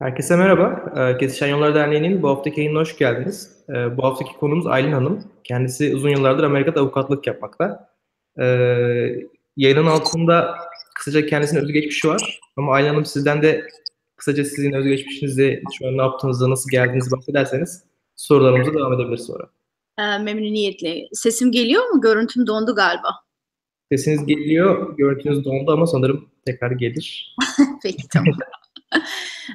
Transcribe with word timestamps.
Herkese 0.00 0.36
merhaba. 0.36 0.92
Ee, 0.96 1.18
Kesişen 1.18 1.48
Yollar 1.48 1.74
Derneği'nin 1.74 2.22
bu 2.22 2.28
haftaki 2.28 2.60
yayınına 2.60 2.80
hoş 2.80 2.98
geldiniz. 2.98 3.50
Ee, 3.68 3.96
bu 3.96 4.04
haftaki 4.04 4.32
konumuz 4.32 4.66
Aylin 4.66 4.92
Hanım. 4.92 5.24
Kendisi 5.44 5.94
uzun 5.94 6.08
yıllardır 6.08 6.44
Amerika'da 6.44 6.80
avukatlık 6.80 7.26
yapmakta. 7.26 7.90
Ee, 8.38 8.44
yayının 9.56 9.86
altında 9.86 10.54
kısaca 10.94 11.26
kendisinin 11.26 11.60
özgeçmişi 11.60 12.08
var. 12.08 12.40
Ama 12.56 12.72
Aylin 12.72 12.88
Hanım 12.88 13.04
sizden 13.04 13.42
de 13.42 13.64
kısaca 14.16 14.44
sizin 14.44 14.72
özgeçmişinizi, 14.72 15.62
şu 15.78 15.88
an 15.88 15.98
ne 15.98 16.02
yaptığınızda, 16.02 16.50
nasıl 16.50 16.70
geldiğinizi 16.70 17.10
bahsederseniz 17.10 17.84
sorularımıza 18.16 18.74
devam 18.74 18.92
edebiliriz 18.92 19.26
sonra. 19.26 19.48
memnuniyetle. 20.18 21.08
Sesim 21.12 21.52
geliyor 21.52 21.84
mu? 21.84 22.00
Görüntüm 22.00 22.46
dondu 22.46 22.74
galiba. 22.74 23.08
Sesiniz 23.92 24.26
geliyor, 24.26 24.96
görüntünüz 24.96 25.44
dondu 25.44 25.72
ama 25.72 25.86
sanırım 25.86 26.28
tekrar 26.46 26.70
gelir. 26.70 27.36
Peki 27.82 28.08
tamam. 28.08 28.34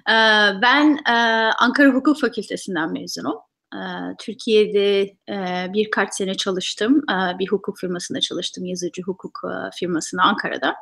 Ee, 0.09 0.61
ben 0.61 0.99
e, 1.09 1.13
Ankara 1.59 1.89
Hukuk 1.89 2.19
Fakültesinden 2.19 2.91
mezunum. 2.91 3.35
Ee, 3.75 3.77
Türkiye'de 4.19 5.01
e, 5.29 5.67
birkaç 5.73 6.13
sene 6.13 6.35
çalıştım. 6.35 7.03
Ee, 7.11 7.39
bir 7.39 7.47
hukuk 7.47 7.79
firmasında 7.79 8.19
çalıştım, 8.19 8.65
yazıcı 8.65 9.01
hukuk 9.01 9.41
e, 9.43 9.71
firmasında 9.75 10.21
Ankara'da. 10.21 10.75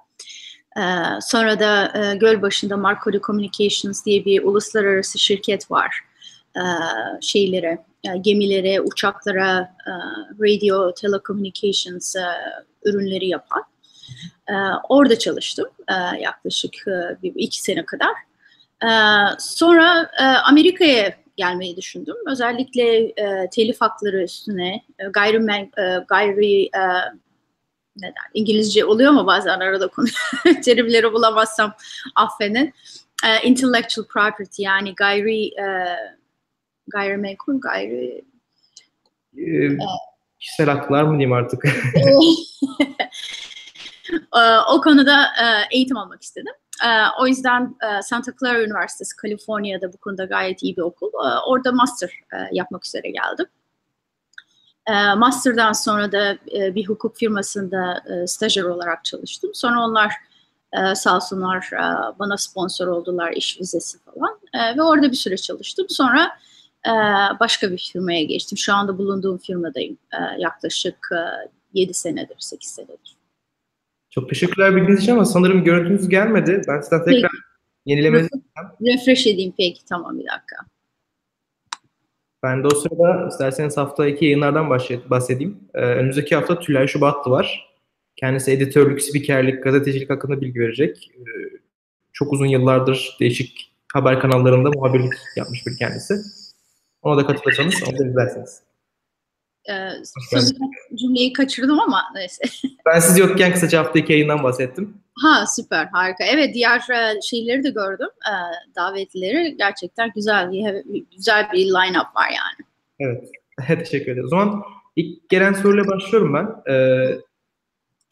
Sonra 1.22 1.60
da 1.60 1.92
Gölbaşı'nda 2.14 2.78
Marconi 2.78 3.22
Communications 3.22 4.06
diye 4.06 4.26
bir 4.26 4.44
uluslararası 4.44 5.20
şirket 5.20 5.72
var. 5.72 6.02
Şeylere, 7.22 7.86
gemilere, 8.22 8.82
uçaklara, 8.82 9.76
radio, 10.40 10.94
telecommunications 10.94 12.16
ürünleri 12.86 13.28
yapan. 13.28 13.64
Orada 14.90 15.20
çalıştım 15.20 15.70
yaklaşık 16.20 16.74
iki 17.24 17.62
sene 17.62 17.86
kadar. 17.86 18.14
Ee, 18.84 18.88
sonra 19.40 20.12
e, 20.20 20.24
Amerika'ya 20.24 21.14
gelmeyi 21.38 21.78
düşündüm. 21.78 22.16
Özellikle 22.28 23.06
e, 23.06 23.50
telif 23.52 23.82
hakları 23.82 24.24
üstüne 24.24 24.82
e, 25.00 25.04
gayri 25.14 25.70
e, 25.78 26.00
gayri 26.08 26.64
e, 26.64 26.82
ne 27.98 28.08
der, 28.08 28.14
İngilizce 28.34 28.86
oluyor 28.86 29.12
mu 29.12 29.28
bazen 29.28 29.60
arada 29.60 29.88
konu 29.88 30.08
terimleri 30.66 31.14
bulamazsam 31.14 31.74
affedin. 32.16 32.74
E, 33.26 33.48
intellectual 33.48 34.08
property 34.08 34.64
yani 34.64 34.96
gayri 34.96 35.46
e, 35.46 35.98
gayrimenkul 36.88 37.62
gayri 37.62 38.26
e, 39.38 39.78
kişisel 40.40 40.70
haklar 40.70 41.04
mı 41.04 41.12
diyeyim 41.12 41.34
artık? 41.34 41.66
e, 44.36 44.40
o 44.74 44.82
konuda 44.82 45.24
e, 45.24 45.76
eğitim 45.76 45.98
almak 45.98 46.22
istedim. 46.22 46.54
Ee, 46.82 47.22
o 47.22 47.28
yüzden 47.28 47.76
e, 47.82 48.02
Santa 48.02 48.32
Clara 48.40 48.64
Üniversitesi, 48.64 49.16
Kaliforniya'da 49.16 49.94
bu 49.94 49.98
konuda 49.98 50.26
gayet 50.26 50.64
iyi 50.64 50.78
bir 50.78 50.82
okul. 50.82 51.08
Ee, 51.08 51.40
orada 51.48 51.72
master 51.72 52.10
e, 52.34 52.38
yapmak 52.52 52.86
üzere 52.86 53.10
geldim. 53.10 53.46
Ee, 54.88 55.14
master'dan 55.14 55.74
sonra 55.74 56.12
da 56.12 56.38
e, 56.56 56.76
bir 56.76 56.86
hukuk 56.86 57.18
firmasında 57.18 58.04
stajyer 58.28 58.64
olarak 58.64 59.06
çalıştım. 59.06 59.52
Sonra 59.54 59.86
onlar 59.86 60.14
sağ 60.96 61.16
olsunlar 61.16 61.70
bana 62.20 62.38
sponsor 62.38 62.88
oldular, 62.88 63.32
iş 63.32 63.60
vizesi 63.60 63.98
falan. 64.00 64.40
Ve 64.78 64.82
orada 64.82 65.12
bir 65.12 65.16
süre 65.16 65.38
çalıştım. 65.38 65.86
Sonra 65.90 66.38
başka 67.40 67.72
bir 67.72 67.78
firmaya 67.78 68.24
geçtim. 68.24 68.58
Şu 68.58 68.74
anda 68.74 68.98
bulunduğum 68.98 69.38
firmadayım. 69.38 69.98
Yaklaşık 70.38 71.10
7 71.74 71.94
senedir, 71.94 72.36
8 72.40 72.70
senedir. 72.70 73.23
Çok 74.16 74.30
teşekkürler 74.30 74.76
bildiğiniz 74.76 75.04
için 75.04 75.12
ama 75.12 75.26
sanırım 75.26 75.64
görüntünüz 75.64 76.10
gelmedi. 76.10 76.62
Ben 76.68 76.82
sizden 76.82 77.06
tekrar 77.06 77.32
peki. 77.32 77.44
yenilemenizi 77.86 78.30
Refresh 78.82 79.28
edeyim 79.28 79.54
peki 79.58 79.86
tamam 79.86 80.20
bir 80.20 80.26
dakika. 80.26 80.56
Ben 82.44 82.64
de 82.64 82.68
o 82.68 82.70
sırada 82.70 83.28
isterseniz 83.28 83.78
hafta 83.78 84.08
iki 84.08 84.26
yayınlardan 84.26 84.70
bahsedeyim. 85.10 85.60
Ee, 85.74 85.80
önümüzdeki 85.80 86.36
hafta 86.36 86.60
Tülay 86.60 86.88
Şubatlı 86.88 87.32
var. 87.32 87.76
Kendisi 88.16 88.52
editörlük, 88.52 89.02
spikerlik, 89.02 89.64
gazetecilik 89.64 90.10
hakkında 90.10 90.42
bilgi 90.42 90.60
verecek. 90.60 91.12
Ee, 91.18 91.22
çok 92.14 92.34
uzun 92.34 92.46
yıllardır 92.46 93.18
değişik 93.20 93.74
haber 93.94 94.20
kanallarında 94.20 94.70
muhabirlik 94.70 95.14
yapmış 95.36 95.68
bir 95.68 95.78
kendisi. 95.78 96.16
Ona 97.02 97.18
da 97.18 97.28
katılırsanız 97.28 97.84
onu 97.90 98.00
da 98.00 98.06
izlersiniz. 98.06 98.62
Ee, 99.70 99.90
sözü 100.30 100.56
cümleyi 100.96 101.34
kaçırdım 101.34 101.80
ama 101.80 102.04
neyse. 102.16 102.44
Ben 102.86 103.00
siz 103.00 103.18
yokken 103.18 103.54
kısaca 103.54 103.80
hafta 103.80 104.00
iki 104.00 104.14
yayından 104.14 104.44
bahsettim. 104.44 104.98
Ha 105.16 105.46
süper 105.48 105.86
harika. 105.86 106.24
Evet 106.24 106.54
diğer 106.54 106.82
şeyleri 107.30 107.64
de 107.64 107.70
gördüm. 107.70 108.10
Davetlileri 108.76 109.58
gerçekten 109.58 110.12
güzel. 110.16 110.52
Güzel 111.18 111.50
bir 111.54 111.66
line-up 111.66 112.16
var 112.16 112.30
yani. 112.30 112.68
Evet. 113.00 113.30
Teşekkür 113.86 114.12
ederim. 114.12 114.26
O 114.26 114.30
zaman 114.30 114.64
ilk 114.96 115.30
gelen 115.30 115.54
soruyla 115.54 115.88
başlıyorum 115.88 116.34
ben. 116.34 116.74
Ee, 116.74 117.18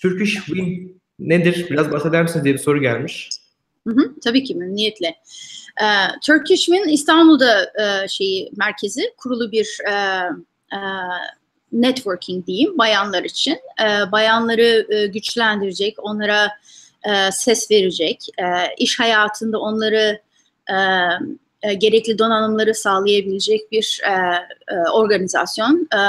Turkish 0.02 0.34
Win 0.34 1.02
nedir? 1.20 1.68
Biraz 1.70 1.92
bahseder 1.92 2.24
misiniz 2.24 2.46
diye 2.46 2.54
bir 2.54 2.60
soru 2.60 2.82
gelmiş. 2.82 3.30
Hı 3.88 3.94
hı, 3.94 4.16
tabii 4.24 4.44
ki 4.44 4.56
memnuniyetle. 4.56 5.16
Ee, 5.82 5.86
Turkish 6.26 6.66
Win 6.66 6.90
İstanbul'da 6.90 7.64
e, 7.64 8.08
şeyi 8.08 8.52
merkezi 8.58 9.02
kurulu 9.18 9.52
bir 9.52 9.78
e, 9.88 9.94
e, 10.74 10.80
networking 11.72 12.48
diyeyim 12.48 12.78
bayanlar 12.78 13.24
için. 13.24 13.60
E, 13.82 14.12
bayanları 14.12 14.88
e, 14.90 15.08
güçlendirecek, 15.08 15.96
onlara 16.04 16.52
e, 17.04 17.32
ses 17.32 17.72
verecek, 17.72 18.28
e, 18.40 18.76
iş 18.78 19.00
hayatında 19.00 19.60
onları 19.60 20.22
e, 20.70 20.76
e, 21.62 21.74
gerekli 21.74 22.18
donanımları 22.18 22.76
sağlayabilecek 22.76 23.72
bir 23.72 24.02
e, 24.08 24.12
e, 24.74 24.90
organizasyon. 24.92 25.88
E, 25.94 26.00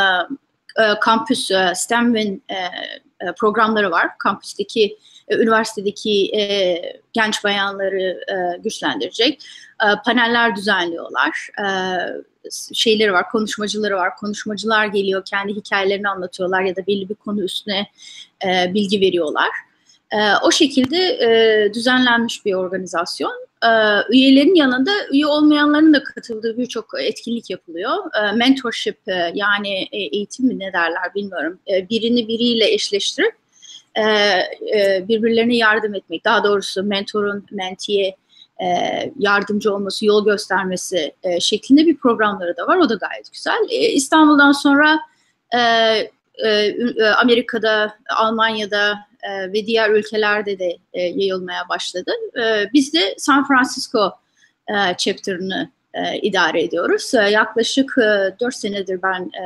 e, 0.76 1.00
kampüs, 1.00 1.50
e, 1.50 1.72
STEM'in 1.74 2.42
e, 2.48 2.54
e, 2.54 3.32
programları 3.40 3.90
var. 3.90 4.18
Kampüsteki, 4.18 4.98
e, 5.28 5.36
üniversitedeki 5.36 6.36
e, 6.36 6.76
genç 7.12 7.44
bayanları 7.44 8.20
e, 8.28 8.58
güçlendirecek. 8.58 9.42
E, 9.82 9.86
paneller 10.04 10.56
düzenliyorlar. 10.56 11.48
E, 11.58 11.66
şeyleri 12.72 13.12
var, 13.12 13.28
konuşmacıları 13.28 13.96
var. 13.96 14.16
Konuşmacılar 14.16 14.86
geliyor, 14.86 15.24
kendi 15.24 15.54
hikayelerini 15.54 16.08
anlatıyorlar 16.08 16.62
ya 16.62 16.76
da 16.76 16.86
belli 16.86 17.08
bir 17.08 17.14
konu 17.14 17.44
üstüne 17.44 17.86
e, 18.46 18.74
bilgi 18.74 19.00
veriyorlar. 19.00 19.50
E, 20.12 20.18
o 20.42 20.50
şekilde 20.50 20.96
e, 20.96 21.74
düzenlenmiş 21.74 22.44
bir 22.46 22.54
organizasyon. 22.54 23.46
E, 23.62 23.70
üyelerin 24.10 24.54
yanında 24.54 24.90
üye 25.12 25.26
olmayanların 25.26 25.94
da 25.94 26.02
katıldığı 26.02 26.58
birçok 26.58 26.86
etkinlik 27.00 27.50
yapılıyor. 27.50 27.92
E, 28.14 28.32
mentorship 28.32 28.98
e, 29.08 29.32
yani 29.34 29.88
e, 29.92 29.98
eğitim 29.98 30.46
mi 30.46 30.58
ne 30.58 30.72
derler 30.72 31.14
bilmiyorum. 31.14 31.58
E, 31.72 31.88
birini 31.88 32.28
biriyle 32.28 32.72
eşleştirip 32.72 33.41
e, 33.94 34.02
e, 34.02 35.04
birbirlerine 35.08 35.56
yardım 35.56 35.94
etmek. 35.94 36.24
Daha 36.24 36.44
doğrusu 36.44 36.82
mentorun 36.82 37.46
mentiye 37.50 38.16
e, 38.62 38.66
yardımcı 39.18 39.74
olması, 39.74 40.06
yol 40.06 40.24
göstermesi 40.24 41.12
e, 41.22 41.40
şeklinde 41.40 41.86
bir 41.86 41.96
programları 41.96 42.56
da 42.56 42.66
var. 42.66 42.76
O 42.76 42.88
da 42.88 42.94
gayet 42.94 43.32
güzel. 43.32 43.66
E, 43.70 43.88
İstanbul'dan 43.88 44.52
sonra 44.52 45.00
e, 45.54 45.58
e, 45.58 46.48
e 46.48 47.04
Amerika'da, 47.04 47.96
Almanya'da 48.16 48.98
e, 49.22 49.52
ve 49.52 49.66
diğer 49.66 49.90
ülkelerde 49.90 50.58
de 50.58 50.76
e, 50.92 51.02
yayılmaya 51.02 51.68
başladı. 51.68 52.12
E, 52.42 52.66
biz 52.72 52.94
de 52.94 53.14
San 53.18 53.48
Francisco 53.48 54.12
e, 54.68 54.74
chapter'ını 54.98 55.70
e, 55.94 56.18
idare 56.18 56.62
ediyoruz. 56.62 57.14
E, 57.14 57.18
yaklaşık 57.18 57.94
e, 57.98 58.34
4 58.40 58.54
senedir 58.54 59.02
ben 59.02 59.30
e, 59.40 59.44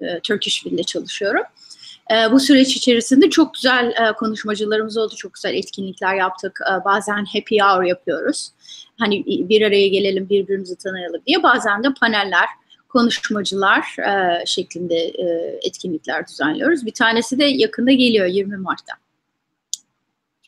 e, 0.00 0.20
Turkish 0.20 0.54
Wind'de 0.54 0.82
çalışıyorum. 0.82 1.42
E, 2.12 2.32
bu 2.32 2.40
süreç 2.40 2.76
içerisinde 2.76 3.30
çok 3.30 3.54
güzel 3.54 3.86
e, 3.86 4.12
konuşmacılarımız 4.12 4.96
oldu, 4.96 5.14
çok 5.16 5.34
güzel 5.34 5.54
etkinlikler 5.54 6.14
yaptık. 6.14 6.60
E, 6.70 6.84
bazen 6.84 7.24
happy 7.24 7.58
hour 7.58 7.82
yapıyoruz. 7.82 8.52
Hani 8.98 9.24
bir 9.26 9.62
araya 9.62 9.88
gelelim, 9.88 10.28
birbirimizi 10.28 10.76
tanıyalım 10.76 11.20
diye. 11.26 11.42
Bazen 11.42 11.82
de 11.82 11.88
paneller, 12.00 12.46
konuşmacılar 12.88 13.96
e, 13.98 14.46
şeklinde 14.46 14.96
e, 14.96 15.58
etkinlikler 15.62 16.26
düzenliyoruz. 16.26 16.86
Bir 16.86 16.94
tanesi 16.94 17.38
de 17.38 17.44
yakında 17.44 17.92
geliyor 17.92 18.26
20 18.26 18.56
Mart'ta. 18.56 18.92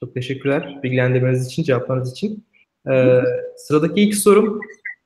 Çok 0.01 0.15
teşekkürler 0.15 0.79
bilgilendirmeniz 0.83 1.47
için, 1.47 1.63
cevaplarınız 1.63 2.13
için. 2.13 2.45
Ee, 2.91 3.21
sıradaki 3.57 4.01
ilk 4.01 4.15
sorum, 4.15 4.61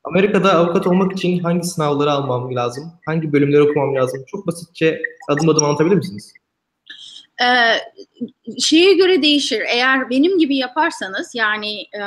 Amerika'da 0.05 0.53
avukat 0.53 0.87
olmak 0.87 1.13
için 1.13 1.39
hangi 1.39 1.67
sınavları 1.67 2.11
almam 2.11 2.55
lazım? 2.55 2.93
Hangi 3.07 3.33
bölümleri 3.33 3.63
okumam 3.63 3.95
lazım? 3.95 4.25
Çok 4.27 4.47
basitçe 4.47 5.03
adım 5.29 5.49
adım 5.49 5.65
anlatabilir 5.65 5.97
misiniz? 5.97 6.33
Ee, 7.43 7.79
şeye 8.61 8.95
göre 8.95 9.23
değişir. 9.23 9.63
Eğer 9.69 10.11
benim 10.11 10.39
gibi 10.39 10.57
yaparsanız 10.57 11.35
yani 11.35 11.81
e, 11.81 12.03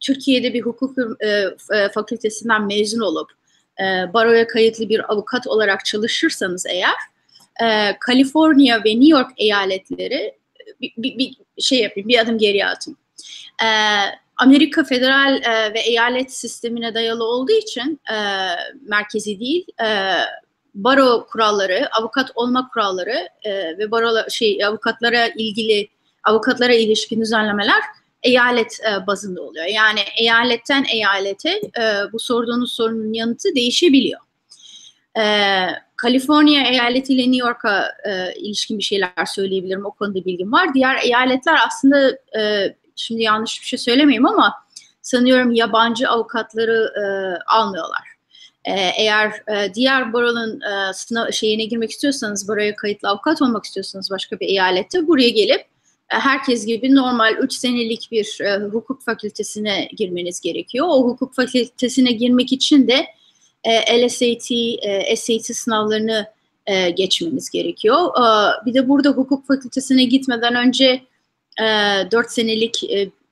Türkiye'de 0.00 0.54
bir 0.54 0.62
hukuk 0.62 0.98
e, 1.20 1.26
e, 1.26 1.88
fakültesinden 1.94 2.66
mezun 2.66 3.00
olup 3.00 3.30
e, 3.80 3.84
baroya 4.14 4.46
kayıtlı 4.46 4.88
bir 4.88 5.12
avukat 5.12 5.46
olarak 5.46 5.84
çalışırsanız 5.84 6.66
eğer 6.66 6.94
e, 7.62 7.98
Kaliforniya 7.98 8.84
ve 8.84 8.90
New 8.90 9.08
York 9.08 9.30
eyaletleri 9.36 10.34
bir, 10.80 10.92
bir, 10.96 11.18
bir 11.18 11.36
şey 11.62 11.80
yapayım, 11.80 12.08
bir 12.08 12.18
adım 12.18 12.38
geriye 12.38 12.66
atın. 12.66 12.96
E, 13.62 13.68
Amerika 14.36 14.84
federal 14.84 15.42
e, 15.42 15.74
ve 15.74 15.80
eyalet 15.80 16.32
sistemine 16.32 16.94
dayalı 16.94 17.24
olduğu 17.24 17.52
için 17.52 18.00
e, 18.12 18.16
merkezi 18.82 19.40
değil, 19.40 19.66
e, 19.82 19.86
baro 20.74 21.26
kuralları, 21.26 21.88
avukat 21.92 22.30
olma 22.34 22.68
kuralları 22.68 23.28
e, 23.42 23.78
ve 23.78 23.90
baro 23.90 24.30
şey 24.30 24.64
avukatlara 24.64 25.26
ilgili 25.26 25.88
avukatlara 26.24 26.74
ilişkin 26.74 27.20
düzenlemeler 27.20 27.80
eyalet 28.22 28.78
e, 28.80 29.06
bazında 29.06 29.42
oluyor. 29.42 29.66
Yani 29.66 30.00
eyaletten 30.20 30.84
eyalete 30.92 31.50
e, 31.50 32.12
bu 32.12 32.18
sorduğunuz 32.18 32.72
sorunun 32.72 33.12
yanıtı 33.12 33.54
değişebiliyor. 33.54 34.20
E, 35.18 35.24
Kaliforniya 35.96 36.62
eyaleti 36.62 37.14
ile 37.14 37.22
New 37.22 37.48
York'a 37.48 37.88
e, 38.04 38.34
ilişkin 38.34 38.78
bir 38.78 38.82
şeyler 38.82 39.24
söyleyebilirim. 39.26 39.86
O 39.86 39.90
konuda 39.90 40.24
bilgim 40.24 40.52
var. 40.52 40.74
Diğer 40.74 40.96
eyaletler 41.02 41.58
aslında 41.66 42.18
e, 42.38 42.74
şimdi 42.96 43.22
yanlış 43.22 43.60
bir 43.60 43.66
şey 43.66 43.78
söylemeyeyim 43.78 44.26
ama 44.26 44.54
sanıyorum 45.02 45.52
yabancı 45.52 46.08
avukatları 46.08 46.92
e, 46.96 47.04
almıyorlar. 47.46 48.17
E, 48.68 48.92
eğer 48.96 49.32
e, 49.48 49.74
diğer 49.74 50.12
baronun 50.12 50.60
e, 50.60 50.92
sınav 50.92 51.30
şeyine 51.30 51.64
girmek 51.64 51.90
istiyorsanız, 51.90 52.48
baroya 52.48 52.76
kayıtlı 52.76 53.08
avukat 53.08 53.42
olmak 53.42 53.64
istiyorsanız 53.64 54.10
başka 54.10 54.40
bir 54.40 54.48
eyalette 54.48 55.06
buraya 55.06 55.28
gelip 55.28 55.60
e, 56.10 56.16
herkes 56.16 56.66
gibi 56.66 56.94
normal 56.94 57.36
3 57.36 57.52
senelik 57.52 58.08
bir 58.12 58.38
hukuk 58.72 59.02
fakültesine 59.02 59.88
girmeniz 59.96 60.40
gerekiyor. 60.40 60.86
O 60.90 61.04
hukuk 61.04 61.34
fakültesine 61.34 62.12
girmek 62.12 62.52
için 62.52 62.88
de 62.88 63.06
LSAT, 63.92 64.48
SAT 65.18 65.56
sınavlarını 65.56 66.26
geçmeniz 66.96 67.50
gerekiyor. 67.50 68.12
Bir 68.66 68.74
de 68.74 68.88
burada 68.88 69.08
hukuk 69.08 69.46
fakültesine 69.46 70.04
gitmeden 70.04 70.54
önce 70.54 71.02
e, 71.60 71.64
4 72.10 72.30
senelik 72.30 72.82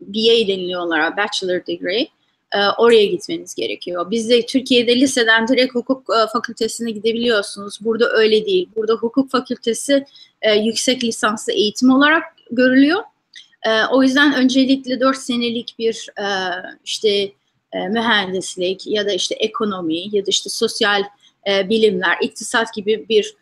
BA 0.00 0.48
deniliyorlar, 0.48 1.16
Bachelor 1.16 1.66
Degree. 1.66 2.08
E, 2.56 2.58
oraya 2.78 3.06
gitmeniz 3.06 3.54
gerekiyor. 3.54 4.10
Bizde 4.10 4.46
Türkiye'de 4.46 4.96
liseden 4.96 5.48
direkt 5.48 5.74
hukuk 5.74 6.06
e, 6.10 6.26
fakültesine 6.32 6.90
gidebiliyorsunuz. 6.90 7.78
Burada 7.80 8.10
öyle 8.12 8.46
değil. 8.46 8.68
Burada 8.76 8.94
hukuk 8.94 9.30
fakültesi 9.30 10.04
e, 10.42 10.54
yüksek 10.54 11.04
lisanslı 11.04 11.52
eğitim 11.52 11.90
olarak 11.90 12.22
görülüyor. 12.50 13.02
O 13.90 14.02
yüzden 14.02 14.34
öncelikle 14.34 15.00
4 15.00 15.16
senelik 15.16 15.74
bir 15.78 16.08
işte 16.84 17.32
mühendislik 17.74 18.86
ya 18.86 19.06
da 19.06 19.12
işte 19.12 19.34
ekonomi 19.34 20.16
ya 20.16 20.26
da 20.26 20.30
işte 20.30 20.50
sosyal 20.50 21.02
bilimler, 21.46 22.16
iktisat 22.22 22.74
gibi 22.74 23.06
bir 23.08 23.34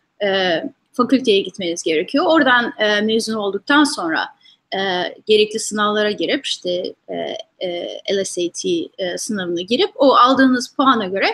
fakülteye 0.93 1.41
gitmeniz 1.41 1.83
gerekiyor. 1.83 2.25
Oradan 2.29 2.73
mezun 3.05 3.35
olduktan 3.35 3.85
sonra 3.85 4.25
e, 4.75 5.15
gerekli 5.27 5.61
sınavlara 5.61 6.11
girip 6.11 6.47
işte 6.47 6.95
e, 7.09 7.37
e, 7.67 7.99
LSAT 8.15 8.65
e, 8.99 9.19
sınavına 9.19 9.61
girip 9.61 9.91
o 9.95 10.15
aldığınız 10.15 10.75
puana 10.77 11.07
göre 11.07 11.27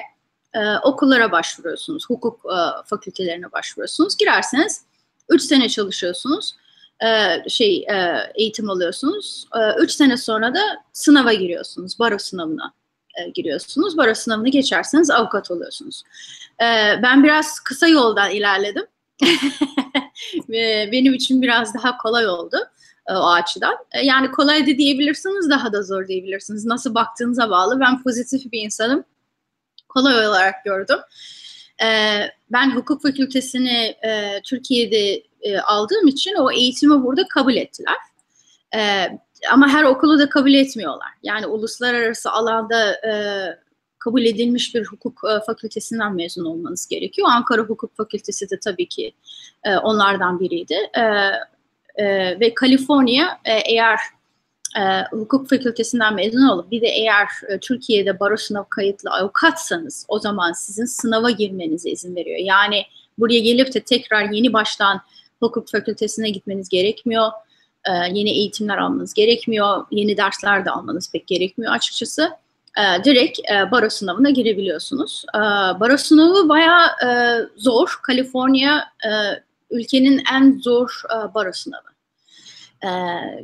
e, 0.55 0.77
okullara 0.83 1.33
başvuruyorsunuz. 1.33 2.05
Hukuk 2.11 2.41
e, 2.45 2.87
fakültelerine 2.87 3.53
başvuruyorsunuz. 3.53 4.17
Girerseniz 4.17 4.85
3 5.29 5.43
sene 5.43 5.69
çalışıyorsunuz. 5.69 6.55
E, 7.05 7.49
şey 7.49 7.77
e, 7.77 8.17
eğitim 8.35 8.71
alıyorsunuz. 8.71 9.47
3 9.79 9.91
e, 9.91 9.95
sene 9.95 10.17
sonra 10.17 10.55
da 10.55 10.61
sınava 10.93 11.33
giriyorsunuz. 11.33 11.99
Baro 11.99 12.19
sınavına 12.19 12.73
e, 13.19 13.29
giriyorsunuz. 13.29 13.97
Baro 13.97 14.15
sınavını 14.15 14.49
geçerseniz 14.49 15.11
avukat 15.11 15.51
oluyorsunuz. 15.51 16.03
E, 16.61 16.67
ben 17.03 17.25
biraz 17.25 17.61
kısa 17.61 17.89
yoldan 17.89 18.31
ilerledim. 18.31 18.87
Benim 20.93 21.15
için 21.15 21.43
biraz 21.43 21.75
daha 21.75 21.97
kolay 21.97 22.29
oldu 22.29 22.57
e, 22.57 22.90
o 23.17 23.27
açıdan. 23.27 23.77
E, 23.93 24.05
yani 24.07 24.31
kolay 24.31 24.63
da 24.63 24.79
diyebilirsiniz, 24.79 25.51
daha 25.51 25.73
da 25.73 25.83
zor 25.83 26.09
diyebilirsiniz. 26.09 26.65
Nasıl 26.65 26.95
baktığınıza 26.95 27.51
bağlı. 27.51 27.81
Ben 27.81 28.03
pozitif 28.03 28.53
bir 28.53 28.61
insanım. 28.61 29.05
Kolay 29.89 30.27
olarak 30.29 30.65
gördüm. 30.65 30.99
E, 31.83 32.21
ben 32.53 32.77
hukuk 32.77 33.03
fakültesini 33.03 33.97
e, 34.05 34.41
Türkiye'de 34.45 35.23
e, 35.41 35.59
aldığım 35.59 36.09
için 36.09 36.35
o 36.35 36.51
eğitimi 36.51 37.05
burada 37.05 37.29
kabul 37.29 37.55
ettiler. 37.55 37.97
E, 38.75 39.09
ama 39.53 39.69
her 39.69 39.85
okulu 39.85 40.19
da 40.19 40.29
kabul 40.29 40.55
etmiyorlar. 40.55 41.09
Yani 41.23 41.47
uluslararası 41.47 42.31
alanda 42.31 42.93
e, 42.93 43.13
kabul 43.99 44.23
edilmiş 44.23 44.75
bir 44.75 44.85
hukuk 44.85 45.21
e, 45.31 45.45
fakültesinden 45.45 46.15
mezun 46.15 46.45
olmanız 46.45 46.87
gerekiyor. 46.87 47.29
Ankara 47.31 47.63
Hukuk 47.63 47.97
Fakültesi 47.97 48.51
de 48.51 48.59
tabii 48.61 48.89
ki 48.89 49.13
e, 49.65 49.77
onlardan 49.77 50.41
biriydi. 50.41 50.77
E, 51.97 52.05
e, 52.05 52.41
ve 52.41 52.55
Kaliforniya 52.55 53.41
e, 53.45 53.53
eğer 53.53 53.99
e, 54.79 54.83
hukuk 55.17 55.49
fakültesinden 55.51 56.15
mezun 56.15 56.49
olup 56.49 56.71
bir 56.71 56.81
de 56.81 56.87
eğer 56.87 57.27
e, 57.49 57.59
Türkiye'de 57.59 58.21
baro 58.21 58.37
sınav 58.37 58.65
kayıtlı 58.71 59.11
avukatsanız 59.11 60.07
o 60.09 60.19
zaman 60.19 60.53
sizin 60.53 60.85
sınava 60.85 61.31
girmenize 61.31 61.91
izin 61.91 62.17
veriyor. 62.17 62.39
Yani 62.39 62.83
buraya 63.19 63.41
gelip 63.41 63.75
de 63.75 63.81
tekrar 63.81 64.31
yeni 64.31 64.53
baştan 64.53 65.01
hukuk 65.41 65.71
fakültesine 65.71 66.31
gitmeniz 66.31 66.69
gerekmiyor. 66.69 67.31
E, 67.85 67.93
yeni 67.93 68.31
eğitimler 68.31 68.79
almanız 68.79 69.15
gerekmiyor. 69.15 69.87
Yeni 69.91 70.17
dersler 70.17 70.65
de 70.65 70.71
almanız 70.71 71.13
pek 71.13 71.27
gerekmiyor 71.27 71.73
açıkçası. 71.73 72.31
E, 72.79 73.05
direkt 73.05 73.39
e, 73.39 73.71
baro 73.71 73.91
sınavına 73.91 74.31
girebiliyorsunuz. 74.31 75.25
E, 75.35 75.39
baro 75.81 75.97
sınavı 75.97 76.49
bayağı 76.49 76.87
e, 76.87 77.09
zor. 77.57 77.99
Kaliforniya 78.03 78.85
e, 79.05 79.11
ülkenin 79.71 80.23
en 80.33 80.59
zor 80.59 81.03
e, 81.15 81.35
baro 81.35 81.53
sınavı. 81.53 81.91
E, 82.85 82.91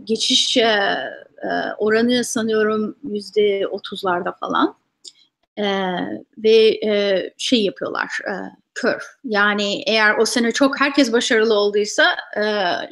geçiş 0.04 0.56
e, 0.56 0.60
e, 0.62 1.48
oranı 1.78 2.24
sanıyorum 2.24 2.96
yüzde 3.02 3.66
otuzlarda 3.66 4.32
falan. 4.32 4.76
E, 5.58 5.64
ve 6.38 6.80
e, 6.86 7.22
şey 7.38 7.64
yapıyorlar, 7.64 8.08
e, 8.28 8.34
kör. 8.74 9.02
Yani 9.24 9.82
eğer 9.86 10.18
o 10.18 10.24
sene 10.24 10.52
çok 10.52 10.80
herkes 10.80 11.12
başarılı 11.12 11.54
olduysa 11.54 12.16
e, 12.36 12.42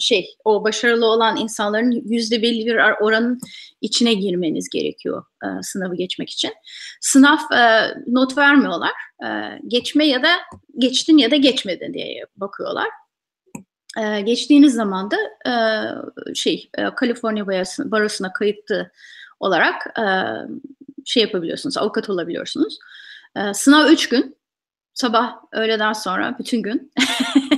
şey 0.00 0.36
o 0.44 0.64
başarılı 0.64 1.06
olan 1.06 1.36
insanların 1.36 1.90
yüzde 1.90 2.42
belli 2.42 2.66
bir 2.66 2.76
oranın 3.00 3.40
içine 3.80 4.14
girmeniz 4.14 4.68
gerekiyor 4.68 5.24
e, 5.44 5.46
sınavı 5.62 5.94
geçmek 5.94 6.30
için. 6.30 6.52
Sınav 7.00 7.38
e, 7.56 7.94
not 8.06 8.38
vermiyorlar. 8.38 8.92
E, 9.26 9.28
geçme 9.68 10.06
ya 10.06 10.22
da 10.22 10.30
geçtin 10.78 11.18
ya 11.18 11.30
da 11.30 11.36
geçmedin 11.36 11.94
diye 11.94 12.24
bakıyorlar. 12.36 12.88
E, 14.02 14.20
geçtiğiniz 14.20 14.74
zaman 14.74 15.10
da 15.10 15.16
e, 15.46 16.34
şey 16.34 16.70
e, 16.78 16.94
Kaliforniya 16.94 17.46
Barosuna, 17.78 18.32
kayıtlı 18.32 18.90
olarak 19.40 19.98
e, 19.98 20.04
şey 21.04 21.22
yapabiliyorsunuz, 21.22 21.78
avukat 21.78 22.10
olabiliyorsunuz. 22.10 22.78
E, 23.36 23.54
sınav 23.54 23.88
üç 23.88 24.08
gün, 24.08 24.36
sabah, 24.94 25.36
öğleden 25.52 25.92
sonra 25.92 26.36
bütün 26.38 26.62
gün. 26.62 26.92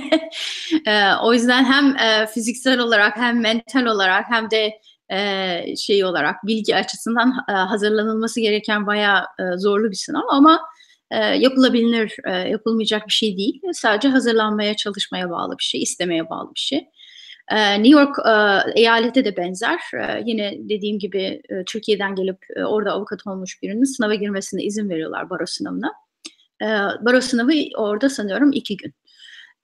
e, 0.87 1.13
o 1.21 1.33
yüzden 1.33 1.65
hem 1.65 1.97
e, 1.97 2.27
fiziksel 2.27 2.79
olarak 2.79 3.17
hem 3.17 3.41
mental 3.41 3.85
olarak 3.85 4.25
hem 4.29 4.51
de 4.51 4.81
e, 5.11 5.75
şey 5.75 6.05
olarak 6.05 6.47
bilgi 6.47 6.75
açısından 6.75 7.33
e, 7.49 7.51
hazırlanılması 7.51 8.41
gereken 8.41 8.87
bayağı 8.87 9.23
e, 9.39 9.57
zorlu 9.57 9.91
bir 9.91 9.95
sınav 9.95 10.27
ama 10.29 10.61
yapılabilir, 11.15 12.15
yapılmayacak 12.49 13.07
bir 13.07 13.13
şey 13.13 13.37
değil. 13.37 13.61
Sadece 13.73 14.07
hazırlanmaya, 14.07 14.75
çalışmaya 14.75 15.29
bağlı 15.29 15.57
bir 15.57 15.63
şey, 15.63 15.81
istemeye 15.81 16.29
bağlı 16.29 16.51
bir 16.55 16.59
şey. 16.59 16.87
New 17.51 17.89
York 17.89 18.19
e, 19.15 19.25
de 19.25 19.37
benzer. 19.37 19.79
Yine 20.25 20.57
dediğim 20.59 20.99
gibi 20.99 21.41
Türkiye'den 21.65 22.15
gelip 22.15 22.37
orada 22.65 22.91
avukat 22.91 23.27
olmuş 23.27 23.61
birinin 23.61 23.83
sınava 23.83 24.15
girmesine 24.15 24.63
izin 24.63 24.89
veriyorlar 24.89 25.29
baro 25.29 25.45
sınavına. 25.45 25.93
E, 26.61 26.65
baro 27.05 27.21
sınavı 27.21 27.51
orada 27.77 28.09
sanıyorum 28.09 28.51
iki 28.51 28.77
gün. 28.77 28.93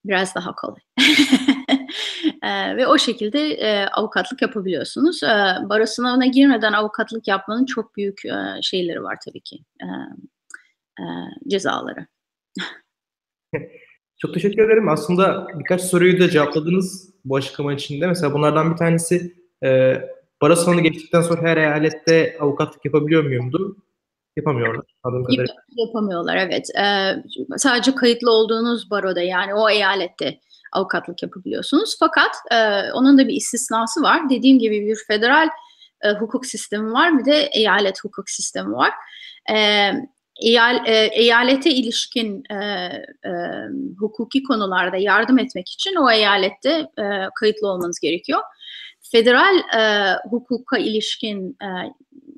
Biraz 0.06 0.36
daha 0.36 0.56
kolay. 0.56 0.82
ve 2.78 2.88
o 2.88 2.98
şekilde 2.98 3.90
avukatlık 3.92 4.42
yapabiliyorsunuz. 4.42 5.24
E, 5.24 5.56
baro 5.70 5.86
sınavına 5.86 6.26
girmeden 6.26 6.74
avukatlık 6.74 7.28
yapmanın 7.28 7.66
çok 7.66 7.98
büyük 7.98 8.22
şeyleri 8.62 9.04
var 9.04 9.18
tabii 9.26 9.42
ki. 9.42 9.58
E, 11.00 11.04
cezaları. 11.50 12.08
Çok 14.18 14.34
teşekkür 14.34 14.66
ederim. 14.66 14.90
Aslında 14.90 15.48
birkaç 15.60 15.82
soruyu 15.82 16.20
da 16.20 16.30
cevapladınız 16.30 17.14
bu 17.26 17.36
açıklama 17.36 17.74
içinde. 17.74 18.08
Mesela 18.08 18.34
bunlardan 18.34 18.72
bir 18.72 18.78
tanesi 18.78 19.34
e, 19.64 20.02
bara 20.42 20.56
sınavını 20.56 20.82
geçtikten 20.82 21.22
sonra 21.22 21.42
her 21.42 21.58
eyalette 21.58 22.38
avukatlık 22.40 22.86
yapabiliyor 22.86 23.24
muyumdu? 23.24 23.78
Yapamıyorlar. 24.38 24.86
Yap, 25.30 25.48
yapamıyorlar 25.70 26.36
evet. 26.36 26.70
Ee, 26.80 27.58
sadece 27.58 27.96
kayıtlı 27.96 28.32
olduğunuz 28.32 28.92
baroda 28.92 29.22
yani 29.22 29.54
o 29.54 29.70
eyalette 29.70 30.40
avukatlık 30.72 31.24
yapabiliyorsunuz. 31.24 31.96
Fakat 32.00 32.36
e, 32.52 32.92
onun 32.92 33.18
da 33.18 33.28
bir 33.28 33.34
istisnası 33.34 34.02
var. 34.02 34.30
Dediğim 34.30 34.60
gibi 34.60 34.88
bir 34.88 34.98
federal 35.08 35.50
e, 36.02 36.12
hukuk 36.12 36.46
sistemi 36.46 36.94
var 36.94 37.20
bir 37.20 37.26
de 37.26 37.38
eyalet 37.38 38.04
hukuk 38.04 38.30
sistemi 38.30 38.74
var. 38.74 38.92
E, 39.52 39.56
eyal, 40.42 40.86
e, 40.86 41.06
eyalete 41.06 41.70
ilişkin 41.70 42.44
e, 42.50 42.56
e, 42.56 43.32
hukuki 44.00 44.44
konularda 44.44 44.98
yardım 44.98 45.40
etmek 45.40 45.70
için 45.70 45.96
o 45.96 46.12
eyalette 46.12 46.70
e, 47.00 47.04
kayıtlı 47.40 47.68
olmanız 47.68 48.00
gerekiyor. 48.00 48.42
Federal 49.12 49.56
e, 49.56 50.14
hukuka 50.30 50.78
ilişkin 50.78 51.58
e, 51.62 51.68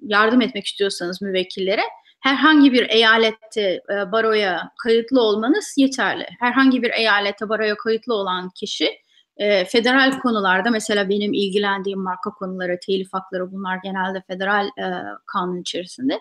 yardım 0.02 0.42
etmek 0.42 0.66
istiyorsanız 0.66 1.22
müvekkillere 1.22 1.82
herhangi 2.26 2.74
bir 2.74 2.90
eyalette 2.90 3.62
e, 3.62 4.12
baroya 4.12 4.72
kayıtlı 4.84 5.22
olmanız 5.22 5.74
yeterli. 5.78 6.28
Herhangi 6.40 6.84
bir 6.84 6.90
eyalette 6.90 7.50
baroya 7.50 7.76
kayıtlı 7.76 8.14
olan 8.14 8.50
kişi 8.50 8.90
e, 9.38 9.66
federal 9.66 10.20
konularda 10.20 10.70
mesela 10.70 11.10
benim 11.10 11.34
ilgilendiğim 11.34 12.00
marka 12.00 12.30
konuları, 12.30 12.80
telif 12.86 13.14
hakları 13.14 13.52
bunlar 13.52 13.80
genelde 13.84 14.24
federal 14.28 14.66
e, 14.66 14.86
kanun 15.26 15.62
içerisinde. 15.62 16.20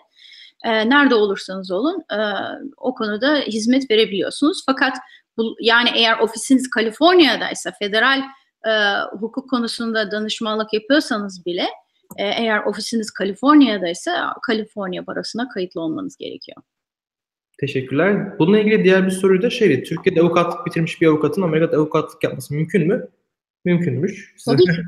E, 0.65 0.89
nerede 0.89 1.15
olursanız 1.15 1.71
olun 1.71 2.03
e, 2.11 2.19
o 2.77 2.95
konuda 2.95 3.35
hizmet 3.35 3.91
verebiliyorsunuz. 3.91 4.63
Fakat 4.65 4.97
bu, 5.37 5.55
yani 5.59 5.89
eğer 5.95 6.19
ofisiniz 6.19 6.69
Kaliforniya'daysa 6.69 7.71
federal 7.79 8.19
e, 8.67 8.71
hukuk 9.19 9.49
konusunda 9.49 10.11
danışmanlık 10.11 10.73
yapıyorsanız 10.73 11.45
bile 11.45 11.65
e, 12.17 12.25
eğer 12.27 12.63
ofisiniz 12.63 13.11
Kaliforniya'daysa 13.11 14.33
Kaliforniya 14.47 15.07
barosuna 15.07 15.49
kayıtlı 15.49 15.81
olmanız 15.81 16.17
gerekiyor. 16.17 16.57
Teşekkürler. 17.59 18.39
Bununla 18.39 18.59
ilgili 18.59 18.83
diğer 18.83 19.05
bir 19.05 19.11
soruyu 19.11 19.41
da 19.41 19.49
şeydi. 19.49 19.83
Türkiye'de 19.83 20.21
avukatlık 20.21 20.65
bitirmiş 20.65 21.01
bir 21.01 21.07
avukatın 21.07 21.41
Amerika'da 21.41 21.77
avukatlık 21.77 22.23
yapması 22.23 22.53
mümkün 22.53 22.87
mü? 22.87 23.07
Mümkünmüş. 23.65 24.35
Tabii 24.45 24.63
ki. 24.63 24.83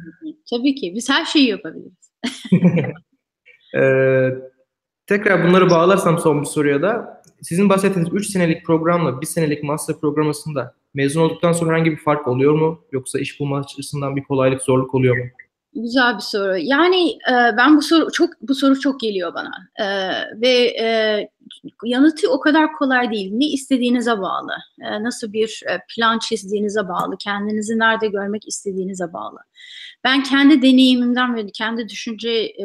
Tabii 0.49 0.75
ki. 0.75 0.93
Biz 0.95 1.09
her 1.09 1.25
şeyi 1.25 1.47
yapabiliriz. 1.47 2.11
ee, 3.75 4.29
tekrar 5.07 5.47
bunları 5.47 5.69
bağlarsam 5.69 6.19
son 6.19 6.41
bir 6.41 6.45
soruya 6.45 6.81
da 6.81 7.21
sizin 7.41 7.69
bahsettiğiniz 7.69 8.13
3 8.13 8.27
senelik 8.27 8.65
programla 8.65 9.21
1 9.21 9.25
senelik 9.25 9.63
master 9.63 9.99
programında 9.99 10.75
mezun 10.93 11.21
olduktan 11.21 11.51
sonra 11.51 11.71
herhangi 11.71 11.91
bir 11.91 11.97
fark 11.97 12.27
oluyor 12.27 12.53
mu? 12.53 12.81
Yoksa 12.91 13.19
iş 13.19 13.39
bulma 13.39 13.59
açısından 13.59 14.15
bir 14.15 14.23
kolaylık, 14.23 14.61
zorluk 14.61 14.95
oluyor 14.95 15.17
mu? 15.17 15.23
Güzel 15.73 16.15
bir 16.15 16.21
soru. 16.21 16.57
Yani 16.57 17.09
e, 17.09 17.33
ben 17.57 17.77
bu 17.77 17.81
soru 17.81 18.11
çok 18.11 18.29
bu 18.41 18.55
soru 18.55 18.79
çok 18.79 18.99
geliyor 18.99 19.33
bana 19.33 19.51
e, 19.79 19.85
ve 20.41 20.81
e, 20.81 21.29
yanıtı 21.83 22.31
o 22.31 22.39
kadar 22.39 22.73
kolay 22.73 23.11
değil. 23.11 23.31
Ne 23.33 23.45
istediğinize 23.45 24.17
bağlı, 24.17 24.53
e, 24.81 25.03
nasıl 25.03 25.33
bir 25.33 25.63
e, 25.69 25.79
plan 25.95 26.19
çizdiğinize 26.19 26.87
bağlı, 26.87 27.17
kendinizi 27.19 27.79
nerede 27.79 28.07
görmek 28.07 28.47
istediğinize 28.47 29.13
bağlı. 29.13 29.37
Ben 30.03 30.23
kendi 30.23 30.61
deneyimimden 30.61 31.35
ve 31.35 31.47
kendi 31.47 31.89
düşünce 31.89 32.29
e, 32.29 32.63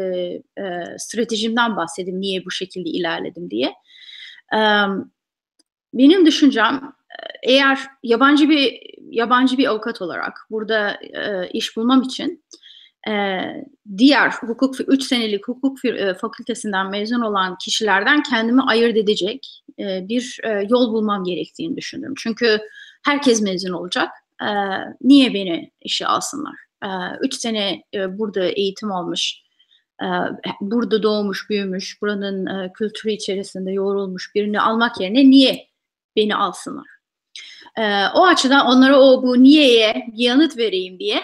e, 0.59 0.85
stratejimden 0.99 1.77
bahsedeyim 1.77 2.21
niye 2.21 2.45
bu 2.45 2.51
şekilde 2.51 2.91
ilerledim 2.91 3.51
diye. 3.51 3.75
E, 4.55 4.61
benim 5.95 6.27
düşüncem 6.27 6.93
eğer 7.43 7.79
yabancı 8.03 8.49
bir 8.49 8.81
yabancı 9.11 9.59
bir 9.59 9.67
avukat 9.67 10.03
olarak 10.03 10.33
burada 10.51 10.91
e, 11.03 11.49
iş 11.53 11.77
bulmam 11.77 12.03
için 12.03 12.45
e, 13.09 13.41
diğer 13.99 14.31
hukuk 14.31 14.75
3 14.89 15.03
senelik 15.03 15.49
hukuk 15.49 15.85
e, 15.85 16.15
fakültesinden 16.15 16.91
mezun 16.91 17.21
olan 17.21 17.57
kişilerden 17.65 18.23
kendimi 18.23 18.62
ayırt 18.62 18.97
edecek 18.97 19.62
e, 19.79 20.09
bir 20.09 20.41
e, 20.45 20.67
yol 20.71 20.93
bulmam 20.93 21.25
gerektiğini 21.25 21.77
düşündüm. 21.77 22.15
Çünkü 22.17 22.61
herkes 23.05 23.43
mezun 23.43 23.73
olacak. 23.73 24.09
E, 24.43 24.49
niye 25.03 25.35
beni 25.35 25.71
işe 25.81 26.07
alsınlar? 26.07 26.55
3 27.21 27.35
e, 27.35 27.39
sene 27.39 27.83
e, 27.95 28.19
burada 28.19 28.45
eğitim 28.45 28.93
almış, 28.93 29.43
e, 30.03 30.07
burada 30.61 31.03
doğmuş, 31.03 31.51
büyümüş, 31.51 32.03
buranın 32.03 32.47
e, 32.47 32.73
kültürü 32.73 33.12
içerisinde 33.12 33.73
yoğrulmuş 33.73 34.35
birini 34.35 34.61
almak 34.61 35.01
yerine 35.01 35.31
niye 35.31 35.69
beni 36.17 36.37
alsınlar? 36.37 36.87
E, 37.79 38.07
o 38.15 38.27
açıdan 38.27 38.67
onlara 38.67 39.01
o 39.01 39.23
bu 39.23 39.43
niyeye 39.43 40.07
yanıt 40.15 40.59
vereyim 40.59 40.99
diye 40.99 41.23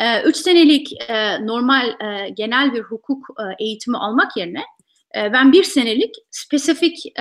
Ee, 0.00 0.22
üç 0.24 0.36
senelik 0.36 0.92
normal 1.40 1.92
genel 2.34 2.74
bir 2.74 2.80
hukuk 2.80 3.26
eğitimi 3.58 3.98
almak 3.98 4.36
yerine 4.36 4.62
ben 5.14 5.52
bir 5.52 5.64
senelik 5.64 6.14
spesifik 6.30 7.12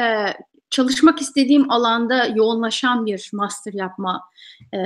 çalışmak 0.70 1.22
istediğim 1.22 1.72
alanda 1.72 2.26
yoğunlaşan 2.26 3.06
bir 3.06 3.30
master 3.34 3.74
yapma 3.74 4.22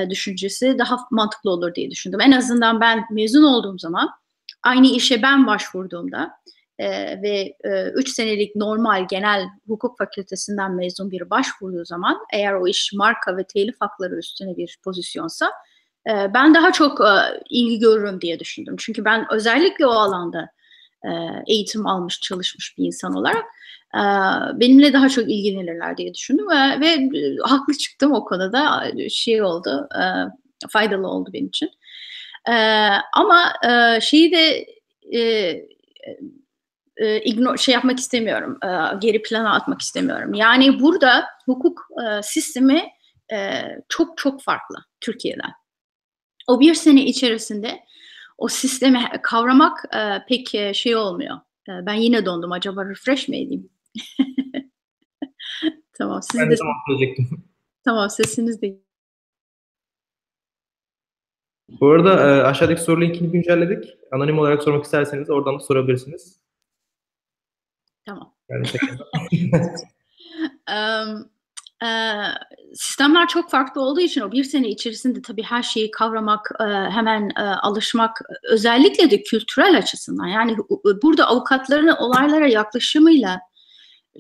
düşüncesi 0.09 0.77
daha 0.79 0.97
mantıklı 1.11 1.50
olur 1.50 1.75
diye 1.75 1.91
düşündüm. 1.91 2.21
En 2.21 2.31
azından 2.31 2.81
ben 2.81 3.05
mezun 3.11 3.43
olduğum 3.43 3.79
zaman 3.79 4.09
aynı 4.63 4.88
işe 4.88 5.21
ben 5.21 5.47
başvurduğumda 5.47 6.31
ve 7.23 7.55
üç 7.95 8.09
senelik 8.09 8.55
normal 8.55 9.07
genel 9.09 9.45
hukuk 9.67 9.97
fakültesinden 9.97 10.71
mezun 10.71 11.11
biri 11.11 11.29
başvurduğu 11.29 11.85
zaman 11.85 12.17
eğer 12.33 12.53
o 12.53 12.67
iş 12.67 12.93
marka 12.93 13.38
ve 13.38 13.43
telif 13.43 13.75
hakları 13.81 14.15
üstüne 14.15 14.57
bir 14.57 14.77
pozisyonsa 14.83 15.51
e, 16.09 16.33
ben 16.33 16.53
daha 16.53 16.71
çok 16.71 17.01
e, 17.01 17.11
ilgi 17.50 17.79
görürüm 17.79 18.21
diye 18.21 18.39
düşündüm. 18.39 18.75
Çünkü 18.79 19.05
ben 19.05 19.25
özellikle 19.31 19.85
o 19.88 19.91
alanda 19.91 20.50
e, 21.05 21.10
eğitim 21.48 21.88
almış, 21.88 22.22
çalışmış 22.22 22.77
bir 22.77 22.86
insan 22.86 23.13
olarak 23.13 23.46
e, 23.96 24.01
benimle 24.60 24.93
daha 24.93 25.10
çok 25.10 25.24
ilgilenirler 25.24 25.98
diye 25.98 26.13
düşündüm 26.13 26.48
ve, 26.50 26.79
ve 26.79 27.20
e, 27.20 27.38
haklı 27.43 27.74
çıktım 27.74 28.13
o 28.13 28.25
konuda. 28.25 28.91
Şey 29.10 29.43
oldu, 29.43 29.89
faydalı 30.70 31.08
oldu 31.08 31.29
benim 31.34 31.48
için. 31.48 31.70
Ama 33.13 33.53
e, 33.70 34.01
şeyi 34.01 34.31
de 34.31 34.65
e, 35.13 35.53
ignore, 37.24 37.58
şey 37.58 37.74
yapmak 37.74 38.00
istemiyorum, 38.00 38.60
geri 39.01 39.22
plana 39.22 39.53
atmak 39.53 39.81
istemiyorum. 39.81 40.34
Yani 40.34 40.79
burada 40.79 41.25
hukuk 41.46 41.88
sistemi 42.24 42.84
çok 43.89 44.17
çok 44.17 44.43
farklı 44.43 44.75
Türkiye'den 45.01 45.51
o 46.48 46.60
bir 46.60 46.74
sene 46.74 47.05
içerisinde 47.05 47.79
o 48.41 48.48
sistemi 48.48 49.10
kavramak 49.24 49.95
e, 49.95 50.25
pek 50.27 50.55
e, 50.55 50.74
şey 50.74 50.95
olmuyor. 50.95 51.38
E, 51.69 51.86
ben 51.86 51.93
yine 51.93 52.25
dondum. 52.25 52.51
Acaba 52.51 52.86
refresh 52.86 53.27
mi 53.27 53.38
edeyim? 53.38 53.69
tamam. 55.93 56.21
Siz 56.21 56.41
ben 56.41 56.48
de, 56.48 56.51
de 56.51 56.57
tamam 56.57 56.75
Tamam 57.83 58.10
sesiniz 58.10 58.62
de. 58.62 58.77
Bu 61.81 61.91
arada 61.91 62.13
e, 62.13 62.43
aşağıdaki 62.43 62.81
soru 62.81 63.01
linkini 63.01 63.31
güncelledik. 63.31 63.86
Anonim 64.12 64.39
olarak 64.39 64.63
sormak 64.63 64.86
isterseniz 64.86 65.29
oradan 65.29 65.55
da 65.55 65.60
sorabilirsiniz. 65.60 66.41
Tamam. 68.05 68.33
Yani 68.50 68.67
um, 70.69 71.25
sistemler 72.73 73.27
çok 73.27 73.51
farklı 73.51 73.81
olduğu 73.81 74.00
için 74.00 74.21
o 74.21 74.31
bir 74.31 74.43
sene 74.43 74.67
içerisinde 74.67 75.21
tabii 75.21 75.43
her 75.43 75.63
şeyi 75.63 75.91
kavramak, 75.91 76.50
hemen 76.89 77.29
alışmak, 77.61 78.21
özellikle 78.50 79.11
de 79.11 79.23
kültürel 79.23 79.77
açısından 79.77 80.27
yani 80.27 80.57
burada 81.03 81.27
avukatların 81.27 81.88
olaylara 81.88 82.47
yaklaşımıyla 82.47 83.39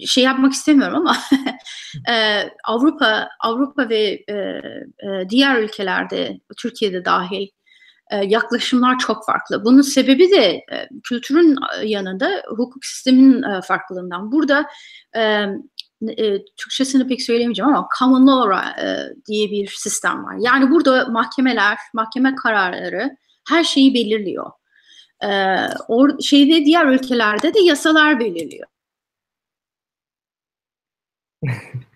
şey 0.05 0.23
yapmak 0.23 0.53
istemiyorum 0.53 0.95
ama 0.97 1.17
Avrupa 2.63 3.29
Avrupa 3.39 3.89
ve 3.89 4.25
diğer 5.29 5.55
ülkelerde 5.55 6.39
Türkiye'de 6.57 7.05
dahil 7.05 7.47
yaklaşımlar 8.23 8.99
çok 8.99 9.25
farklı. 9.25 9.65
Bunun 9.65 9.81
sebebi 9.81 10.31
de 10.31 10.65
kültürün 11.03 11.57
yanında 11.83 12.43
hukuk 12.57 12.85
sisteminin 12.85 13.61
farklılığından. 13.61 14.31
Burada 14.31 14.65
e, 16.09 16.45
Türkçesini 16.57 17.07
pek 17.07 17.21
söyleyemeyeceğim 17.21 17.69
ama 17.69 17.87
common 17.99 18.27
law 18.27 18.85
e, 18.85 19.13
diye 19.27 19.51
bir 19.51 19.67
sistem 19.67 20.23
var. 20.25 20.35
Yani 20.39 20.71
burada 20.71 21.05
mahkemeler, 21.05 21.77
mahkeme 21.93 22.35
kararları 22.35 23.17
her 23.49 23.63
şeyi 23.63 23.93
belirliyor. 23.93 24.51
E, 25.23 25.29
or, 25.87 26.19
şeyde 26.19 26.65
diğer 26.65 26.85
ülkelerde 26.85 27.53
de 27.53 27.59
yasalar 27.59 28.19
belirliyor. 28.19 28.67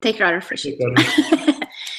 Tekrar 0.00 0.36
refresh. 0.36 0.62
Tekrar. 0.62 0.94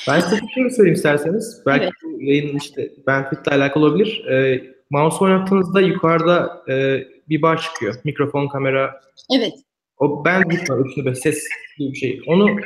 ben 0.08 0.20
size 0.20 0.42
bir 0.42 0.48
şey 0.48 0.70
söyleyeyim 0.70 0.96
isterseniz. 0.96 1.62
Belki 1.66 1.84
evet. 1.84 1.94
yayının 2.20 2.58
işte 2.58 2.92
benefit 3.08 3.48
alakalı 3.48 3.86
olabilir. 3.86 4.26
Ee, 4.26 4.79
mouse 4.90 5.24
oynattığınızda 5.24 5.82
yukarıda 5.82 6.64
e, 6.70 7.08
bir 7.30 7.42
bar 7.42 7.62
çıkıyor. 7.62 7.96
Mikrofon, 8.04 8.48
kamera. 8.48 9.02
Evet. 9.38 9.54
O 9.98 10.26
ben 10.26 10.44
var 10.44 10.86
üstünde 10.86 11.16
ses 11.16 11.48
gibi 11.78 11.92
bir 11.92 11.98
şey. 11.98 12.22
Onu 12.28 12.58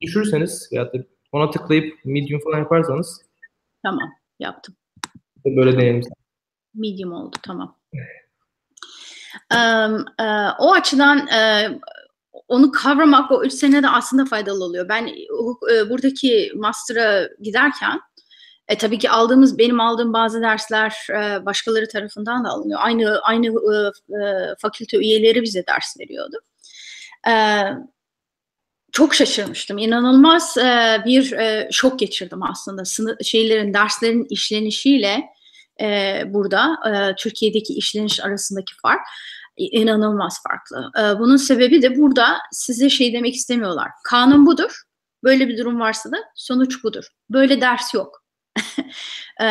düşürürseniz 0.00 0.68
ya 0.70 0.92
da 0.92 1.04
ona 1.32 1.50
tıklayıp 1.50 1.98
medium 2.04 2.40
falan 2.40 2.58
yaparsanız. 2.58 3.22
Tamam 3.82 4.10
yaptım. 4.38 4.74
Böyle 5.46 5.72
deneyelim. 5.72 6.02
Medium 6.74 7.12
oldu 7.12 7.36
tamam. 7.42 7.76
um, 9.54 10.04
uh, 10.20 10.54
o 10.58 10.72
açıdan 10.72 11.18
uh, 11.18 11.78
onu 12.48 12.72
kavramak 12.72 13.32
o 13.32 13.44
üç 13.44 13.52
senede 13.52 13.88
aslında 13.88 14.24
faydalı 14.24 14.64
oluyor. 14.64 14.88
Ben 14.88 15.06
uh, 15.06 15.90
buradaki 15.90 16.52
master'a 16.56 17.28
giderken 17.42 18.00
e, 18.68 18.78
tabii 18.78 18.98
ki 18.98 19.10
aldığımız, 19.10 19.58
benim 19.58 19.80
aldığım 19.80 20.12
bazı 20.12 20.42
dersler 20.42 21.06
e, 21.10 21.46
başkaları 21.46 21.88
tarafından 21.88 22.44
da 22.44 22.48
alınıyor. 22.48 22.80
Aynı 22.82 23.20
aynı 23.22 23.46
e, 23.46 23.76
e, 24.14 24.54
fakülte 24.58 24.96
üyeleri 24.96 25.42
bize 25.42 25.66
ders 25.66 26.00
veriyordu. 26.00 26.36
E, 27.28 27.32
çok 28.92 29.14
şaşırmıştım. 29.14 29.78
İnanılmaz 29.78 30.56
e, 30.56 31.02
bir 31.06 31.32
e, 31.32 31.68
şok 31.72 31.98
geçirdim 31.98 32.42
aslında. 32.42 32.84
Sını, 32.84 33.16
şeylerin, 33.24 33.74
derslerin 33.74 34.26
işlenişiyle 34.30 35.24
e, 35.80 36.22
burada 36.26 36.76
e, 36.86 37.14
Türkiye'deki 37.14 37.74
işleniş 37.74 38.24
arasındaki 38.24 38.74
fark 38.82 39.00
inanılmaz 39.56 40.38
farklı. 40.48 40.90
E, 40.98 41.18
bunun 41.18 41.36
sebebi 41.36 41.82
de 41.82 41.96
burada 41.96 42.38
size 42.52 42.90
şey 42.90 43.12
demek 43.12 43.34
istemiyorlar. 43.34 43.88
Kanun 44.04 44.46
budur. 44.46 44.82
Böyle 45.24 45.48
bir 45.48 45.58
durum 45.58 45.80
varsa 45.80 46.12
da 46.12 46.16
sonuç 46.34 46.84
budur. 46.84 47.04
Böyle 47.30 47.60
ders 47.60 47.94
yok. 47.94 48.27
e, 49.40 49.46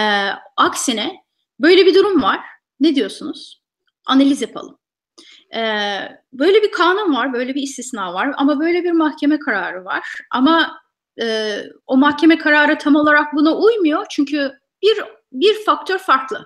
aksine 0.58 1.16
böyle 1.60 1.86
bir 1.86 1.96
durum 1.96 2.22
var. 2.22 2.40
Ne 2.80 2.96
diyorsunuz? 2.96 3.62
Analiz 4.06 4.42
yapalım. 4.42 4.78
E, 5.56 5.62
böyle 6.34 6.64
bir 6.64 6.72
kanun 6.72 7.16
var, 7.16 7.34
böyle 7.34 7.56
bir 7.56 7.62
istisna 7.62 8.14
var 8.14 8.34
ama 8.38 8.60
böyle 8.60 8.84
bir 8.84 8.92
mahkeme 8.92 9.40
kararı 9.40 9.86
var. 9.86 10.08
Ama 10.32 10.80
e, 11.22 11.58
o 11.88 11.98
mahkeme 11.98 12.38
kararı 12.38 12.78
tam 12.78 12.96
olarak 12.96 13.34
buna 13.34 13.56
uymuyor 13.56 14.06
çünkü 14.10 14.52
bir 14.82 14.98
bir 15.32 15.66
faktör 15.66 15.98
farklı. 15.98 16.46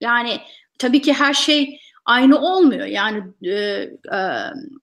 Yani 0.00 0.40
tabii 0.78 1.02
ki 1.02 1.12
her 1.12 1.34
şey 1.34 1.80
aynı 2.04 2.38
olmuyor. 2.38 2.86
Yani 2.86 3.22
e, 3.42 3.52
e, 3.52 4.18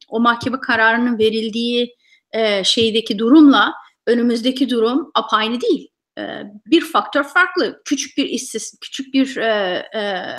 o 0.10 0.20
mahkeme 0.20 0.60
kararının 0.60 1.20
verildiği 1.20 1.96
e, 2.32 2.64
şeydeki 2.64 3.20
durumla 3.20 3.74
önümüzdeki 4.08 4.70
durum 4.70 5.12
apaynı 5.16 5.62
değil. 5.62 5.92
E, 6.18 6.44
bir 6.66 6.82
faktör 6.82 7.24
farklı, 7.24 7.82
küçük 7.86 8.18
bir 8.18 8.26
istis, 8.26 8.74
küçük 8.82 9.14
bir 9.14 9.38
e, 9.38 9.84
e, 9.96 10.36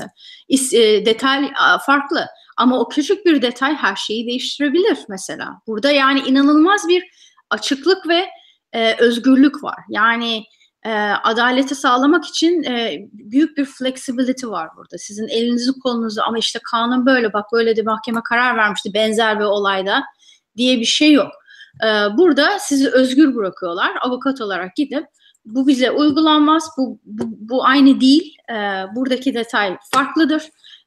is, 0.48 0.74
e, 0.74 1.06
detay 1.06 1.52
farklı. 1.86 2.26
Ama 2.56 2.80
o 2.80 2.88
küçük 2.88 3.26
bir 3.26 3.42
detay 3.42 3.74
her 3.74 3.96
şeyi 3.96 4.26
değiştirebilir 4.26 4.98
mesela. 5.08 5.60
Burada 5.66 5.90
yani 5.90 6.20
inanılmaz 6.20 6.88
bir 6.88 7.04
açıklık 7.50 8.08
ve 8.08 8.28
e, 8.72 8.94
özgürlük 8.94 9.64
var. 9.64 9.78
Yani 9.88 10.44
e, 10.84 10.90
adaleti 11.24 11.74
sağlamak 11.74 12.24
için 12.24 12.62
e, 12.62 12.98
büyük 13.12 13.56
bir 13.56 13.64
flexibility 13.64 14.46
var 14.46 14.68
burada. 14.76 14.98
Sizin 14.98 15.28
elinizi 15.28 15.72
kolunuzu 15.72 16.20
ama 16.26 16.38
işte 16.38 16.58
kanun 16.70 17.06
böyle 17.06 17.32
bak 17.32 17.46
böyle 17.52 17.76
de 17.76 17.82
mahkeme 17.82 18.20
karar 18.28 18.56
vermişti 18.56 18.94
benzer 18.94 19.40
bir 19.40 19.44
olayda 19.44 20.04
diye 20.56 20.80
bir 20.80 20.84
şey 20.84 21.12
yok. 21.12 21.32
E, 21.84 21.86
burada 22.16 22.58
sizi 22.58 22.90
özgür 22.90 23.34
bırakıyorlar. 23.34 23.90
Avukat 24.02 24.40
olarak 24.40 24.76
gidip 24.76 25.06
bu 25.54 25.66
bize 25.66 25.90
uygulanmaz, 25.90 26.70
bu, 26.78 27.00
bu, 27.04 27.24
bu 27.28 27.64
aynı 27.64 28.00
değil, 28.00 28.36
e, 28.50 28.54
buradaki 28.96 29.34
detay 29.34 29.76
farklıdır. 29.94 30.42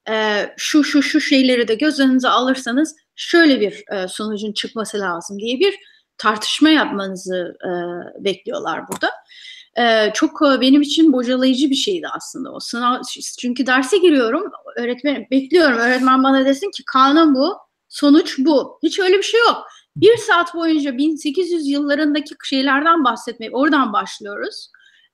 E, 0.10 0.46
şu 0.58 0.84
şu 0.84 1.04
şu 1.04 1.22
şeyleri 1.22 1.68
de 1.68 1.76
göz 1.76 2.00
önünüze 2.00 2.30
alırsanız 2.30 2.96
şöyle 3.16 3.60
bir 3.60 3.84
e, 3.94 4.08
sonucun 4.08 4.54
çıkması 4.54 5.00
lazım 5.00 5.40
diye 5.40 5.60
bir 5.60 5.76
tartışma 6.18 6.70
yapmanızı 6.70 7.58
e, 7.66 7.70
bekliyorlar 8.24 8.82
burada. 8.88 9.10
E, 9.78 10.14
çok 10.14 10.42
e, 10.42 10.62
benim 10.62 10.82
için 10.82 11.14
bocalayıcı 11.14 11.70
bir 11.70 11.76
şeydi 11.76 12.08
aslında 12.16 12.52
o 12.52 12.60
sınav. 12.60 13.02
Çünkü 13.40 13.68
derse 13.68 13.98
giriyorum, 13.98 14.44
öğretmen 14.78 15.28
bekliyorum. 15.32 15.78
Öğretmen 15.78 16.24
bana 16.24 16.46
desin 16.46 16.72
ki 16.72 16.84
kanun 16.86 17.36
bu, 17.36 17.58
sonuç 17.90 18.36
bu. 18.38 18.80
Hiç 18.84 19.00
öyle 19.00 19.18
bir 19.18 19.24
şey 19.24 19.40
yok. 19.40 19.68
Bir 19.96 20.18
saat 20.18 20.56
boyunca 20.56 20.98
1800 20.98 21.68
yıllarındaki 21.68 22.36
şeylerden 22.44 23.04
bahsetmeye, 23.04 23.52
oradan 23.52 23.94
başlıyoruz. 23.94 24.70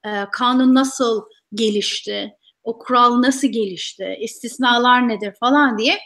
E, 0.05 0.09
kanun 0.31 0.75
nasıl 0.75 1.21
gelişti, 1.53 2.31
o 2.63 2.79
kural 2.79 3.21
nasıl 3.21 3.47
gelişti, 3.47 4.17
istisnalar 4.19 5.09
nedir 5.09 5.33
falan 5.39 5.77
diye 5.77 5.97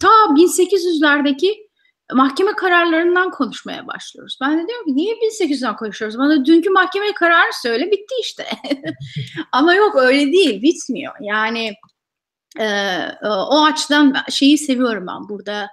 ta 0.00 0.08
1800'lerdeki 0.08 1.56
mahkeme 2.12 2.52
kararlarından 2.52 3.30
konuşmaya 3.30 3.86
başlıyoruz. 3.86 4.38
Ben 4.40 4.58
de 4.58 4.68
diyorum 4.68 4.86
ki 4.86 4.96
niye 4.96 5.14
1800'den 5.14 5.76
konuşuyoruz? 5.76 6.18
Bana 6.18 6.44
dünkü 6.44 6.70
mahkeme 6.70 7.12
kararı 7.12 7.52
söyle 7.62 7.90
bitti 7.90 8.14
işte. 8.22 8.46
Ama 9.52 9.74
yok 9.74 9.96
öyle 9.96 10.32
değil 10.32 10.62
bitmiyor. 10.62 11.14
Yani 11.20 11.72
e, 12.58 12.98
o 13.26 13.64
açıdan 13.64 14.16
şeyi 14.30 14.58
seviyorum 14.58 15.06
ben 15.06 15.28
burada 15.28 15.68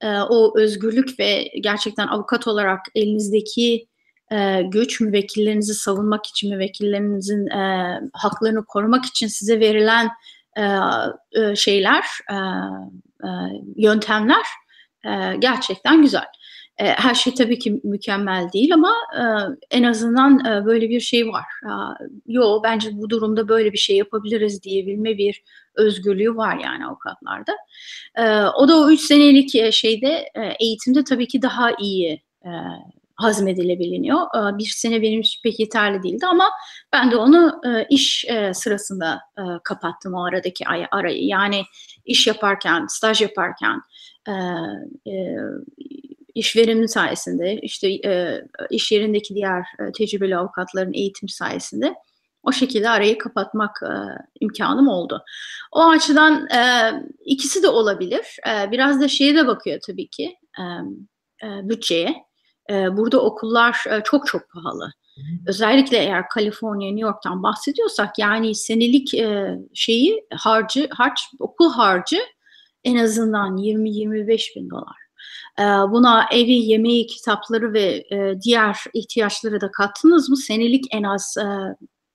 e, 0.00 0.08
o 0.20 0.58
özgürlük 0.58 1.20
ve 1.20 1.50
gerçekten 1.60 2.06
avukat 2.06 2.46
olarak 2.48 2.80
elinizdeki 2.94 3.86
e, 4.32 4.62
güç 4.62 5.00
müvekkillerinizi 5.00 5.74
savunmak 5.74 6.26
için 6.26 6.54
müvekkillerinizin 6.54 7.46
e, 7.46 8.00
haklarını 8.12 8.64
korumak 8.64 9.04
için 9.04 9.26
size 9.26 9.60
verilen 9.60 10.08
e, 10.56 10.62
e, 11.42 11.56
şeyler 11.56 12.04
e, 12.30 12.34
e, 13.24 13.28
yöntemler 13.76 14.46
e, 15.04 15.36
gerçekten 15.38 16.02
güzel. 16.02 16.26
E, 16.78 16.84
her 16.86 17.14
şey 17.14 17.34
tabii 17.34 17.58
ki 17.58 17.80
mükemmel 17.84 18.52
değil 18.52 18.74
ama 18.74 18.94
e, 19.16 19.22
en 19.70 19.82
azından 19.82 20.44
e, 20.46 20.66
böyle 20.66 20.88
bir 20.88 21.00
şey 21.00 21.28
var. 21.28 21.44
Yo 22.26 22.60
bence 22.64 22.90
bu 22.92 23.10
durumda 23.10 23.48
böyle 23.48 23.72
bir 23.72 23.78
şey 23.78 23.96
yapabiliriz 23.96 24.62
diyebilme 24.62 25.18
bir 25.18 25.42
özgürlüğü 25.74 26.36
var 26.36 26.58
yani 26.64 26.86
avukatlarda. 26.86 27.52
O 28.56 28.68
da 28.68 28.76
o 28.80 28.90
üç 28.90 29.00
senelik 29.00 29.72
şeyde 29.72 30.28
eğitimde 30.60 31.04
tabii 31.04 31.28
ki 31.28 31.42
daha 31.42 31.70
iyi 31.80 32.22
hazmedilebiliniyor. 33.14 34.18
Bir 34.34 34.64
sene 34.64 35.02
benim 35.02 35.20
için 35.20 35.40
pek 35.42 35.60
yeterli 35.60 36.02
değildi 36.02 36.26
ama 36.26 36.50
ben 36.92 37.10
de 37.10 37.16
onu 37.16 37.60
iş 37.90 38.26
sırasında 38.52 39.20
kapattım 39.64 40.14
o 40.14 40.24
aradaki 40.24 40.64
arayı. 40.90 41.26
Yani 41.26 41.62
iş 42.04 42.26
yaparken, 42.26 42.86
staj 42.88 43.20
yaparken, 43.20 43.80
işverenin 46.38 46.86
sayesinde, 46.86 47.60
işte 47.62 47.88
e, 47.88 48.42
iş 48.70 48.92
yerindeki 48.92 49.34
diğer 49.34 49.60
e, 49.60 49.92
tecrübeli 49.92 50.36
avukatların 50.36 50.92
eğitim 50.92 51.28
sayesinde 51.28 51.94
o 52.42 52.52
şekilde 52.52 52.90
arayı 52.90 53.18
kapatmak 53.18 53.80
e, 53.82 53.92
imkanım 54.40 54.88
oldu. 54.88 55.24
O 55.72 55.88
açıdan 55.88 56.46
e, 56.46 56.92
ikisi 57.24 57.62
de 57.62 57.68
olabilir. 57.68 58.36
E, 58.48 58.70
biraz 58.70 59.00
da 59.00 59.08
şeye 59.08 59.34
de 59.34 59.46
bakıyor 59.46 59.80
tabii 59.86 60.08
ki 60.08 60.36
e, 60.58 60.62
e, 61.46 61.68
bütçeye. 61.68 62.14
E, 62.70 62.96
burada 62.96 63.20
okullar 63.20 63.84
e, 63.90 64.02
çok 64.04 64.26
çok 64.26 64.50
pahalı. 64.50 64.92
Özellikle 65.46 65.98
eğer 65.98 66.28
Kaliforniya, 66.28 66.92
New 66.92 67.06
York'tan 67.06 67.42
bahsediyorsak 67.42 68.18
yani 68.18 68.54
senelik 68.54 69.14
e, 69.14 69.58
şeyi 69.74 70.26
harcı, 70.34 70.88
harç, 70.90 71.20
okul 71.40 71.72
harcı 71.72 72.18
en 72.84 72.96
azından 72.96 73.56
20-25 73.56 74.56
bin 74.56 74.70
dolar. 74.70 75.07
E, 75.58 75.62
buna 75.64 76.26
evi, 76.32 76.52
yemeği, 76.52 77.06
kitapları 77.06 77.72
ve 77.72 78.04
e, 78.12 78.40
diğer 78.44 78.76
ihtiyaçları 78.94 79.60
da 79.60 79.70
kattınız 79.70 80.28
mı 80.28 80.36
senelik 80.36 80.84
en 80.90 81.02
az 81.02 81.36
e, 81.38 81.44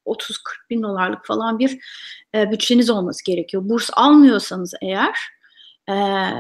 30-40 0.06 0.36
bin 0.70 0.84
dolarlık 0.84 1.26
falan 1.26 1.60
bir 1.60 1.80
e, 2.36 2.52
bütçeniz 2.52 2.90
olması 2.90 3.26
gerekiyor. 3.26 3.70
Burs 3.70 3.90
almıyorsanız 3.94 4.74
eğer, 4.82 5.16
e, 5.90 5.94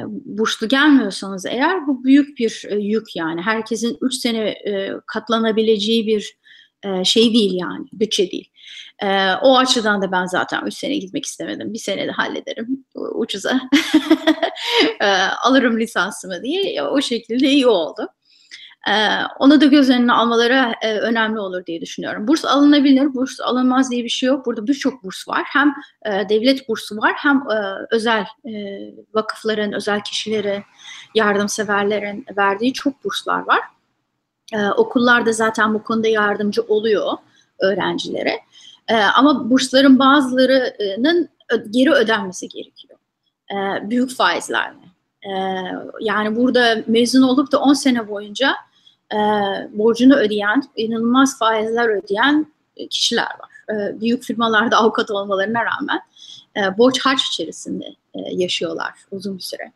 burslu 0.07 0.67
gelmiyorsanız 0.67 1.45
eğer 1.45 1.87
bu 1.87 2.03
büyük 2.03 2.39
bir 2.39 2.65
e, 2.69 2.75
yük 2.75 3.15
yani. 3.15 3.41
Herkesin 3.41 3.97
3 4.01 4.13
sene 4.13 4.49
e, 4.49 4.93
katlanabileceği 5.07 6.07
bir 6.07 6.37
e, 6.85 7.03
şey 7.03 7.33
değil 7.33 7.53
yani, 7.53 7.87
bütçe 7.93 8.31
değil. 8.31 8.49
E, 9.03 9.33
o 9.41 9.57
açıdan 9.57 10.01
da 10.01 10.11
ben 10.11 10.25
zaten 10.25 10.65
3 10.65 10.73
sene 10.73 10.97
gitmek 10.97 11.25
istemedim. 11.25 11.73
Bir 11.73 11.79
senede 11.79 12.11
hallederim 12.11 12.85
ucuza. 12.95 13.59
e, 15.01 15.07
alırım 15.43 15.79
lisansımı 15.79 16.43
diye. 16.43 16.83
O 16.83 17.01
şekilde 17.01 17.47
iyi 17.47 17.67
oldu. 17.67 18.07
Onu 19.39 19.61
da 19.61 19.65
göz 19.65 19.89
önüne 19.89 20.13
almaları 20.13 20.75
önemli 20.83 21.39
olur 21.39 21.65
diye 21.65 21.81
düşünüyorum. 21.81 22.27
Burs 22.27 22.45
alınabilir, 22.45 23.13
burs 23.13 23.39
alınmaz 23.39 23.91
diye 23.91 24.03
bir 24.03 24.09
şey 24.09 24.27
yok. 24.27 24.45
Burada 24.45 24.67
birçok 24.67 25.03
burs 25.03 25.27
var. 25.27 25.43
Hem 25.45 25.73
devlet 26.29 26.69
bursu 26.69 26.97
var 26.97 27.13
hem 27.15 27.43
özel 27.91 28.25
vakıfların, 29.13 29.73
özel 29.73 30.03
kişilerin, 30.03 30.63
yardımseverlerin 31.15 32.25
verdiği 32.37 32.73
çok 32.73 33.03
burslar 33.03 33.39
var. 33.39 33.59
Ee, 34.53 34.69
okullar 34.77 35.25
da 35.25 35.31
zaten 35.31 35.73
bu 35.73 35.83
konuda 35.83 36.07
yardımcı 36.07 36.61
oluyor 36.61 37.13
öğrencilere. 37.59 38.39
Ee, 38.87 38.95
ama 38.95 39.49
bursların 39.49 39.99
bazılarının 39.99 41.29
geri 41.69 41.91
ödenmesi 41.91 42.47
gerekiyor. 42.47 42.99
Ee, 43.51 43.89
büyük 43.89 44.15
faizlerle. 44.15 44.83
Yani 46.01 46.35
burada 46.35 46.83
mezun 46.87 47.21
olup 47.21 47.51
da 47.51 47.59
10 47.59 47.73
sene 47.73 48.07
boyunca 48.07 48.55
e, 49.13 49.17
borcunu 49.73 50.15
ödeyen, 50.15 50.63
inanılmaz 50.75 51.39
faizler 51.39 51.89
ödeyen 51.89 52.53
kişiler 52.89 53.23
var. 53.39 53.79
Büyük 54.01 54.23
firmalarda 54.23 54.77
avukat 54.77 55.11
olmalarına 55.11 55.59
rağmen 55.65 56.01
e, 56.57 56.77
borç 56.77 56.99
harç 56.99 57.27
içerisinde 57.27 57.85
e, 57.85 58.19
yaşıyorlar 58.31 58.93
uzun 59.11 59.37
bir 59.37 59.43
süre. 59.43 59.71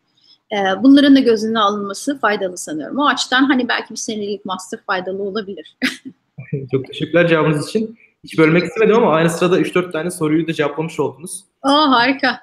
E, 0.52 0.82
bunların 0.82 1.16
da 1.16 1.20
göz 1.20 1.44
önüne 1.44 1.58
alınması 1.58 2.18
faydalı 2.18 2.58
sanıyorum. 2.58 2.98
O 2.98 3.06
açıdan 3.06 3.44
hani 3.44 3.68
belki 3.68 3.90
bir 3.90 3.96
senelik 3.96 4.44
master 4.44 4.80
faydalı 4.86 5.22
olabilir. 5.22 5.76
Çok 6.70 6.86
teşekkürler 6.86 7.28
cevabınız 7.28 7.68
için. 7.68 7.98
Hiç 8.24 8.38
bölmek 8.38 8.64
istemedim 8.64 8.96
ama 8.96 9.12
aynı 9.12 9.30
sırada 9.30 9.60
3-4 9.60 9.92
tane 9.92 10.10
soruyu 10.10 10.46
da 10.46 10.52
cevaplamış 10.52 11.00
oldunuz. 11.00 11.44
Aa 11.62 11.90
harika. 11.90 12.40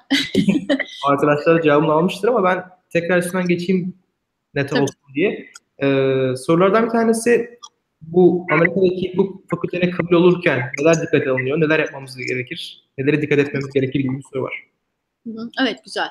Arkadaşlar 1.08 1.62
cevabını 1.62 1.92
almıştır 1.92 2.28
ama 2.28 2.44
ben 2.44 2.64
tekrar 2.90 3.18
üstünden 3.18 3.48
geçeyim 3.48 3.94
net 4.54 4.72
olsun 4.72 4.96
diye. 5.14 5.46
Ee, 5.82 6.36
sorulardan 6.36 6.84
bir 6.84 6.90
tanesi 6.90 7.58
bu 8.00 8.46
Amerika'daki 8.52 9.12
hukuk 9.16 9.50
fakültelerine 9.50 9.90
kabul 9.90 10.16
olurken 10.16 10.72
neler 10.78 10.96
dikkat 11.02 11.26
alınıyor, 11.26 11.60
neler 11.60 11.78
yapmamız 11.78 12.16
gerekir, 12.16 12.84
nelere 12.98 13.22
dikkat 13.22 13.38
etmemiz 13.38 13.70
gerekir 13.72 14.00
gibi 14.00 14.18
bir 14.18 14.24
soru 14.32 14.42
var. 14.42 14.64
Evet 15.62 15.84
güzel. 15.84 16.08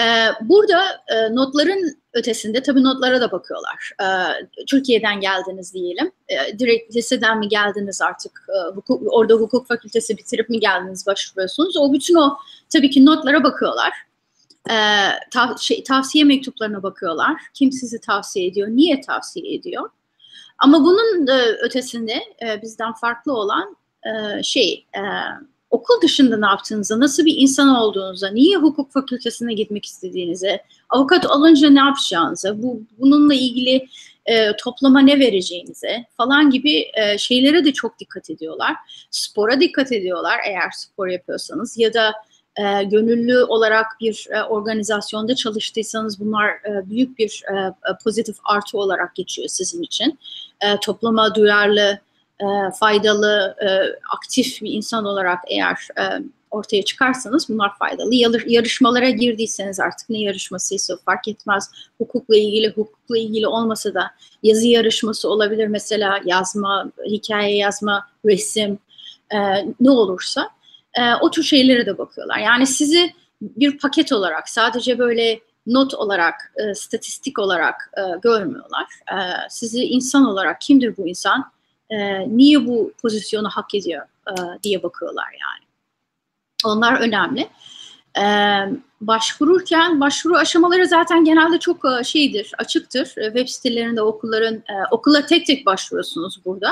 Ee, 0.00 0.28
burada 0.40 0.82
e, 1.08 1.34
notların 1.34 2.02
ötesinde 2.12 2.62
tabii 2.62 2.84
notlara 2.84 3.20
da 3.20 3.32
bakıyorlar. 3.32 3.90
Ee, 4.02 4.64
Türkiye'den 4.66 5.20
geldiniz 5.20 5.74
diyelim. 5.74 6.12
Ee, 6.28 6.58
direkt 6.58 6.96
liseden 6.96 7.38
mi 7.38 7.48
geldiniz 7.48 8.02
artık? 8.02 8.46
Ee, 8.48 8.74
hukuk, 8.74 9.02
orada 9.14 9.34
hukuk 9.34 9.66
fakültesi 9.66 10.18
bitirip 10.18 10.48
mi 10.48 10.60
geldiniz 10.60 11.06
başvuruyorsunuz? 11.06 11.76
O 11.76 11.92
bütün 11.92 12.14
o 12.14 12.36
tabii 12.72 12.90
ki 12.90 13.06
notlara 13.06 13.44
bakıyorlar. 13.44 13.92
Ee, 14.70 14.74
tav 15.32 15.56
şey, 15.56 15.84
tavsiye 15.84 16.24
mektuplarına 16.24 16.82
bakıyorlar. 16.82 17.40
Kim 17.54 17.72
sizi 17.72 18.00
tavsiye 18.00 18.46
ediyor? 18.46 18.68
Niye 18.68 19.00
tavsiye 19.00 19.54
ediyor? 19.54 19.90
Ama 20.58 20.84
bunun 20.84 21.26
e, 21.26 21.42
ötesinde 21.42 22.14
e, 22.42 22.62
bizden 22.62 22.92
farklı 22.92 23.32
olan 23.32 23.76
e, 24.06 24.42
şey... 24.42 24.86
E, 24.96 25.02
okul 25.76 26.02
dışında 26.02 26.36
ne 26.36 26.46
yaptığınıza, 26.46 27.00
nasıl 27.00 27.24
bir 27.24 27.34
insan 27.36 27.68
olduğunuza, 27.68 28.28
niye 28.28 28.56
hukuk 28.56 28.92
fakültesine 28.92 29.54
gitmek 29.54 29.84
istediğinize, 29.84 30.62
avukat 30.90 31.26
olunca 31.26 31.70
ne 31.70 31.78
yapacağınıza, 31.78 32.62
bu 32.62 32.82
bununla 32.98 33.34
ilgili 33.34 33.88
e, 34.26 34.56
toplama 34.56 35.00
ne 35.00 35.18
vereceğinize 35.18 36.04
falan 36.16 36.50
gibi 36.50 36.90
e, 36.94 37.18
şeylere 37.18 37.64
de 37.64 37.72
çok 37.72 37.98
dikkat 37.98 38.30
ediyorlar. 38.30 38.76
Spora 39.10 39.60
dikkat 39.60 39.92
ediyorlar 39.92 40.38
eğer 40.48 40.70
spor 40.74 41.06
yapıyorsanız 41.08 41.78
ya 41.78 41.94
da 41.94 42.12
e, 42.56 42.84
gönüllü 42.84 43.44
olarak 43.44 43.86
bir 44.00 44.26
e, 44.30 44.42
organizasyonda 44.42 45.34
çalıştıysanız 45.34 46.20
bunlar 46.20 46.48
e, 46.48 46.90
büyük 46.90 47.18
bir 47.18 47.42
e, 47.52 47.56
e 47.56 47.72
pozitif 48.04 48.36
artı 48.44 48.78
olarak 48.78 49.14
geçiyor 49.14 49.48
sizin 49.48 49.82
için. 49.82 50.18
E, 50.60 50.80
toplama 50.80 51.34
duyarlı 51.34 51.98
e, 52.40 52.46
faydalı, 52.80 53.56
e, 53.62 53.68
aktif 54.16 54.62
bir 54.62 54.72
insan 54.72 55.04
olarak 55.04 55.38
eğer 55.46 55.88
e, 55.98 56.02
ortaya 56.50 56.84
çıkarsanız 56.84 57.48
bunlar 57.48 57.78
faydalı. 57.78 58.14
Yarışmalara 58.46 59.10
girdiyseniz 59.10 59.80
artık 59.80 60.10
ne 60.10 60.20
yarışmasıysa 60.20 60.96
fark 61.04 61.28
etmez. 61.28 61.70
Hukukla 61.98 62.36
ilgili, 62.36 62.68
hukukla 62.68 63.18
ilgili 63.18 63.48
olmasa 63.48 63.94
da 63.94 64.10
yazı 64.42 64.66
yarışması 64.68 65.30
olabilir 65.30 65.66
mesela 65.66 66.20
yazma, 66.24 66.92
hikaye 67.06 67.56
yazma, 67.56 68.06
resim 68.24 68.78
e, 69.30 69.38
ne 69.80 69.90
olursa 69.90 70.50
e, 70.94 71.14
o 71.20 71.30
tür 71.30 71.42
şeylere 71.42 71.86
de 71.86 71.98
bakıyorlar. 71.98 72.38
Yani 72.38 72.66
sizi 72.66 73.12
bir 73.40 73.78
paket 73.78 74.12
olarak 74.12 74.48
sadece 74.48 74.98
böyle 74.98 75.40
not 75.66 75.94
olarak, 75.94 76.52
e, 76.56 76.74
statistik 76.74 77.38
olarak 77.38 77.90
e, 77.98 78.02
görmüyorlar. 78.22 78.86
E, 79.12 79.16
sizi 79.50 79.84
insan 79.84 80.26
olarak 80.26 80.60
kimdir 80.60 80.96
bu 80.96 81.08
insan? 81.08 81.55
E, 81.90 82.28
niye 82.36 82.66
bu 82.66 82.92
pozisyonu 83.02 83.48
hak 83.48 83.74
ediyor 83.74 84.06
e, 84.28 84.34
diye 84.62 84.82
bakıyorlar 84.82 85.28
yani. 85.32 85.66
Onlar 86.64 87.00
önemli. 87.00 87.48
E, 88.18 88.24
başvururken 89.00 90.00
başvuru 90.00 90.36
aşamaları 90.36 90.86
zaten 90.86 91.24
genelde 91.24 91.58
çok 91.58 91.84
e, 91.84 92.04
şeydir, 92.04 92.52
açıktır. 92.58 93.14
E, 93.16 93.24
web 93.24 93.48
sitelerinde 93.48 94.02
okulların 94.02 94.54
e, 94.54 94.74
okula 94.90 95.26
tek 95.26 95.46
tek 95.46 95.66
başvuruyorsunuz 95.66 96.44
burada. 96.44 96.70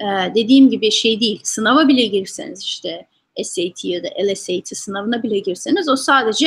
E, 0.00 0.34
dediğim 0.34 0.70
gibi 0.70 0.90
şey 0.90 1.20
değil, 1.20 1.40
sınava 1.44 1.88
bile 1.88 2.06
girseniz 2.06 2.62
işte 2.62 3.06
SAT 3.42 3.84
ya 3.84 4.02
da 4.04 4.08
LSAT 4.22 4.68
sınavına 4.76 5.22
bile 5.22 5.38
girseniz 5.38 5.88
o 5.88 5.96
sadece 5.96 6.46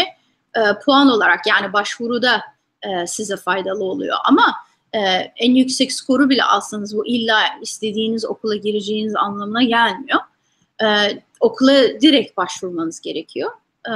e, 0.55 0.61
puan 0.85 1.09
olarak 1.09 1.47
yani 1.47 1.73
başvuruda 1.73 2.41
e, 2.81 3.07
size 3.07 3.37
faydalı 3.37 3.83
oluyor. 3.83 4.17
Ama 4.25 4.55
e, 4.97 5.31
en 5.35 5.55
yüksek 5.55 5.91
skoru 5.91 6.29
bile 6.29 6.43
alsanız 6.43 6.97
bu 6.97 7.07
illa 7.07 7.39
istediğiniz 7.61 8.25
okula 8.25 8.55
gireceğiniz 8.55 9.15
anlamına 9.15 9.63
gelmiyor. 9.63 10.19
E, 10.83 10.87
okula 11.39 12.01
direkt 12.01 12.37
başvurmanız 12.37 13.01
gerekiyor. 13.01 13.51
E, 13.87 13.93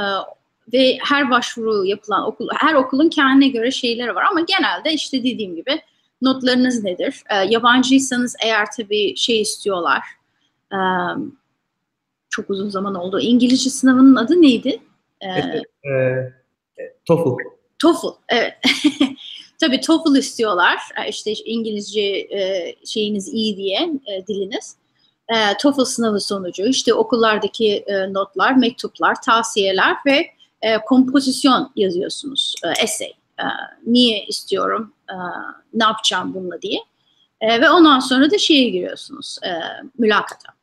ve 0.74 0.98
her 1.10 1.32
başvuru 1.32 1.86
yapılan 1.86 2.28
okul, 2.28 2.48
her 2.56 2.74
okulun 2.74 3.10
kendine 3.10 3.48
göre 3.48 3.72
şeyleri 3.72 4.16
var 4.16 4.24
ama 4.32 4.42
genelde 4.42 4.94
işte 4.94 5.24
dediğim 5.24 5.56
gibi 5.56 5.82
notlarınız 6.22 6.84
nedir? 6.84 7.24
E, 7.30 7.36
yabancıysanız 7.36 8.36
eğer 8.44 8.68
tabii 8.78 9.16
şey 9.18 9.42
istiyorlar. 9.42 10.04
E, 10.74 10.80
çok 12.30 12.50
uzun 12.50 12.70
zaman 12.70 12.96
oldu. 12.96 13.20
İngilizce 13.20 13.70
sınavının 13.70 14.16
adı 14.16 14.42
neydi? 14.42 14.82
E, 15.22 15.30
e, 15.30 15.64
TOEFL. 17.06 17.38
TOEFL, 17.80 18.08
evet. 18.30 18.54
Tabii 19.62 19.82
TOEFL 19.82 20.16
istiyorlar. 20.16 20.78
E, 21.06 21.10
işte 21.10 21.34
İngilizce 21.34 22.02
e, 22.02 22.76
şeyiniz 22.86 23.28
iyi 23.34 23.58
diye 23.58 23.80
e, 24.08 24.28
diliniz. 24.28 24.76
TOEFL 25.62 25.84
sınavı 25.84 26.20
sonucu 26.20 26.66
işte 26.66 26.94
okullardaki 26.94 27.86
notlar, 28.10 28.56
mektuplar, 28.56 29.22
tavsiyeler 29.22 29.98
ve 30.06 30.32
kompozisyon 30.86 31.72
yazıyorsunuz. 31.76 32.56
Essay. 32.84 33.14
Niye 33.86 34.26
istiyorum, 34.26 34.94
ne 35.74 35.84
yapacağım 35.84 36.34
bununla 36.34 36.62
diye. 36.62 36.80
Ve 37.42 37.70
ondan 37.70 38.00
sonra 38.00 38.32
da 38.32 38.38
şeye 38.38 38.70
giriyorsunuz, 38.70 39.40
mülakata. 39.98 40.54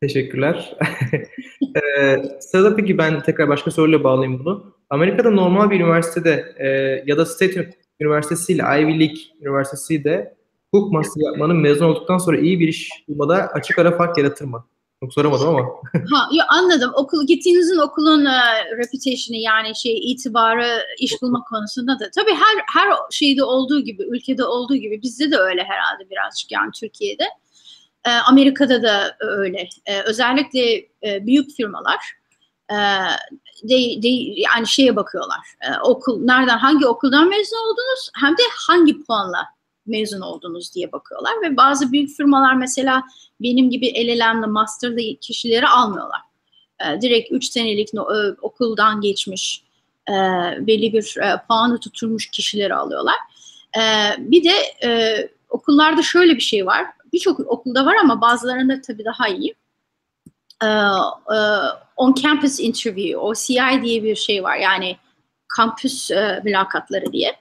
Teşekkürler. 0.00 0.76
ee, 1.76 2.16
sırada 2.40 2.76
peki 2.76 2.98
ben 2.98 3.22
tekrar 3.22 3.48
başka 3.48 3.70
soruyla 3.70 4.04
bağlayayım 4.04 4.44
bunu. 4.44 4.75
Amerika'da 4.90 5.30
normal 5.30 5.70
bir 5.70 5.80
üniversitede 5.80 6.54
e, 6.58 6.68
ya 7.06 7.16
da 7.16 7.26
State 7.26 7.70
Üniversitesi 8.00 8.52
ile 8.52 8.62
Ivy 8.62 9.00
League 9.00 9.18
Üniversitesi 9.40 10.04
de 10.04 10.36
hukuk 10.70 10.92
master 10.92 11.22
yapmanın 11.30 11.56
mezun 11.56 11.86
olduktan 11.86 12.18
sonra 12.18 12.38
iyi 12.38 12.60
bir 12.60 12.68
iş 12.68 12.90
bulmada 13.08 13.34
açık 13.34 13.78
ara 13.78 13.96
fark 13.96 14.18
yaratır 14.18 14.44
mı? 14.44 14.66
Çok 15.00 15.12
soramadım 15.12 15.48
ama. 15.48 15.60
ha, 15.92 16.28
yo, 16.32 16.44
anladım. 16.48 16.90
Okul 16.94 17.26
gittiğinizin 17.26 17.78
okulun 17.78 18.24
uh, 18.24 18.78
reputation'ı 18.78 19.38
yani 19.38 19.76
şey 19.76 20.12
itibarı 20.12 20.82
iş 20.98 21.22
bulma 21.22 21.44
konusunda 21.50 22.00
da 22.00 22.10
tabii 22.14 22.30
her 22.30 22.82
her 22.82 22.94
şeyde 23.10 23.44
olduğu 23.44 23.80
gibi 23.80 24.02
ülkede 24.02 24.44
olduğu 24.44 24.76
gibi 24.76 25.02
bizde 25.02 25.30
de 25.30 25.36
öyle 25.36 25.62
herhalde 25.62 26.10
birazcık 26.10 26.52
yani 26.52 26.70
Türkiye'de. 26.80 27.24
E, 28.06 28.10
Amerika'da 28.10 28.82
da 28.82 29.16
öyle. 29.20 29.68
E, 29.86 30.00
özellikle 30.00 30.74
e, 31.02 31.26
büyük 31.26 31.56
firmalar 31.56 32.12
e, 32.70 32.76
de, 33.62 34.02
de, 34.02 34.08
yani 34.36 34.66
şeye 34.66 34.96
bakıyorlar. 34.96 35.38
E, 35.60 35.78
okul 35.82 36.24
nereden 36.24 36.58
hangi 36.58 36.86
okuldan 36.86 37.28
mezun 37.28 37.56
oldunuz 37.56 38.10
hem 38.20 38.32
de 38.32 38.42
hangi 38.66 39.02
puanla 39.04 39.46
mezun 39.86 40.20
oldunuz 40.20 40.74
diye 40.74 40.92
bakıyorlar 40.92 41.32
ve 41.42 41.56
bazı 41.56 41.92
büyük 41.92 42.16
firmalar 42.16 42.54
mesela 42.54 43.02
benim 43.40 43.70
gibi 43.70 43.86
LLM'li 43.86 44.46
master'lı 44.46 45.16
kişileri 45.20 45.66
almıyorlar. 45.66 46.20
E, 46.80 47.00
direkt 47.00 47.32
3 47.32 47.44
senelik 47.44 47.94
no, 47.94 48.02
e, 48.02 48.36
okuldan 48.42 49.00
geçmiş 49.00 49.62
e, 50.08 50.12
belli 50.66 50.92
bir 50.92 51.16
e, 51.22 51.42
puanı 51.48 51.80
tutturmuş 51.80 52.30
kişileri 52.30 52.74
alıyorlar. 52.74 53.16
E, 53.76 53.82
bir 54.18 54.44
de 54.44 54.54
e, 54.84 55.18
okullarda 55.48 56.02
şöyle 56.02 56.34
bir 56.34 56.40
şey 56.40 56.66
var. 56.66 56.86
Birçok 57.12 57.40
okulda 57.40 57.86
var 57.86 57.96
ama 58.02 58.20
bazılarında 58.20 58.80
tabii 58.80 59.04
daha 59.04 59.28
iyi 59.28 59.54
on-campus 61.96 62.60
interview, 62.60 63.18
OCI 63.18 63.82
diye 63.82 64.02
bir 64.02 64.16
şey 64.16 64.42
var. 64.42 64.56
Yani 64.56 64.96
kampüs 65.56 66.10
e, 66.10 66.40
mülakatları 66.44 67.12
diye. 67.12 67.36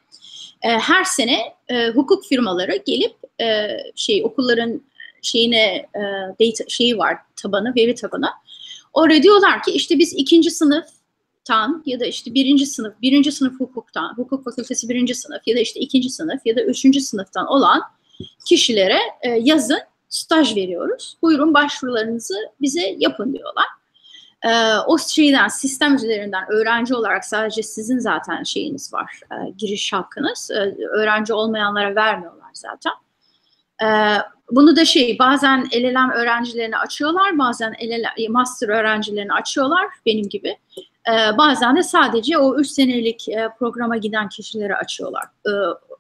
E, 0.61 0.69
her 0.69 1.03
sene 1.03 1.37
e, 1.69 1.89
hukuk 1.89 2.25
firmaları 2.25 2.75
gelip 2.85 3.15
e, 3.41 3.77
şey 3.95 4.23
okulların 4.25 4.81
şeyine 5.21 5.65
e, 5.95 6.01
data 6.41 6.63
şeyi 6.67 6.97
var 6.97 7.17
tabanı, 7.35 7.73
veri 7.75 7.95
tabanı. 7.95 8.29
Orada 8.93 9.23
diyorlar 9.23 9.63
ki 9.63 9.71
işte 9.71 9.99
biz 9.99 10.13
ikinci 10.13 10.51
sınıftan 10.51 11.83
ya 11.85 11.99
da 11.99 12.05
işte 12.05 12.33
birinci 12.33 12.65
sınıf, 12.65 12.93
birinci 13.01 13.31
sınıf 13.31 13.59
hukuktan, 13.59 14.13
hukuk 14.17 14.43
fakültesi 14.43 14.89
birinci 14.89 15.15
sınıf 15.15 15.41
ya 15.45 15.55
da 15.55 15.59
işte 15.59 15.79
ikinci 15.79 16.09
sınıf 16.09 16.41
ya 16.45 16.55
da 16.55 16.61
üçüncü 16.61 17.01
sınıftan 17.01 17.47
olan 17.47 17.81
kişilere 18.45 18.99
e, 19.21 19.29
yazın 19.29 19.79
staj 20.15 20.55
veriyoruz. 20.55 21.17
Buyurun 21.21 21.53
başvurularınızı 21.53 22.35
bize 22.61 22.95
yapın 22.97 23.33
diyorlar. 23.33 23.65
Ee, 24.43 24.77
o 24.87 24.97
şeyden, 24.97 25.47
sistem 25.47 25.95
üzerinden 25.95 26.43
öğrenci 26.51 26.95
olarak 26.95 27.25
sadece 27.25 27.63
sizin 27.63 27.99
zaten 27.99 28.43
şeyiniz 28.43 28.93
var, 28.93 29.19
e, 29.31 29.49
giriş 29.57 29.93
hakkınız. 29.93 30.51
E, 30.51 30.75
öğrenci 30.91 31.33
olmayanlara 31.33 31.95
vermiyorlar 31.95 32.49
zaten. 32.53 32.93
E, 33.83 33.87
bunu 34.51 34.75
da 34.75 34.85
şey 34.85 35.19
bazen 35.19 35.67
LLM 35.75 36.11
öğrencilerini 36.11 36.77
açıyorlar, 36.77 37.37
bazen 37.37 37.75
LLM, 37.83 38.31
master 38.31 38.69
öğrencilerini 38.69 39.33
açıyorlar 39.33 39.87
benim 40.05 40.29
gibi. 40.29 40.57
E, 41.09 41.37
bazen 41.37 41.75
de 41.75 41.83
sadece 41.83 42.37
o 42.37 42.59
3 42.59 42.67
senelik 42.67 43.29
e, 43.29 43.49
programa 43.59 43.97
giden 43.97 44.29
kişileri 44.29 44.75
açıyorlar. 44.75 45.23
E, 45.47 45.51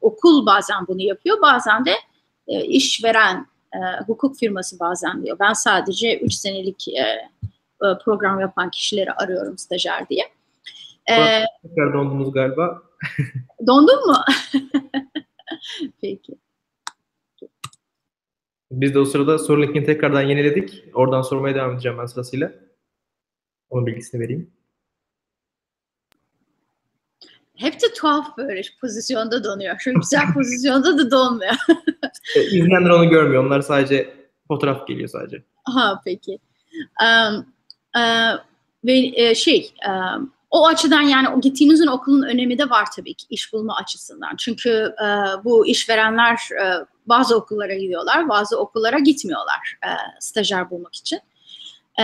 okul 0.01 0.45
bazen 0.45 0.87
bunu 0.87 1.01
yapıyor, 1.01 1.41
bazen 1.41 1.85
de 1.85 1.95
e, 2.47 2.65
işveren 2.65 3.47
e, 3.75 4.03
hukuk 4.07 4.37
firması 4.37 4.79
bazen 4.79 5.23
diyor. 5.23 5.37
Ben 5.39 5.53
sadece 5.53 6.19
3 6.19 6.33
senelik 6.33 6.87
e, 6.87 7.01
e, 7.01 7.97
program 8.05 8.39
yapan 8.39 8.71
kişileri 8.71 9.11
arıyorum 9.11 9.57
stajyer 9.57 10.09
diye. 10.09 10.23
E, 11.09 11.15
Tekrar 11.63 11.93
dondunuz 11.93 12.31
galiba. 12.31 12.83
Dondun 13.67 14.07
mu? 14.07 14.17
Peki. 16.01 16.33
Biz 18.71 18.93
de 18.93 18.99
o 18.99 19.05
sırada 19.05 19.37
soru 19.39 19.61
linkini 19.61 19.85
tekrardan 19.85 20.21
yeniledik. 20.21 20.83
Oradan 20.93 21.21
sormaya 21.21 21.55
devam 21.55 21.73
edeceğim 21.73 21.97
ben 21.97 22.05
sırasıyla. 22.05 22.51
Onun 23.69 23.85
bilgisini 23.85 24.21
vereyim. 24.21 24.54
Hep 27.55 27.81
de 27.81 27.93
tuhaf 27.93 28.37
böyle 28.37 28.61
pozisyonda 28.81 29.43
donuyor. 29.43 29.75
Şu 29.79 29.93
güzel 29.93 30.33
pozisyonda 30.33 30.97
da 30.97 31.11
donmuyor. 31.11 31.55
E, 32.35 32.41
İzleyenler 32.43 32.89
onu 32.89 33.09
görmüyor. 33.09 33.45
Onlar 33.45 33.61
sadece 33.61 34.13
fotoğraf 34.47 34.87
geliyor 34.87 35.09
sadece. 35.09 35.43
Aha 35.65 36.01
peki. 36.05 36.39
Um, 37.01 37.45
uh, 37.95 38.39
ve 38.85 39.11
e, 39.15 39.35
şey 39.35 39.73
um, 39.87 40.33
o 40.51 40.67
açıdan 40.67 41.01
yani 41.01 41.29
o 41.29 41.41
gittiğinizin 41.41 41.87
okulun 41.87 42.23
önemi 42.23 42.57
de 42.57 42.69
var 42.69 42.87
tabii 42.95 43.13
ki 43.13 43.25
iş 43.29 43.53
bulma 43.53 43.75
açısından. 43.75 44.35
Çünkü 44.35 44.95
e, 45.03 45.07
bu 45.43 45.67
işverenler 45.67 46.39
e, 46.63 46.85
bazı 47.05 47.37
okullara 47.37 47.75
gidiyorlar, 47.75 48.29
bazı 48.29 48.59
okullara 48.59 48.99
gitmiyorlar 48.99 49.77
e, 49.83 49.89
stajyer 50.19 50.69
bulmak 50.69 50.95
için. 50.95 51.19
E, 51.99 52.03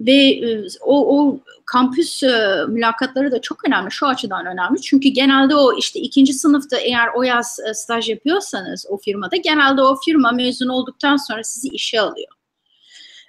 ve 0.00 0.12
e, 0.12 0.66
o, 0.80 1.20
o 1.20 1.40
kampüs 1.66 2.22
e, 2.22 2.64
mülakatları 2.68 3.32
da 3.32 3.40
çok 3.40 3.68
önemli, 3.68 3.90
şu 3.90 4.06
açıdan 4.06 4.46
önemli. 4.46 4.80
Çünkü 4.80 5.08
genelde 5.08 5.56
o 5.56 5.78
işte 5.78 6.00
ikinci 6.00 6.32
sınıfta 6.32 6.76
eğer 6.76 7.08
o 7.16 7.22
yaz 7.22 7.58
e, 7.70 7.74
staj 7.74 8.08
yapıyorsanız 8.08 8.86
o 8.88 8.98
firmada, 8.98 9.36
genelde 9.36 9.82
o 9.82 9.96
firma 10.04 10.32
mezun 10.32 10.68
olduktan 10.68 11.16
sonra 11.16 11.44
sizi 11.44 11.68
işe 11.68 12.00
alıyor. 12.00 12.28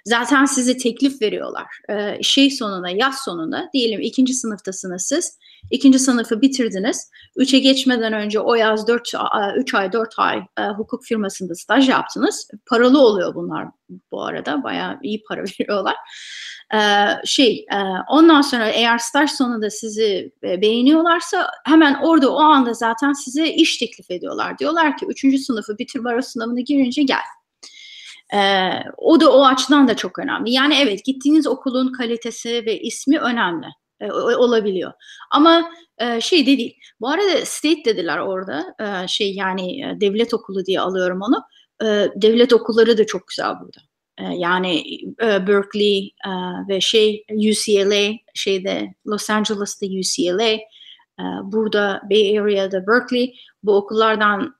Zaten 0.04 0.44
size 0.44 0.76
teklif 0.76 1.22
veriyorlar. 1.22 1.66
Şey 2.22 2.50
sonunda, 2.50 2.88
yaz 2.88 3.14
sonunda 3.24 3.68
diyelim 3.72 4.00
ikinci 4.00 4.34
sınıftasınız 4.34 5.02
siz. 5.02 5.38
İkinci 5.70 5.98
sınıfı 5.98 6.40
bitirdiniz. 6.40 7.10
Üçe 7.36 7.58
geçmeden 7.58 8.12
önce 8.12 8.40
o 8.40 8.54
yaz 8.54 8.88
dört, 8.88 9.12
üç 9.56 9.74
ay, 9.74 9.92
dört 9.92 10.14
ay 10.18 10.42
hukuk 10.76 11.04
firmasında 11.04 11.54
staj 11.54 11.88
yaptınız. 11.88 12.48
Paralı 12.66 13.00
oluyor 13.00 13.34
bunlar 13.34 13.66
bu 14.10 14.24
arada. 14.24 14.62
Bayağı 14.62 14.98
iyi 15.02 15.22
para 15.28 15.42
veriyorlar. 15.60 15.96
Şey, 17.24 17.66
e, 17.72 17.78
ondan 18.08 18.40
sonra 18.40 18.68
eğer 18.68 18.98
staj 18.98 19.30
sonunda 19.30 19.70
sizi 19.70 20.32
e, 20.44 20.60
beğeniyorlarsa 20.60 21.50
hemen 21.64 21.94
orada 21.94 22.34
o 22.34 22.38
anda 22.38 22.74
zaten 22.74 23.12
size 23.12 23.48
iş 23.48 23.76
teklif 23.76 24.10
ediyorlar. 24.10 24.58
Diyorlar 24.58 24.96
ki 24.96 25.06
üçüncü 25.06 25.38
sınıfı 25.38 25.78
bitir 25.78 26.04
baro 26.04 26.22
sınavına 26.22 26.60
girince 26.60 27.02
gel. 27.02 27.18
Ee, 28.34 28.70
o 28.96 29.20
da 29.20 29.32
o 29.32 29.44
açıdan 29.44 29.88
da 29.88 29.96
çok 29.96 30.18
önemli. 30.18 30.52
Yani 30.52 30.74
evet 30.82 31.04
gittiğiniz 31.04 31.46
okulun 31.46 31.92
kalitesi 31.92 32.66
ve 32.66 32.80
ismi 32.80 33.18
önemli 33.18 33.66
e, 34.00 34.12
olabiliyor. 34.12 34.92
Ama 35.30 35.70
e, 35.98 36.20
şey 36.20 36.42
de 36.42 36.58
değil. 36.58 36.76
Bu 37.00 37.08
arada 37.08 37.46
state 37.46 37.84
dediler 37.84 38.18
orada 38.18 38.74
e, 38.80 39.08
şey 39.08 39.34
yani 39.34 39.82
e, 39.82 40.00
devlet 40.00 40.34
okulu 40.34 40.66
diye 40.66 40.80
alıyorum 40.80 41.20
onu. 41.22 41.44
E, 41.82 41.86
devlet 42.22 42.52
okulları 42.52 42.98
da 42.98 43.06
çok 43.06 43.28
güzel 43.28 43.52
burada. 43.60 43.80
E, 44.18 44.24
yani 44.24 44.82
e, 45.22 45.46
Berkeley 45.46 46.14
e, 46.26 46.30
ve 46.68 46.80
şey 46.80 47.24
UCLA 47.30 48.12
şeyde 48.34 48.94
Los 49.06 49.30
Angeles'ta 49.30 49.86
UCLA 49.86 50.52
e, 50.52 51.24
burada 51.42 52.02
Bay 52.10 52.40
Area'da 52.40 52.86
Berkeley 52.86 53.34
bu 53.62 53.76
okullardan 53.76 54.58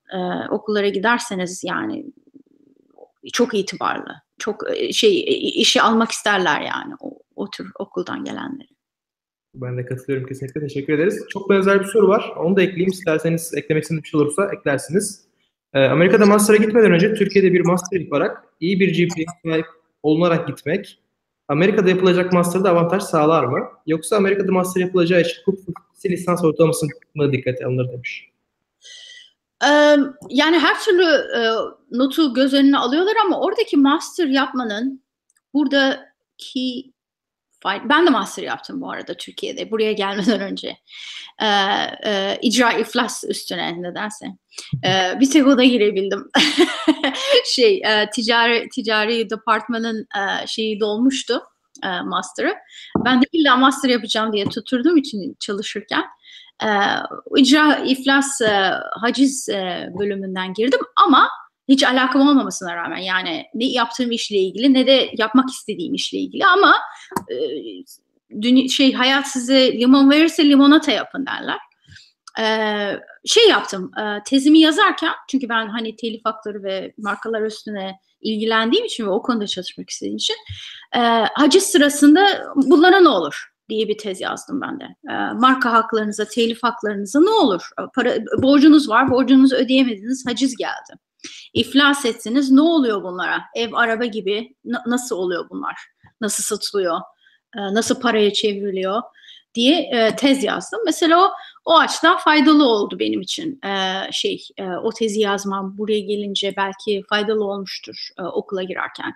okullara 0.51 0.88
giderseniz 0.88 1.64
yani 1.64 2.07
çok 3.33 3.55
itibarlı. 3.55 4.14
Çok 4.38 4.64
şey 4.92 5.25
işi 5.61 5.83
almak 5.83 6.11
isterler 6.11 6.61
yani 6.61 6.94
o, 7.01 7.18
o 7.37 7.51
tür 7.51 7.71
okuldan 7.79 8.25
gelenleri. 8.25 8.68
Ben 9.55 9.79
de 9.79 9.87
katılıyorum 9.87 10.29
kesinlikle. 10.29 10.61
Teşekkür 10.61 10.92
ederiz. 10.92 11.25
Çok 11.29 11.51
benzer 11.51 11.81
bir 11.81 11.85
soru 11.85 12.09
var. 12.09 12.33
Onu 12.37 12.57
da 12.57 12.62
ekleyeyim. 12.62 12.90
İsterseniz 12.90 13.55
eklemek 13.55 13.83
istediğiniz 13.83 14.05
bir 14.05 14.09
şey 14.09 14.21
olursa 14.21 14.51
eklersiniz. 14.53 15.28
Ee, 15.74 15.85
Amerika'da 15.85 16.26
master'a 16.26 16.57
gitmeden 16.57 16.92
önce 16.92 17.14
Türkiye'de 17.14 17.52
bir 17.52 17.61
master 17.61 18.00
yaparak 18.00 18.44
iyi 18.61 18.81
bir 18.81 18.88
GPA 19.09 19.33
sahip 19.44 19.66
olunarak 20.02 20.48
gitmek 20.48 21.00
Amerika'da 21.48 21.88
yapılacak 21.88 22.33
master'da 22.33 22.70
avantaj 22.70 23.02
sağlar 23.02 23.44
mı? 23.44 23.68
Yoksa 23.87 24.16
Amerika'da 24.16 24.52
master 24.52 24.81
yapılacağı 24.81 25.20
için 25.20 25.42
hukuk 25.44 25.78
lisans 26.07 26.44
ortalaması 26.44 26.87
mı 27.14 27.33
dikkate 27.33 27.66
alınır 27.66 27.92
demiş 27.92 28.28
yani 30.28 30.59
her 30.59 30.81
türlü 30.81 31.04
e, 31.37 31.40
notu 31.90 32.35
göz 32.35 32.54
önüne 32.54 32.78
alıyorlar 32.78 33.14
ama 33.24 33.40
oradaki 33.40 33.76
master 33.76 34.26
yapmanın 34.26 35.02
buradaki 35.54 36.92
ben 37.64 38.07
de 38.07 38.11
master 38.11 38.42
yaptım 38.42 38.81
bu 38.81 38.90
arada 38.90 39.14
Türkiye'de 39.14 39.71
buraya 39.71 39.92
gelmeden 39.92 40.40
önce. 40.40 40.77
Ee, 41.42 41.47
e, 42.07 42.38
icra 42.42 42.73
iflas 42.73 43.25
üstüne 43.29 43.83
nedense. 43.83 44.27
Ee, 44.85 45.21
bir 45.21 45.31
tek 45.31 45.47
oda 45.47 45.64
girebildim. 45.64 46.31
şey 47.47 47.83
e, 47.85 48.11
ticari 48.11 48.68
ticari 48.68 49.31
departmanın 49.31 50.07
e, 50.16 50.47
şeyi 50.47 50.81
dolmuştu 50.81 51.42
e, 51.85 52.01
master'ı. 52.01 52.55
Ben 53.05 53.23
de 53.23 53.27
illa 53.33 53.57
master 53.57 53.88
yapacağım 53.88 54.33
diye 54.33 54.44
tuturduğum 54.44 54.97
için 54.97 55.37
çalışırken 55.40 56.05
e, 56.62 56.68
icra 57.37 57.77
iflas 57.77 58.40
e, 58.40 58.73
haciz 59.01 59.49
e, 59.49 59.90
bölümünden 59.99 60.53
girdim 60.53 60.81
ama 60.97 61.29
hiç 61.68 61.85
alakam 61.85 62.28
olmamasına 62.28 62.76
rağmen 62.76 62.98
yani 62.98 63.44
ne 63.54 63.64
yaptığım 63.64 64.12
işle 64.12 64.37
ilgili 64.37 64.74
ne 64.74 64.87
de 64.87 65.11
yapmak 65.18 65.50
istediğim 65.50 65.94
işle 65.94 66.18
ilgili 66.18 66.46
ama 66.46 66.74
e, 67.31 67.37
dünya, 68.42 68.68
şey 68.68 68.92
hayat 68.92 69.28
size 69.28 69.72
limon 69.72 70.11
verirse 70.11 70.48
limonata 70.48 70.92
yapın 70.92 71.26
derler. 71.26 71.59
Ee, 72.40 73.00
şey 73.26 73.48
yaptım 73.48 73.90
e, 74.00 74.22
tezimi 74.24 74.59
yazarken 74.59 75.12
çünkü 75.28 75.48
ben 75.48 75.68
hani 75.68 75.96
telif 75.96 76.20
hakları 76.24 76.62
ve 76.62 76.92
markalar 76.98 77.42
üstüne 77.42 77.98
ilgilendiğim 78.20 78.85
için 78.85 79.07
ve 79.07 79.11
o 79.11 79.22
konuda 79.22 79.46
çalışmak 79.46 79.90
istediğim 79.90 80.16
için 80.16 80.37
e, 80.94 80.98
haciz 81.35 81.62
sırasında 81.62 82.44
bunlara 82.57 83.00
ne 83.00 83.09
olur 83.09 83.48
diye 83.68 83.88
bir 83.88 83.98
tez 83.98 84.20
yazdım 84.20 84.61
ben 84.61 84.81
de. 84.81 84.85
E, 84.85 85.14
marka 85.33 85.72
haklarınıza, 85.72 86.24
telif 86.24 86.62
haklarınıza 86.62 87.20
ne 87.20 87.31
olur? 87.31 87.62
Ee, 87.81 87.83
para, 87.94 88.16
borcunuz 88.42 88.88
var, 88.88 89.11
borcunuzu 89.11 89.57
ödeyemediniz, 89.57 90.26
haciz 90.26 90.57
geldi. 90.57 91.00
İflas 91.54 92.04
etsiniz, 92.04 92.50
ne 92.50 92.61
oluyor 92.61 93.02
bunlara? 93.02 93.42
Ev, 93.54 93.72
araba 93.72 94.04
gibi 94.04 94.54
nasıl 94.87 95.16
oluyor 95.16 95.50
bunlar? 95.50 95.76
Nasıl 96.20 96.42
satılıyor? 96.42 97.00
E, 97.57 97.61
nasıl 97.61 98.00
paraya 98.00 98.33
çevriliyor? 98.33 99.02
diye 99.54 99.81
e, 99.81 100.16
tez 100.16 100.44
yazdım. 100.44 100.81
Mesela 100.87 101.24
o 101.24 101.31
o 101.64 101.78
açıdan 101.78 102.18
faydalı 102.18 102.64
oldu 102.64 102.98
benim 102.98 103.20
için. 103.20 103.61
E, 103.64 104.02
şey 104.12 104.42
e, 104.59 104.64
o 104.64 104.90
tezi 104.92 105.20
yazmam 105.20 105.78
buraya 105.78 106.00
gelince 106.00 106.54
belki 106.57 107.02
faydalı 107.09 107.44
olmuştur 107.44 108.09
e, 108.18 108.22
okula 108.22 108.62
girerken. 108.62 109.12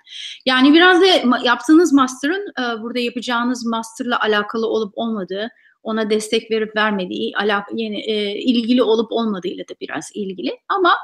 Yani 0.47 0.75
biraz 0.75 1.01
da 1.01 1.07
yaptığınız 1.45 1.93
master'ın 1.93 2.53
e, 2.61 2.83
burada 2.83 2.99
yapacağınız 2.99 3.67
master'la 3.67 4.21
alakalı 4.21 4.67
olup 4.67 4.93
olmadığı 4.97 5.49
ona 5.83 6.11
destek 6.11 6.51
verip 6.51 6.77
vermediği, 6.77 7.33
alak 7.37 7.69
yeni 7.75 8.01
e, 8.01 8.39
ilgili 8.39 8.83
olup 8.83 9.13
olmadığıyla 9.13 9.65
da 9.69 9.75
biraz 9.81 10.11
ilgili. 10.15 10.59
Ama 10.69 10.95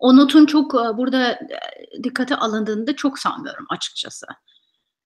o 0.00 0.16
notun 0.16 0.46
çok 0.46 0.74
e, 0.74 0.96
burada 0.98 1.32
e, 1.32 1.38
dikkate 2.04 2.36
alındığını 2.36 2.86
da 2.86 2.96
çok 2.96 3.18
sanmıyorum 3.18 3.66
açıkçası. 3.70 4.26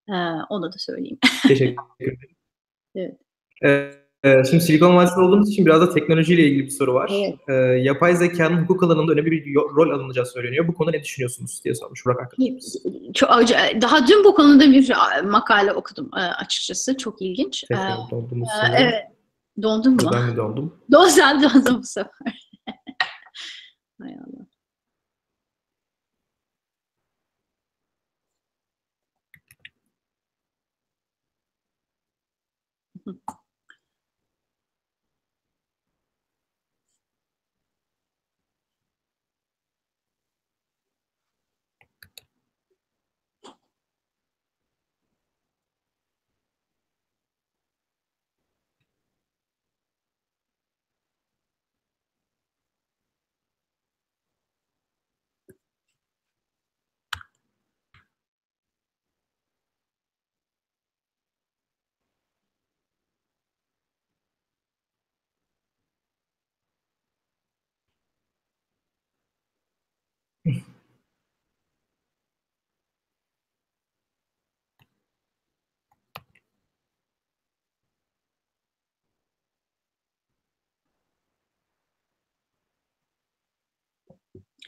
E, 0.09 0.14
onu 0.48 0.72
da 0.72 0.77
söyleyeyim. 0.79 1.18
Teşekkür 1.48 1.85
ederim. 2.01 3.18
evet. 3.62 4.09
Ee, 4.24 4.42
şimdi 4.51 4.62
Silikon 4.62 4.96
Vadisi'nde 4.96 5.20
olduğumuz 5.20 5.51
için 5.51 5.66
biraz 5.66 5.81
da 5.81 5.94
teknolojiyle 5.94 6.42
ilgili 6.42 6.64
bir 6.64 6.70
soru 6.70 6.94
var. 6.94 7.11
Evet. 7.14 7.35
Ee, 7.48 7.53
yapay 7.83 8.16
zekanın 8.16 8.62
hukuk 8.62 8.83
alanında 8.83 9.12
önemli 9.12 9.31
bir 9.31 9.55
rol 9.55 9.90
alınacağı 9.90 10.27
söyleniyor. 10.27 10.68
Bu 10.68 10.74
konuda 10.74 10.90
ne 10.90 11.03
düşünüyorsunuz 11.03 11.61
diye 11.64 11.74
sormuş 11.74 12.07
Burak 12.07 12.20
arkadaşımız. 12.20 12.77
Çok, 13.14 13.31
daha 13.83 14.07
dün 14.07 14.24
bu 14.24 14.35
konuda 14.35 14.70
bir 14.70 14.92
makale 15.24 15.72
okudum 15.72 16.11
açıkçası. 16.12 16.96
Çok 16.96 17.22
ilginç. 17.22 17.61
Tekrar 17.61 17.90
ee, 17.90 18.77
Evet. 18.79 18.94
Dondun 19.62 19.92
mu? 19.92 20.11
Ben 20.12 20.24
mi 20.24 20.37
dondum? 20.37 20.81
Don 20.92 21.09
sen 21.09 21.42
dondun 21.42 21.79
bu 21.79 21.87
sefer. 21.87 22.51
Hay 24.01 24.14
Allah. 24.14 24.38
Mm-hmm. 33.08 33.38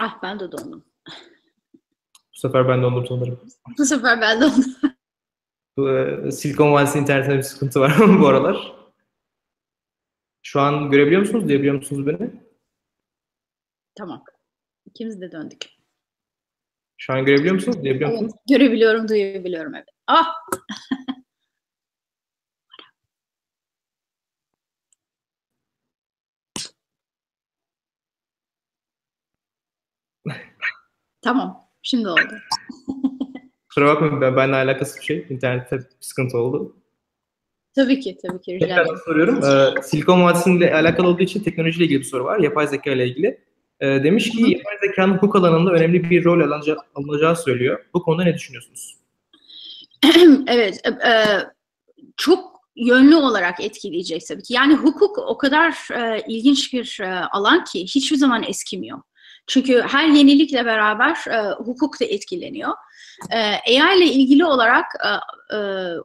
Ah 0.01 0.19
ben 0.23 0.41
de 0.41 0.53
dondum. 0.53 0.85
Bu 2.15 2.39
sefer 2.39 2.69
ben 2.69 2.83
dondum 2.83 3.07
sanırım. 3.07 3.41
Bu 3.79 3.85
sefer 3.85 4.21
ben 4.21 4.41
dondum. 4.41 4.65
Bu, 5.77 5.91
e, 5.91 6.31
Silikon 6.33 6.73
Vadisi 6.73 6.99
internetinde 6.99 7.37
bir 7.37 7.43
sıkıntı 7.43 7.81
var 7.81 7.93
bu 8.21 8.27
aralar. 8.29 8.73
Şu 10.43 10.61
an 10.61 10.91
görebiliyor 10.91 11.21
musunuz? 11.21 11.49
Duyabiliyor 11.49 11.75
musunuz 11.75 12.07
beni? 12.07 12.31
tamam. 13.95 14.25
İkimiz 14.87 15.21
de 15.21 15.33
döndük. 15.33 15.67
Şu 16.97 17.13
an 17.13 17.25
görebiliyor 17.25 17.55
musunuz? 17.55 17.83
Duyabiliyor 17.83 18.11
Evet, 18.11 18.21
musunuz? 18.23 18.41
görebiliyorum, 18.49 19.09
duyabiliyorum 19.09 19.75
evet. 19.75 19.89
Ah! 20.07 20.27
tamam, 31.23 31.69
şimdi 31.83 32.09
oldu. 32.09 32.35
Kusura 33.69 33.87
bakmayın 33.87 34.21
ben, 34.21 34.37
benimle 34.37 34.57
alakası 34.57 34.99
bir 35.01 35.05
şey. 35.05 35.27
İnternette 35.31 35.79
bir 35.79 35.85
sıkıntı 36.01 36.39
oldu. 36.39 36.77
Tabii 37.75 38.01
ki, 38.01 38.19
tabii 38.27 38.41
ki. 38.41 38.55
Rica 38.55 38.67
ederim. 38.67 38.97
soruyorum. 39.05 39.45
Ee, 39.45 39.83
Silikon 39.83 40.23
Vadisi'yle 40.23 40.75
alakalı 40.75 41.09
olduğu 41.09 41.23
için 41.23 41.43
teknolojiyle 41.43 41.85
ilgili 41.85 41.99
bir 41.99 42.05
soru 42.05 42.25
var. 42.25 42.39
Yapay 42.39 42.67
zeka 42.67 42.91
ile 42.91 43.09
ilgili. 43.09 43.41
Ee, 43.81 43.87
demiş 43.87 44.31
ki 44.31 44.43
yapay 44.43 44.79
zekanın 44.81 45.15
hukuk 45.15 45.37
alanında 45.37 45.73
önemli 45.73 46.11
bir 46.11 46.25
rol 46.25 46.41
alınacağı, 46.41 46.77
alınacağı 46.95 47.37
söylüyor. 47.37 47.85
Bu 47.95 48.03
konuda 48.03 48.25
ne 48.25 48.35
düşünüyorsunuz? 48.35 48.97
evet, 50.47 50.81
e, 50.85 51.09
e, 51.09 51.15
çok 52.17 52.61
yönlü 52.77 53.17
olarak 53.17 53.61
etkileyecek 53.61 54.27
tabii 54.29 54.43
ki. 54.43 54.55
Yani 54.55 54.75
hukuk 54.75 55.19
o 55.19 55.39
kadar 55.39 55.89
e, 55.95 56.25
ilginç 56.29 56.73
bir 56.73 56.99
e, 57.01 57.21
alan 57.25 57.65
ki 57.65 57.83
hiçbir 57.83 58.17
zaman 58.17 58.43
eskimiyor. 58.43 58.99
Çünkü 59.51 59.81
her 59.81 60.09
yenilikle 60.09 60.67
beraber 60.67 61.17
e, 61.31 61.51
hukuk 61.53 62.01
da 62.01 62.05
etkileniyor. 62.05 62.73
E, 63.31 63.37
AI 63.81 63.99
ile 63.99 64.05
ilgili 64.05 64.45
olarak 64.45 64.87
e, 65.05 65.09
e, 65.57 65.59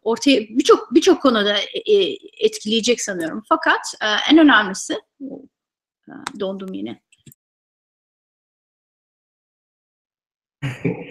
ortaya 0.04 0.42
birçok 0.50 0.94
birçok 0.94 1.22
konuda 1.22 1.58
e, 1.58 1.94
e, 1.94 2.18
etkileyecek 2.40 3.02
sanıyorum. 3.02 3.44
Fakat 3.50 3.94
e, 4.02 4.06
en 4.32 4.38
önemlisi 4.38 4.94
e, 6.08 6.12
dondum 6.40 6.74
yine. 6.74 7.02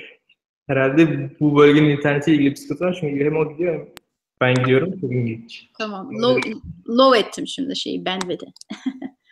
Herhalde 0.67 1.31
bu 1.41 1.57
bölgenin 1.57 1.91
internetiyle 1.91 2.37
ilgili 2.37 2.51
bir 2.51 2.57
sıkıntı 2.57 2.85
var. 2.85 2.99
Çünkü 3.01 3.25
hem 3.25 3.37
o 3.37 3.53
gidiyor 3.53 3.75
hem 3.75 3.89
ben 4.41 4.55
gidiyorum. 4.55 5.01
Çok 5.01 5.13
ilginç. 5.13 5.69
Tamam. 5.79 6.11
Low, 6.23 6.53
low 6.89 7.19
ettim 7.19 7.47
şimdi 7.47 7.77
şeyi 7.77 8.05
bandwidth'i. 8.05 8.47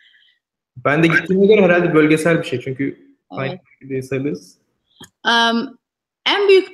Ben 0.77 1.03
de 1.03 1.07
gittiğime 1.07 1.45
göre 1.45 1.61
herhalde 1.61 1.93
bölgesel 1.93 2.39
bir 2.39 2.43
şey. 2.43 2.61
Çünkü 2.61 2.83
Evet. 3.39 3.59
aynı 3.81 4.03
sayılırız. 4.03 4.57
Um, 5.25 5.77
en 6.25 6.47
büyük 6.47 6.67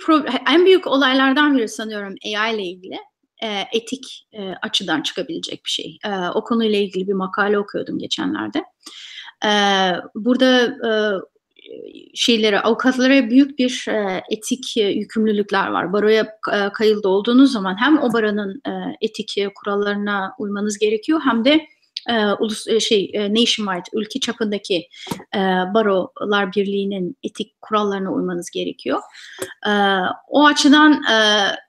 en 0.49 0.65
büyük 0.65 0.87
olaylardan 0.87 1.57
biri 1.57 1.67
sanıyorum 1.67 2.15
AI 2.25 2.55
ile 2.55 2.63
ilgili 2.63 2.97
e, 3.43 3.63
etik 3.73 4.27
e, 4.33 4.53
açıdan 4.61 5.01
çıkabilecek 5.01 5.65
bir 5.65 5.69
şey. 5.69 5.97
E, 6.05 6.09
o 6.09 6.43
konuyla 6.43 6.79
ilgili 6.79 7.07
bir 7.07 7.13
makale 7.13 7.59
okuyordum 7.59 7.99
geçenlerde. 7.99 8.63
E, 9.45 9.51
burada 10.15 10.65
e, 10.65 10.91
şeylere 12.15 12.59
avukatlara 12.59 13.29
büyük 13.29 13.59
bir 13.59 13.85
e, 13.89 14.23
etik 14.31 14.77
e, 14.77 14.81
yükümlülükler 14.81 15.67
var. 15.67 15.93
Baroya 15.93 16.27
e, 16.53 17.07
olduğunuz 17.07 17.51
zaman 17.51 17.77
hem 17.81 17.99
o 17.99 18.13
baranın 18.13 18.61
e, 18.67 18.71
etik 19.01 19.37
kurallarına 19.55 20.33
uymanız 20.39 20.77
gerekiyor 20.77 21.21
hem 21.23 21.45
de 21.45 21.67
e, 22.09 22.33
ulus 22.39 22.67
e, 22.67 22.79
şey 22.79 23.11
e, 23.13 23.33
nationwide 23.33 23.89
ülke 23.93 24.19
çapındaki 24.19 24.87
e, 25.35 25.39
barolar 25.73 26.53
birliğinin 26.53 27.17
etik 27.23 27.61
kurallarına 27.61 28.11
uymanız 28.11 28.49
gerekiyor. 28.49 28.99
E, 29.67 29.71
o 30.27 30.45
açıdan 30.45 30.93
e, 30.93 31.15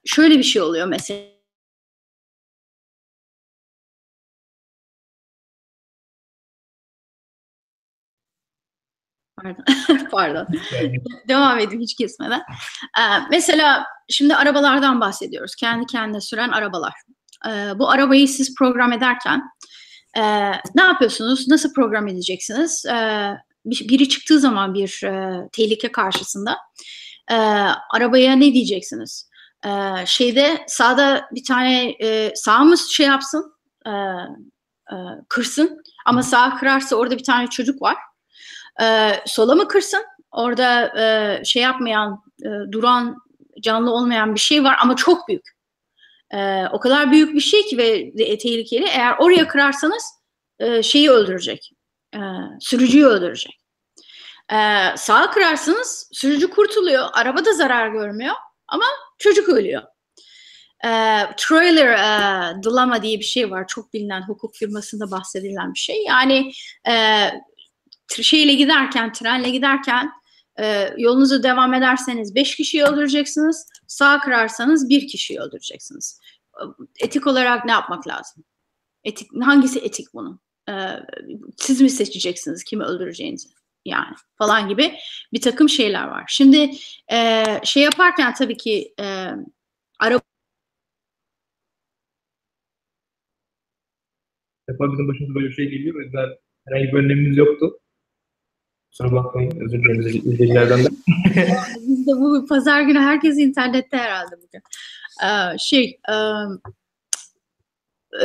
şöyle 0.05 0.39
bir 0.39 0.43
şey 0.43 0.63
oluyor 0.63 0.87
mesela. 0.87 1.31
Pardon. 9.43 9.65
Pardon. 10.11 10.47
Devam 11.29 11.59
edeyim 11.59 11.83
hiç 11.83 11.95
kesmeden. 11.95 12.41
Ee, 12.99 13.03
mesela 13.31 13.85
şimdi 14.09 14.37
arabalardan 14.37 15.01
bahsediyoruz. 15.01 15.55
Kendi 15.55 15.87
kendine 15.87 16.21
süren 16.21 16.49
arabalar. 16.49 16.93
Ee, 17.49 17.79
bu 17.79 17.91
arabayı 17.91 18.29
siz 18.29 18.55
program 18.55 18.93
ederken 18.93 19.43
e, 20.17 20.23
ne 20.75 20.83
yapıyorsunuz? 20.83 21.49
Nasıl 21.49 21.75
program 21.75 22.09
edeceksiniz? 22.09 22.85
Bir- 23.65 23.89
biri 23.89 24.09
çıktığı 24.09 24.41
zaman 24.41 24.75
bir 24.75 25.03
e, 25.05 25.49
tehlike 25.53 25.93
karşısında 25.93 26.57
e, 27.31 27.35
arabaya 27.95 28.33
ne 28.33 28.53
diyeceksiniz? 28.53 29.31
Ee, 29.67 30.07
şeyde 30.07 30.65
sağda 30.67 31.29
bir 31.33 31.45
tane 31.45 31.97
e, 32.03 32.33
sağımız 32.35 32.89
şey 32.91 33.07
yapsın, 33.07 33.53
e, 33.87 33.91
e, 33.91 34.97
kırsın 35.29 35.83
ama 36.07 36.23
sağ 36.23 36.57
kırarsa 36.57 36.97
orada 36.97 37.19
bir 37.19 37.25
tane 37.25 37.47
çocuk 37.47 37.83
var. 37.83 37.97
Ee, 38.83 39.13
sola 39.27 39.55
mı 39.55 39.69
kırsın? 39.69 40.05
Orada 40.31 40.99
e, 40.99 41.45
şey 41.45 41.63
yapmayan, 41.63 42.23
e, 42.45 42.49
duran, 42.73 43.17
canlı 43.63 43.91
olmayan 43.91 44.35
bir 44.35 44.41
şey 44.41 44.65
var 44.65 44.77
ama 44.83 44.97
çok 44.97 45.29
büyük. 45.29 45.60
Ee, 46.35 46.65
o 46.73 46.81
kadar 46.81 47.13
büyük 47.13 47.35
bir 47.35 47.41
şey 47.41 47.67
ki 47.67 47.79
ve 47.79 48.19
de- 48.19 48.39
tehlikeli. 48.39 48.85
Eğer 48.85 49.15
oraya 49.19 49.49
kırarsanız 49.49 50.05
e, 50.59 50.83
şeyi 50.83 51.11
öldürecek. 51.11 51.71
E, 52.15 52.19
sürücüyü 52.61 53.07
öldürecek. 53.07 53.61
Ee, 54.53 54.97
sağa 54.97 55.31
kırarsanız 55.31 56.09
sürücü 56.13 56.51
kurtuluyor. 56.51 57.09
Araba 57.13 57.45
da 57.45 57.53
zarar 57.53 57.89
görmüyor 57.89 58.35
ama 58.69 58.85
çocuk 59.19 59.49
ölüyor. 59.49 59.83
Ee, 60.85 61.21
trailer 61.37 61.87
e, 61.89 62.63
dilemma 62.63 63.03
diye 63.03 63.19
bir 63.19 63.25
şey 63.25 63.51
var. 63.51 63.67
Çok 63.67 63.93
bilinen 63.95 64.23
hukuk 64.29 64.55
firmasında 64.55 65.11
bahsedilen 65.11 65.75
bir 65.75 65.79
şey. 65.79 66.05
Yani 66.05 66.53
e, 66.89 66.95
şeyle 68.23 68.55
giderken, 68.55 69.13
trenle 69.13 69.51
giderken 69.51 70.11
e, 70.61 70.95
yolunuza 70.99 71.43
devam 71.43 71.75
ederseniz 71.75 72.35
5 72.35 72.57
kişiyi 72.57 72.85
öldüreceksiniz. 72.85 73.67
Sağa 73.91 74.21
kırarsanız 74.21 74.89
bir 74.89 75.09
kişiyi 75.09 75.41
öldüreceksiniz. 75.41 76.21
Etik 77.01 77.27
olarak 77.27 77.65
ne 77.65 77.73
yapmak 77.73 78.09
lazım? 78.09 78.45
Etik 79.05 79.29
hangisi 79.43 79.79
etik 79.79 80.07
bunun? 80.15 80.41
E, 80.69 80.73
siz 81.57 81.81
mi 81.81 81.91
seçeceksiniz 81.91 82.65
kimi 82.65 82.85
öldüreceğinizi? 82.85 83.49
Yani 83.85 84.15
falan 84.39 84.69
gibi 84.69 84.93
bir 85.33 85.41
takım 85.41 85.69
şeyler 85.69 86.09
var. 86.09 86.25
Şimdi 86.29 86.71
e, 87.13 87.45
şey 87.65 87.83
yaparken 87.83 88.35
tabii 88.35 88.57
ki 88.57 88.95
e, 89.01 89.05
araba 89.99 90.21
bizim 94.93 95.09
başımıza 95.09 95.35
böyle 95.35 95.49
bir 95.49 95.55
şey 95.55 95.71
geliyor. 95.71 95.95
O 95.97 96.01
yüzden 96.01 96.29
herhangi 96.67 96.93
bir 96.93 96.99
önlemimiz 96.99 97.37
yoktu. 97.37 97.81
Kusura 98.91 99.13
bakmayın. 99.13 99.61
Özür 99.61 99.83
dilerim 99.83 100.01
izleyici- 100.01 100.33
izleyicilerden 100.33 100.85
de. 100.85 100.89
Bizde 102.01 102.13
bu 102.13 102.47
pazar 102.47 102.83
günü 102.83 102.99
herkes 102.99 103.39
internette 103.39 103.97
herhalde 103.97 104.37
bugün. 104.37 104.63
Ee, 105.25 105.59
şey 105.59 106.01
e, 106.09 106.15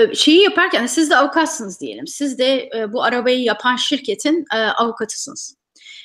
e, 0.02 0.16
şeyi 0.16 0.42
yaparken 0.42 0.86
siz 0.86 1.10
de 1.10 1.18
avukatsınız 1.18 1.82
diyelim. 1.82 2.08
Siz 2.08 2.40
de 2.40 2.70
e, 2.76 2.94
bu 2.94 3.04
arabayı 3.04 3.44
yapan 3.44 3.76
şirketin 3.76 4.46
avukatısınız. 4.78 5.56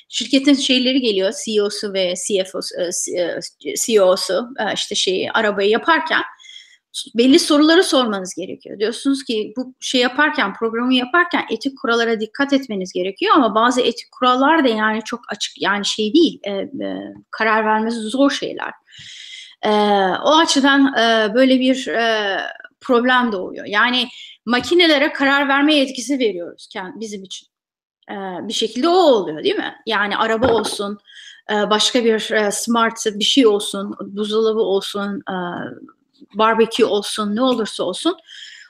Şirketin 0.09 0.53
şeyleri 0.53 1.01
geliyor, 1.01 1.33
CEO'su 1.45 1.93
ve 1.93 2.13
CFO'su, 2.27 2.75
CEO'su 3.85 4.49
işte 4.73 4.95
şeyi 4.95 5.31
arabayı 5.31 5.69
yaparken 5.69 6.21
belli 7.15 7.39
soruları 7.39 7.83
sormanız 7.83 8.33
gerekiyor. 8.35 8.79
Diyorsunuz 8.79 9.23
ki 9.23 9.53
bu 9.57 9.73
şey 9.79 10.01
yaparken, 10.01 10.53
programı 10.53 10.93
yaparken 10.93 11.45
etik 11.49 11.77
kurallara 11.77 12.19
dikkat 12.19 12.53
etmeniz 12.53 12.93
gerekiyor 12.93 13.35
ama 13.35 13.55
bazı 13.55 13.81
etik 13.81 14.11
kurallar 14.11 14.63
da 14.63 14.67
yani 14.67 15.01
çok 15.05 15.19
açık 15.29 15.61
yani 15.61 15.85
şey 15.85 16.13
değil, 16.13 16.39
e, 16.43 16.51
e, 16.51 17.13
karar 17.31 17.65
vermesi 17.65 17.97
zor 17.97 18.31
şeyler. 18.31 18.71
E, 19.61 19.69
o 20.23 20.37
açıdan 20.37 20.93
e, 20.97 21.33
böyle 21.33 21.59
bir 21.59 21.87
e, 21.87 22.37
problem 22.81 23.31
doğuyor. 23.31 23.65
Yani 23.65 24.07
makinelere 24.45 25.13
karar 25.13 25.47
verme 25.47 25.75
yetkisi 25.75 26.19
veriyoruz 26.19 26.69
bizim 26.95 27.23
için. 27.23 27.47
E, 28.09 28.15
bir 28.47 28.53
şekilde 28.53 28.87
o 28.87 28.93
oluyor 28.93 29.43
değil 29.43 29.55
mi? 29.55 29.75
Yani 29.85 30.17
araba 30.17 30.53
olsun, 30.53 30.97
e, 31.51 31.69
başka 31.69 32.03
bir 32.03 32.31
e, 32.31 32.51
smart 32.51 33.05
bir 33.05 33.23
şey 33.23 33.47
olsun, 33.47 33.95
buzdolabı 33.99 34.59
olsun, 34.59 35.21
e, 35.29 35.35
barbekü 36.33 36.85
olsun, 36.85 37.35
ne 37.35 37.41
olursa 37.41 37.83
olsun. 37.83 38.17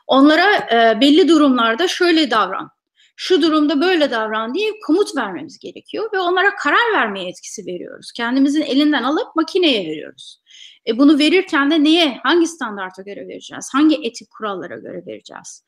Onlara 0.07 0.55
e, 0.55 1.01
belli 1.01 1.27
durumlarda 1.27 1.87
şöyle 1.87 2.31
davran, 2.31 2.71
şu 3.15 3.41
durumda 3.41 3.81
böyle 3.81 4.11
davran 4.11 4.53
diye 4.53 4.71
komut 4.87 5.15
vermemiz 5.17 5.59
gerekiyor 5.59 6.09
ve 6.13 6.19
onlara 6.19 6.55
karar 6.55 6.93
verme 6.95 7.23
yetkisi 7.23 7.65
veriyoruz. 7.65 8.11
Kendimizin 8.11 8.61
elinden 8.61 9.03
alıp 9.03 9.35
makineye 9.35 9.89
veriyoruz. 9.89 10.41
E, 10.87 10.97
bunu 10.97 11.19
verirken 11.19 11.71
de 11.71 11.83
neye, 11.83 12.19
hangi 12.23 12.47
standarta 12.47 13.01
göre 13.01 13.27
vereceğiz, 13.27 13.69
hangi 13.73 13.95
etik 14.07 14.29
kurallara 14.29 14.75
göre 14.75 15.03
vereceğiz, 15.07 15.65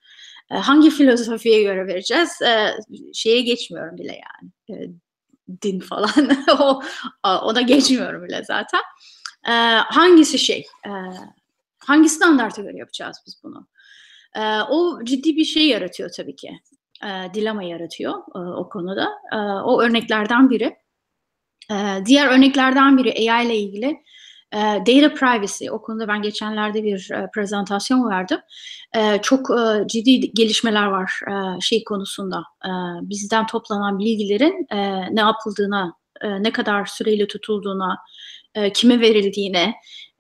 e, 0.52 0.56
hangi 0.56 0.90
filozofiye 0.90 1.64
göre 1.64 1.88
vereceğiz, 1.88 2.42
e, 2.42 2.78
şeye 3.14 3.42
geçmiyorum 3.42 3.98
bile 3.98 4.22
yani. 4.22 4.80
E, 4.80 4.90
din 5.62 5.80
falan 5.80 6.10
o 6.60 6.82
ona 7.24 7.62
geçmiyorum 7.62 8.24
bile 8.24 8.44
zaten. 8.48 8.82
E, 9.48 9.52
hangisi 9.78 10.40
şey? 10.40 10.66
E, 10.86 10.92
hangi 11.86 12.10
standarta 12.10 12.62
göre 12.62 12.78
yapacağız 12.78 13.18
biz 13.28 13.42
bunu? 13.44 13.68
E, 14.36 14.62
o 14.62 15.04
ciddi 15.04 15.36
bir 15.36 15.46
şey 15.46 15.68
yaratıyor 15.68 16.10
tabii 16.18 16.36
ki. 16.36 16.52
E, 17.04 17.34
dilema 17.34 17.64
yaratıyor 17.64 18.14
e, 18.36 18.40
o 18.40 18.70
konuda. 18.70 19.10
E, 19.34 19.38
o 19.38 19.82
örneklerden 19.82 20.50
biri. 20.50 20.76
E, 21.72 21.76
diğer 22.06 22.28
örneklerden 22.28 22.98
biri 22.98 23.32
AI 23.32 23.46
ile 23.46 23.58
ilgili 23.58 24.04
data 24.54 25.14
privacy. 25.14 25.72
O 25.72 25.82
konuda 25.82 26.08
ben 26.08 26.22
geçenlerde 26.22 26.84
bir 26.84 27.12
e, 27.12 27.30
prezentasyon 27.34 28.10
verdim. 28.10 28.40
E, 28.96 29.22
çok 29.22 29.50
e, 29.52 29.88
ciddi 29.88 30.34
gelişmeler 30.34 30.86
var 30.86 31.20
e, 31.28 31.62
şey 31.62 31.84
konusunda. 31.84 32.44
E, 32.66 32.70
bizden 33.02 33.48
toplanan 33.48 34.00
bilgilerin 34.00 34.68
e, 34.72 34.78
ne 35.16 35.22
yapıldığına, 35.22 35.94
e, 36.22 36.44
ne 36.44 36.52
kadar 36.52 36.86
süreyle 36.86 37.28
tutulduğuna, 37.28 37.98
e, 38.56 38.74
kime 38.74 39.00
verildiğine 39.00 39.74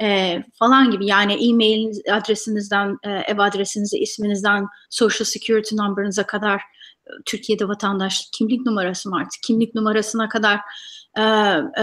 e, 0.03 0.43
falan 0.59 0.91
gibi 0.91 1.05
yani 1.05 1.49
e-mail 1.49 1.91
adresinizden, 2.11 2.97
e, 3.03 3.09
ev 3.09 3.37
adresinize, 3.37 3.97
isminizden, 3.97 4.65
social 4.89 5.25
security 5.25 5.75
number'ınıza 5.75 6.25
kadar 6.25 6.55
e, 7.07 7.11
Türkiye'de 7.25 7.67
vatandaş 7.67 8.29
kimlik 8.37 8.65
numarası 8.65 9.09
mı 9.09 9.17
artık 9.17 9.43
kimlik 9.43 9.75
numarasına 9.75 10.29
kadar 10.29 10.59
e, 11.17 11.21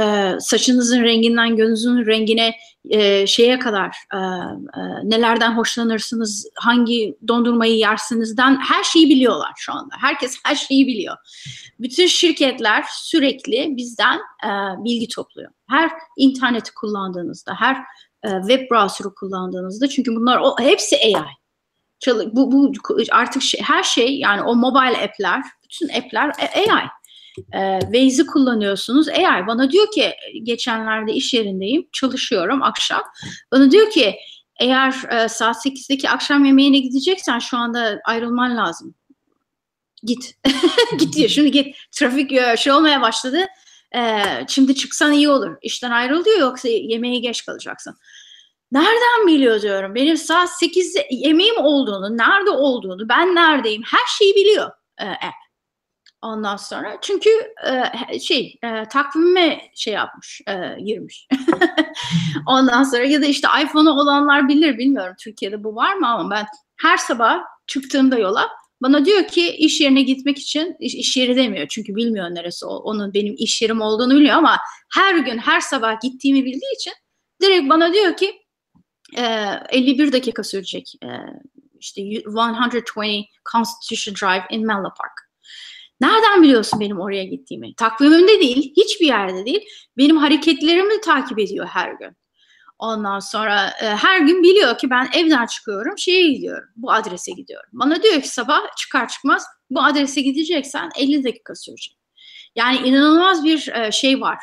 e, 0.01 0.35
saçınızın 0.41 1.03
renginden 1.03 1.57
gözünüzün 1.57 2.07
rengine 2.07 2.55
e, 2.89 3.27
şeye 3.27 3.59
kadar 3.59 3.97
e, 4.15 4.17
e, 4.17 4.81
nelerden 5.05 5.57
hoşlanırsınız, 5.57 6.47
hangi 6.57 7.17
dondurmayı 7.29 7.77
yersinizden 7.77 8.57
her 8.57 8.85
şeyi 8.85 9.09
biliyorlar 9.09 9.53
şu 9.57 9.73
anda. 9.73 9.95
Herkes 10.01 10.37
her 10.45 10.55
şeyi 10.55 10.87
biliyor. 10.87 11.17
Bütün 11.81 12.07
şirketler 12.07 12.85
sürekli 12.91 13.77
bizden 13.77 14.19
e, 14.45 14.51
bilgi 14.85 15.09
topluyor. 15.09 15.51
Her 15.69 15.91
interneti 16.17 16.75
kullandığınızda, 16.75 17.55
her 17.55 17.77
web 18.23 18.71
browser'ı 18.71 19.15
kullandığınızda 19.15 19.89
çünkü 19.89 20.17
bunlar 20.17 20.39
o, 20.39 20.57
hepsi 20.59 20.97
AI. 20.97 21.25
Bu, 22.33 22.53
bu 22.53 22.73
artık 23.11 23.43
şey, 23.43 23.61
her 23.61 23.83
şey 23.83 24.19
yani 24.19 24.43
o 24.43 24.55
mobile 24.55 25.05
app'ler, 25.05 25.43
bütün 25.65 25.89
app'ler 25.89 26.33
AI 26.57 26.89
e, 27.55 27.81
Waze'i 27.81 28.27
kullanıyorsunuz. 28.27 29.09
AI 29.09 29.47
bana 29.47 29.71
diyor 29.71 29.91
ki 29.91 30.15
geçenlerde 30.43 31.13
iş 31.13 31.35
yerindeyim, 31.35 31.87
çalışıyorum 31.93 32.63
akşam. 32.63 33.03
Bana 33.53 33.71
diyor 33.71 33.91
ki 33.91 34.17
eğer 34.61 34.95
e, 35.11 35.29
saat 35.29 35.67
8'deki 35.67 36.11
akşam 36.11 36.45
yemeğine 36.45 36.79
gideceksen 36.79 37.39
şu 37.39 37.57
anda 37.57 38.01
ayrılman 38.05 38.57
lazım. 38.57 38.95
Git. 40.03 40.35
git 40.99 41.17
diyor. 41.17 41.29
Şimdi 41.29 41.51
git. 41.51 41.77
Trafik 41.93 42.33
e, 42.33 42.57
şey 42.57 42.73
olmaya 42.73 43.03
başladı. 43.03 43.47
E, 43.97 44.23
şimdi 44.49 44.75
çıksan 44.75 45.13
iyi 45.13 45.29
olur. 45.29 45.57
İşten 45.63 45.91
ayrıl 45.91 46.25
yoksa 46.41 46.69
yemeğe 46.69 47.19
geç 47.19 47.47
kalacaksın. 47.47 47.97
Nereden 48.73 49.27
biliyor 49.27 49.63
diyorum. 49.63 49.95
Benim 49.95 50.17
saat 50.17 50.49
8'de 50.49 51.07
yemeğim 51.11 51.59
olduğunu, 51.59 52.17
nerede 52.17 52.51
olduğunu, 52.51 53.09
ben 53.09 53.35
neredeyim 53.35 53.83
her 53.87 54.07
şeyi 54.19 54.35
biliyor 54.35 54.71
e. 55.01 55.31
Ondan 56.23 56.57
sonra 56.57 56.99
çünkü 57.03 57.31
e, 58.11 58.19
şey 58.19 58.59
e, 58.63 58.85
takvime 58.89 59.61
şey 59.75 59.95
yapmış, 59.95 60.41
e, 60.49 60.81
girmiş. 60.85 61.29
Ondan 62.47 62.83
sonra 62.83 63.05
ya 63.05 63.23
da 63.23 63.27
işte 63.27 63.49
iPhone'u 63.63 63.91
olanlar 63.91 64.49
bilir 64.49 64.79
bilmiyorum 64.79 65.15
Türkiye'de 65.21 65.65
bu 65.65 65.77
var 65.77 65.95
mı 65.95 66.09
ama 66.09 66.31
ben 66.31 66.47
her 66.77 66.97
sabah 66.97 67.39
çıktığımda 67.67 68.19
yola 68.19 68.49
bana 68.83 69.05
diyor 69.05 69.27
ki 69.27 69.49
iş 69.49 69.81
yerine 69.81 70.03
gitmek 70.03 70.39
için 70.39 70.77
iş, 70.81 70.95
iş 70.95 71.17
yeri 71.17 71.37
demiyor 71.37 71.67
çünkü 71.71 71.97
bilmiyor 71.97 72.31
neresi 72.31 72.67
o, 72.67 72.77
onun 72.77 73.15
benim 73.15 73.35
iş 73.39 73.63
yerim 73.63 73.81
olduğunu 73.81 74.15
biliyor 74.15 74.37
ama 74.37 74.59
her 74.95 75.19
gün 75.19 75.39
her 75.39 75.61
sabah 75.61 76.01
gittiğimi 76.01 76.45
bildiği 76.45 76.75
için 76.81 76.93
direkt 77.43 77.69
bana 77.69 77.93
diyor 77.93 78.17
ki 78.17 78.33
e, 79.17 79.23
51 79.71 80.13
dakika 80.13 80.45
sürecek 80.45 80.93
e, 81.05 81.09
işte 81.81 82.03
120 82.03 83.25
Constitution 83.53 84.15
Drive 84.15 84.45
in 84.51 84.67
Menlo 84.67 84.89
Park. 84.99 85.31
Nereden 86.01 86.43
biliyorsun 86.43 86.81
benim 86.81 87.01
oraya 87.01 87.25
gittiğimi? 87.25 87.75
Takvimimde 87.75 88.41
değil, 88.41 88.73
hiçbir 88.77 89.07
yerde 89.07 89.45
değil. 89.47 89.61
Benim 89.97 90.17
hareketlerimi 90.17 91.01
takip 91.01 91.39
ediyor 91.39 91.67
her 91.67 91.93
gün. 91.93 92.17
Ondan 92.81 93.19
sonra 93.19 93.71
e, 93.83 93.87
her 93.87 94.21
gün 94.21 94.43
biliyor 94.43 94.79
ki 94.79 94.91
ben 94.91 95.09
evden 95.15 95.47
çıkıyorum, 95.47 95.99
şeye 95.99 96.33
gidiyorum, 96.33 96.69
bu 96.77 96.93
adrese 96.93 97.33
gidiyorum. 97.33 97.71
Bana 97.73 98.03
diyor 98.03 98.23
ki 98.23 98.29
sabah 98.29 98.61
çıkar 98.77 99.09
çıkmaz 99.09 99.45
bu 99.71 99.83
adrese 99.83 100.21
gideceksen 100.21 100.91
50 100.99 101.25
dakika 101.25 101.55
sürecek. 101.55 101.97
Yani 102.57 102.89
inanılmaz 102.89 103.45
bir 103.45 103.69
e, 103.69 103.93
şey 103.93 104.21
var, 104.21 104.39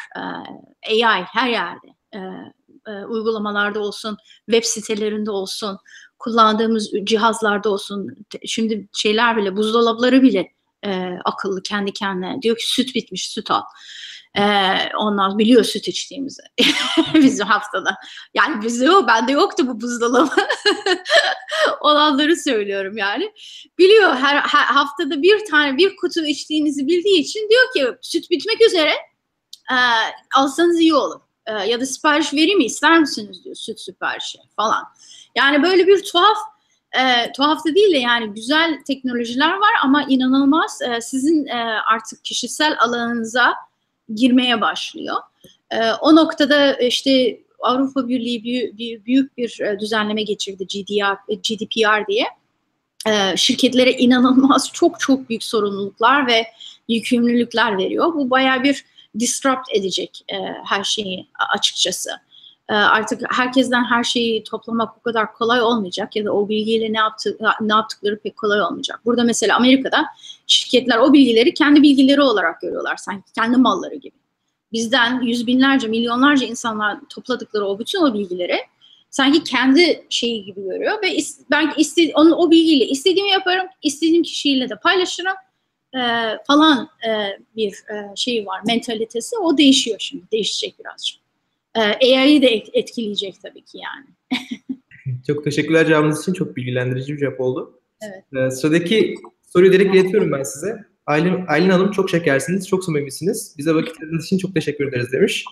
e, 0.89 1.05
AI 1.05 1.23
her 1.23 1.49
yerde. 1.49 1.88
E, 2.13 2.19
e, 2.88 3.05
uygulamalarda 3.05 3.79
olsun, 3.79 4.17
web 4.45 4.63
sitelerinde 4.63 5.31
olsun, 5.31 5.77
kullandığımız 6.19 6.91
cihazlarda 7.03 7.69
olsun. 7.69 8.15
Şimdi 8.45 8.88
şeyler 8.93 9.38
bile, 9.38 9.55
buzdolapları 9.55 10.21
bile 10.21 10.51
e, 10.86 11.17
akıllı 11.25 11.63
kendi 11.63 11.93
kendine. 11.93 12.41
Diyor 12.41 12.57
ki 12.57 12.69
süt 12.69 12.95
bitmiş 12.95 13.30
süt 13.30 13.51
al. 13.51 13.61
E, 14.38 14.43
ondan 14.97 15.38
biliyor 15.38 15.63
süt 15.63 15.88
içtiğimizi 15.88 16.41
bizim 17.13 17.47
haftada. 17.47 17.95
Yani 18.34 18.61
bizde 18.61 18.86
yok, 18.86 19.07
bende 19.07 19.32
yoktu 19.32 19.67
bu 19.67 19.82
buzdolabı. 19.82 20.36
Olanları 21.82 22.36
söylüyorum 22.36 22.97
yani. 22.97 23.34
Biliyor 23.78 24.15
her, 24.15 24.36
her 24.36 24.63
haftada 24.63 25.21
bir 25.21 25.45
tane 25.45 25.78
bir 25.78 25.95
kutu 25.95 26.25
içtiğinizi 26.25 26.88
bildiği 26.88 27.19
için 27.19 27.49
diyor 27.49 27.73
ki 27.73 27.97
süt 28.01 28.32
bitmek 28.32 28.61
üzere 28.61 28.93
e, 29.71 29.78
alsanız 30.36 30.80
iyi 30.80 30.95
olur. 30.95 31.19
E, 31.45 31.51
ya 31.51 31.82
da 31.82 31.86
sipariş 31.86 32.34
vereyim 32.34 32.57
mi 32.57 32.65
ister 32.65 32.99
misiniz 32.99 33.43
diyor 33.43 33.55
süt 33.55 33.80
siparişi 33.80 34.39
falan. 34.55 34.84
Yani 35.36 35.63
böyle 35.63 35.88
bir 35.88 36.03
tuhaf 36.03 36.38
e, 36.93 37.31
tuhaf 37.31 37.65
da 37.65 37.75
değil 37.75 37.93
de 37.93 37.97
yani 37.97 38.33
güzel 38.33 38.79
teknolojiler 38.88 39.53
var 39.53 39.73
ama 39.83 40.03
inanılmaz 40.03 40.81
e, 40.81 41.01
sizin 41.01 41.45
e, 41.45 41.55
artık 41.93 42.23
kişisel 42.23 42.77
alanınıza 42.79 43.53
girmeye 44.15 44.61
başlıyor. 44.61 45.15
E, 45.71 45.91
o 46.01 46.15
noktada 46.15 46.73
işte 46.73 47.39
Avrupa 47.59 48.07
Birliği 48.07 48.43
büyük, 48.43 49.05
büyük 49.05 49.38
bir 49.38 49.59
e, 49.61 49.79
düzenleme 49.79 50.23
geçirdi 50.23 50.67
GDPR, 50.67 51.33
GDPR 51.33 52.07
diye. 52.07 52.25
E, 53.07 53.38
şirketlere 53.38 53.91
inanılmaz 53.91 54.69
çok 54.73 54.99
çok 54.99 55.29
büyük 55.29 55.43
sorumluluklar 55.43 56.27
ve 56.27 56.47
yükümlülükler 56.89 57.77
veriyor. 57.77 58.13
Bu 58.13 58.29
baya 58.29 58.63
bir 58.63 58.85
disrupt 59.19 59.73
edecek 59.73 60.25
e, 60.33 60.35
her 60.65 60.83
şeyi 60.83 61.27
açıkçası. 61.53 62.09
Ee, 62.70 62.74
artık 62.74 63.22
herkesten 63.30 63.84
her 63.84 64.03
şeyi 64.03 64.43
toplamak 64.43 64.97
bu 64.97 65.01
kadar 65.01 65.34
kolay 65.34 65.61
olmayacak 65.61 66.15
ya 66.15 66.26
da 66.26 66.34
o 66.34 66.49
bilgiyle 66.49 66.93
ne 66.93 66.97
yaptı 66.97 67.38
ne 67.61 67.74
yaptıkları 67.74 68.20
pek 68.20 68.38
kolay 68.38 68.61
olmayacak. 68.61 68.99
Burada 69.05 69.24
mesela 69.24 69.55
Amerika'da 69.55 70.05
şirketler 70.47 70.97
o 70.97 71.13
bilgileri 71.13 71.53
kendi 71.53 71.82
bilgileri 71.82 72.22
olarak 72.22 72.61
görüyorlar 72.61 72.95
sanki 72.95 73.34
kendi 73.34 73.57
malları 73.57 73.95
gibi. 73.95 74.15
Bizden 74.72 75.22
yüz 75.22 75.47
binlerce, 75.47 75.88
milyonlarca 75.88 76.47
insanlar 76.47 76.97
topladıkları 77.09 77.65
o 77.65 77.80
bütün 77.80 78.01
o 78.01 78.13
bilgileri 78.13 78.57
sanki 79.09 79.43
kendi 79.43 80.05
şeyi 80.09 80.45
gibi 80.45 80.63
görüyor 80.63 81.01
ve 81.03 81.18
ben 81.51 81.74
iste, 81.78 82.11
onun 82.15 82.32
o 82.32 82.51
bilgiyle 82.51 82.86
istediğimi 82.88 83.30
yaparım, 83.30 83.68
istediğim 83.84 84.24
kişiyle 84.24 84.70
de 84.70 84.76
paylaşırım 84.76 85.36
e, 85.93 86.01
falan 86.47 86.89
e, 87.07 87.39
bir 87.55 87.72
e, 87.72 88.15
şey 88.15 88.45
var, 88.45 88.61
mentalitesi. 88.65 89.38
O 89.38 89.57
değişiyor 89.57 89.97
şimdi, 89.99 90.24
değişecek 90.32 90.80
birazcık. 90.80 91.26
Ee, 91.78 92.15
AI'yi 92.17 92.41
de 92.41 92.63
etkileyecek 92.73 93.41
tabii 93.41 93.61
ki 93.61 93.78
yani. 93.78 94.07
çok 95.28 95.43
teşekkürler 95.43 95.88
cevabınız 95.88 96.21
için. 96.21 96.34
Çok 96.34 96.55
bilgilendirici 96.55 97.13
bir 97.13 97.19
cevap 97.19 97.41
oldu. 97.41 97.82
Evet. 98.01 98.23
Ee, 98.47 98.51
sıradaki 98.51 99.15
soruyu 99.53 99.73
direkt 99.73 99.95
iletiyorum 99.95 100.32
ben 100.32 100.43
size. 100.43 100.86
Aylin, 101.05 101.45
Aylin 101.47 101.69
Hanım 101.69 101.91
çok 101.91 102.09
şekersiniz, 102.09 102.67
çok 102.67 102.84
samimisiniz. 102.84 103.55
Bize 103.57 103.75
vakit 103.75 104.01
ayırdığınız 104.01 104.25
için 104.25 104.38
çok 104.38 104.55
teşekkür 104.55 104.88
ederiz 104.88 105.11
demiş. 105.11 105.45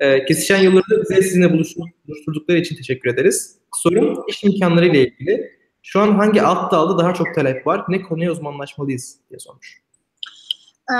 Ee, 0.00 0.24
kesişen 0.24 0.62
yolları 0.62 1.02
bize 1.02 1.22
sizinle 1.22 1.52
buluşturdukları 1.52 2.58
için 2.58 2.76
teşekkür 2.76 3.10
ederiz. 3.10 3.58
Sorum 3.76 4.24
iş 4.28 4.44
imkanları 4.44 4.86
ile 4.86 5.08
ilgili. 5.08 5.50
Şu 5.82 6.00
an 6.00 6.08
hangi 6.08 6.42
alt 6.42 6.72
dalda 6.72 6.98
daha 6.98 7.14
çok 7.14 7.34
talep 7.34 7.66
var? 7.66 7.84
Ne 7.88 8.02
konuya 8.02 8.32
uzmanlaşmalıyız 8.32 9.18
diye 9.30 9.38
sormuş. 9.38 9.82
Ee, 10.90 10.94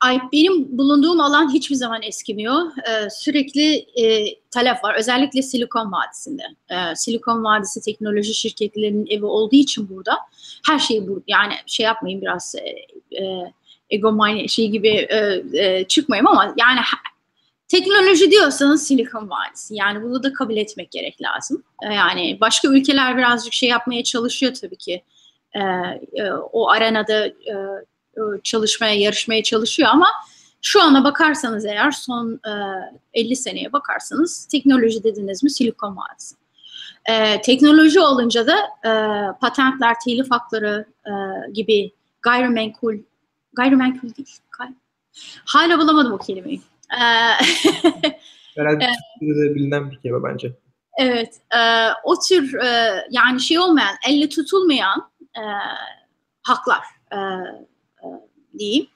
Ay, 0.00 0.20
benim 0.32 0.78
bulunduğum 0.78 1.20
alan 1.20 1.54
hiçbir 1.54 1.74
zaman 1.74 2.02
eskimiyor. 2.02 2.62
Ee, 2.88 3.10
sürekli 3.10 3.74
e, 3.76 4.34
talep 4.50 4.84
var. 4.84 4.94
Özellikle 4.98 5.42
Silikon 5.42 5.92
Vadisi'nde. 5.92 6.42
Ee, 6.70 6.96
Silikon 6.96 7.44
Vadisi 7.44 7.80
teknoloji 7.80 8.34
şirketlerinin 8.34 9.06
evi 9.10 9.24
olduğu 9.24 9.56
için 9.56 9.88
burada 9.88 10.18
her 10.66 10.78
şey 10.78 11.08
bu. 11.08 11.22
Yani 11.26 11.54
şey 11.66 11.86
yapmayın 11.86 12.20
biraz 12.20 12.54
e, 12.54 12.68
e, 13.22 13.52
egomanya 13.90 14.48
şey 14.48 14.68
gibi 14.68 14.88
e, 14.88 15.42
e, 15.52 15.84
çıkmayayım 15.84 16.26
ama 16.26 16.54
yani 16.58 16.80
teknoloji 17.68 18.30
diyorsanız 18.30 18.86
Silikon 18.86 19.30
Vadisi. 19.30 19.74
Yani 19.74 20.02
bunu 20.02 20.22
da 20.22 20.32
kabul 20.32 20.56
etmek 20.56 20.90
gerek 20.90 21.22
lazım. 21.22 21.62
E, 21.82 21.94
yani 21.94 22.38
başka 22.40 22.68
ülkeler 22.68 23.16
birazcık 23.16 23.52
şey 23.52 23.68
yapmaya 23.68 24.04
çalışıyor 24.04 24.54
tabii 24.54 24.76
ki. 24.76 25.02
E, 25.54 25.60
e, 26.22 26.32
o 26.52 26.68
arenada 26.68 27.26
e, 27.26 27.54
çalışmaya, 28.44 28.94
yarışmaya 28.94 29.42
çalışıyor 29.42 29.88
ama 29.92 30.08
Şu 30.62 30.82
ana 30.82 31.04
bakarsanız 31.04 31.64
eğer 31.64 31.90
son 31.90 32.40
e, 33.14 33.20
50 33.20 33.36
seneye 33.36 33.72
bakarsanız 33.72 34.46
teknoloji 34.46 35.04
dediniz 35.04 35.42
mi 35.42 35.50
Silikon 35.50 35.96
Vadisi. 35.96 36.34
E, 37.04 37.40
teknoloji 37.40 38.00
olunca 38.00 38.46
da 38.46 38.56
e, 38.84 38.92
patentler, 39.40 39.96
telif 40.04 40.30
hakları 40.30 40.86
e, 41.06 41.12
gibi 41.52 41.92
gayrimenkul, 42.22 42.96
gayrimenkul 43.52 44.14
değil, 44.14 44.38
gay, 44.58 44.68
hala 45.44 45.78
bulamadım 45.78 46.12
o 46.12 46.18
kelimeyi. 46.18 46.60
E, 46.92 47.00
Herhalde 48.56 48.86
Türkiye'de 49.20 49.54
bilinen 49.54 49.90
bir 49.90 49.96
kelime 49.96 50.22
bence. 50.24 50.52
Evet, 50.98 51.34
e, 51.54 51.60
o 52.04 52.14
tür 52.28 52.54
e, 52.54 53.04
yani 53.10 53.40
şey 53.40 53.58
olmayan, 53.58 53.96
elle 54.08 54.28
tutulmayan 54.28 55.10
e, 55.36 55.42
haklar 56.42 56.84
e, 57.12 57.16
e, 57.16 57.18
diyeyim. 58.58 58.86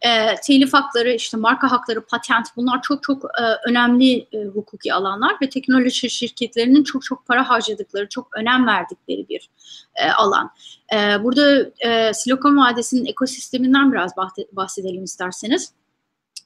E, 0.00 0.34
telif 0.46 0.74
hakları, 0.74 1.12
işte 1.12 1.36
marka 1.36 1.70
hakları, 1.70 2.06
patent 2.06 2.46
bunlar 2.56 2.82
çok 2.82 3.02
çok 3.02 3.24
e, 3.24 3.68
önemli 3.68 4.26
e, 4.32 4.44
hukuki 4.44 4.94
alanlar 4.94 5.36
ve 5.42 5.48
teknoloji 5.48 6.10
şirketlerinin 6.10 6.84
çok 6.84 7.02
çok 7.02 7.26
para 7.26 7.48
harcadıkları, 7.48 8.08
çok 8.08 8.36
önem 8.36 8.66
verdikleri 8.66 9.28
bir 9.28 9.50
e, 9.94 10.10
alan. 10.10 10.50
E, 10.94 11.24
burada 11.24 11.70
e, 11.80 12.14
Silikon 12.14 12.56
Vadisi'nin 12.56 13.06
ekosisteminden 13.06 13.92
biraz 13.92 14.12
bahsedelim 14.52 15.04
isterseniz 15.04 15.72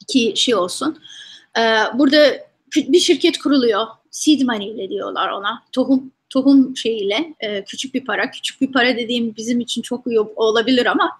ki 0.09 0.33
şey 0.37 0.55
olsun. 0.55 0.99
E, 1.59 1.63
burada 1.95 2.47
bir 2.77 3.01
şirket 3.01 3.39
kuruluyor, 3.39 3.87
seed 4.11 4.43
money 4.43 4.71
ile 4.71 4.89
diyorlar 4.89 5.31
ona, 5.31 5.63
tohum 5.73 6.13
tohum 6.37 6.76
şeyiyle 6.76 7.34
e, 7.41 7.64
küçük 7.64 7.95
bir 7.95 8.05
para, 8.05 8.30
küçük 8.30 8.61
bir 8.61 8.72
para 8.72 8.97
dediğim 8.97 9.37
bizim 9.37 9.61
için 9.61 9.82
çok 9.82 10.07
iyi 10.07 10.20
olabilir 10.20 10.87
ama 10.87 11.11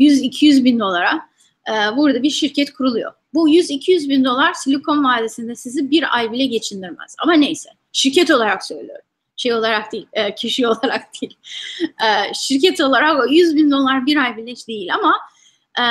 100-200 0.00 0.64
bin 0.64 0.80
dolara 0.80 1.20
e, 1.68 1.96
burada 1.96 2.22
bir 2.22 2.30
şirket 2.30 2.72
kuruluyor. 2.72 3.12
Bu 3.34 3.48
100-200 3.48 4.08
bin 4.08 4.24
dolar 4.24 4.52
Silikon 4.52 5.04
Vadisi'nde 5.04 5.54
sizi 5.54 5.90
bir 5.90 6.16
ay 6.16 6.32
bile 6.32 6.46
geçindirmez. 6.46 7.16
Ama 7.18 7.32
neyse, 7.32 7.70
şirket 7.92 8.30
olarak 8.30 8.64
söylüyorum. 8.64 9.04
Şey 9.36 9.54
olarak 9.54 9.92
değil, 9.92 10.06
e, 10.12 10.34
kişi 10.34 10.68
olarak 10.68 11.02
değil. 11.22 11.36
E, 11.82 12.34
şirket 12.34 12.80
olarak 12.80 13.32
100 13.32 13.56
bin 13.56 13.70
dolar 13.70 14.06
bir 14.06 14.16
ay 14.16 14.36
bile 14.36 14.54
değil 14.68 14.94
ama 14.94 15.14
e, 15.78 15.84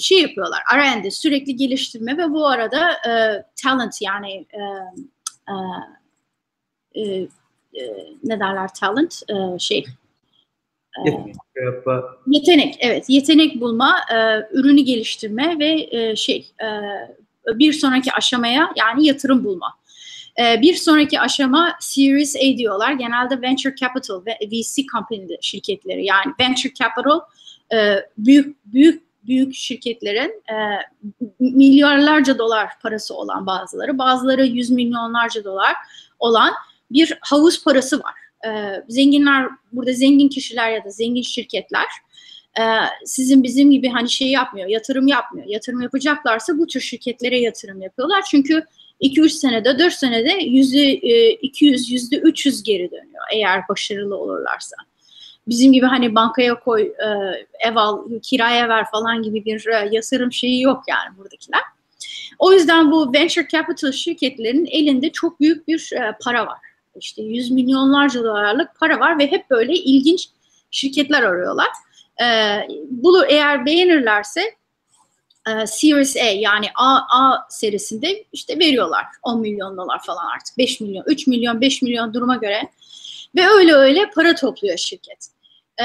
şey 0.00 0.22
yapıyorlar, 0.22 0.60
R&D 0.74 1.10
sürekli 1.10 1.56
geliştirme 1.56 2.18
ve 2.18 2.30
bu 2.30 2.46
arada 2.46 2.90
e, 2.92 3.44
talent 3.62 4.02
yani 4.02 4.46
e, 4.52 4.60
e, 5.48 5.54
e, 7.00 7.28
e, 7.74 7.82
ne 8.24 8.40
derler 8.40 8.74
talent 8.74 9.22
e, 9.28 9.58
şey 9.58 9.84
yetenek, 11.06 11.36
yetenek 12.26 12.76
evet 12.80 13.04
yetenek 13.08 13.60
bulma 13.60 13.96
e, 14.14 14.16
ürünü 14.52 14.80
geliştirme 14.80 15.58
ve 15.58 15.88
e, 15.90 16.16
şey 16.16 16.52
e, 16.62 16.68
bir 17.58 17.72
sonraki 17.72 18.12
aşamaya 18.12 18.72
yani 18.76 19.06
yatırım 19.06 19.44
bulma. 19.44 19.74
E, 20.40 20.60
bir 20.62 20.74
sonraki 20.74 21.20
aşama 21.20 21.76
Series 21.80 22.36
A 22.36 22.58
diyorlar. 22.58 22.92
Genelde 22.92 23.42
venture 23.42 23.74
capital 23.74 24.26
ve 24.26 24.38
VC 24.52 24.82
company 24.92 25.28
şirketleri 25.40 26.04
yani 26.06 26.32
venture 26.40 26.74
capital 26.74 27.20
e, 27.74 27.96
büyük 28.18 28.56
büyük 28.66 29.02
büyük 29.26 29.54
şirketlerin 29.54 30.42
e, 30.50 30.56
milyarlarca 31.40 32.38
dolar 32.38 32.68
parası 32.82 33.14
olan 33.14 33.46
bazıları, 33.46 33.98
bazıları 33.98 34.46
yüz 34.46 34.70
milyonlarca 34.70 35.44
dolar 35.44 35.74
olan 36.18 36.52
bir 36.92 37.18
havuz 37.20 37.64
parası 37.64 37.98
var. 37.98 38.14
E, 38.46 38.82
zenginler, 38.88 39.48
burada 39.72 39.92
zengin 39.92 40.28
kişiler 40.28 40.70
ya 40.70 40.84
da 40.84 40.90
zengin 40.90 41.22
şirketler 41.22 41.86
e, 42.58 42.62
sizin 43.04 43.42
bizim 43.42 43.70
gibi 43.70 43.88
hani 43.88 44.10
şey 44.10 44.28
yapmıyor, 44.28 44.68
yatırım 44.68 45.06
yapmıyor. 45.06 45.46
Yatırım 45.46 45.80
yapacaklarsa 45.80 46.58
bu 46.58 46.66
tür 46.66 46.80
şirketlere 46.80 47.40
yatırım 47.40 47.82
yapıyorlar. 47.82 48.22
Çünkü 48.30 48.64
2-3 49.00 49.28
senede, 49.28 49.78
4 49.78 49.92
senede 49.92 50.32
yüzde 50.32 50.94
200, 51.36 51.90
yüzde 51.90 52.16
300 52.16 52.62
geri 52.62 52.90
dönüyor 52.90 53.24
eğer 53.32 53.68
başarılı 53.68 54.16
olurlarsa. 54.16 54.76
Bizim 55.48 55.72
gibi 55.72 55.86
hani 55.86 56.14
bankaya 56.14 56.60
koy, 56.60 56.82
e, 56.82 57.06
ev 57.68 57.76
al, 57.76 58.08
kiraya 58.22 58.68
ver 58.68 58.86
falan 58.90 59.22
gibi 59.22 59.44
bir 59.44 59.66
e, 59.66 59.88
yatırım 59.92 60.32
şeyi 60.32 60.62
yok 60.62 60.82
yani 60.88 61.18
buradakiler. 61.18 61.60
O 62.38 62.52
yüzden 62.52 62.90
bu 62.90 63.12
venture 63.12 63.48
capital 63.48 63.92
şirketlerinin 63.92 64.66
elinde 64.66 65.12
çok 65.12 65.40
büyük 65.40 65.68
bir 65.68 65.90
e, 65.92 66.16
para 66.24 66.46
var 66.46 66.58
işte 67.00 67.22
yüz 67.22 67.50
milyonlarca 67.50 68.24
dolarlık 68.24 68.68
para 68.80 69.00
var 69.00 69.18
ve 69.18 69.30
hep 69.30 69.50
böyle 69.50 69.74
ilginç 69.74 70.28
şirketler 70.70 71.22
arıyorlar. 71.22 71.68
E, 72.22 72.26
bunu 72.90 73.24
eğer 73.26 73.66
beğenirlerse 73.66 74.40
e, 75.48 75.66
Series 75.66 76.16
A 76.16 76.24
yani 76.24 76.66
A, 76.74 76.96
A 76.96 77.46
serisinde 77.48 78.24
işte 78.32 78.58
veriyorlar 78.58 79.04
10 79.22 79.40
milyon 79.40 79.76
dolar 79.76 80.02
falan 80.02 80.26
artık 80.34 80.58
5 80.58 80.80
milyon 80.80 81.04
3 81.06 81.26
milyon 81.26 81.60
5 81.60 81.82
milyon 81.82 82.14
duruma 82.14 82.36
göre 82.36 82.62
ve 83.36 83.46
öyle 83.46 83.74
öyle 83.74 84.10
para 84.10 84.34
topluyor 84.34 84.76
şirket. 84.76 85.28
E, 85.82 85.84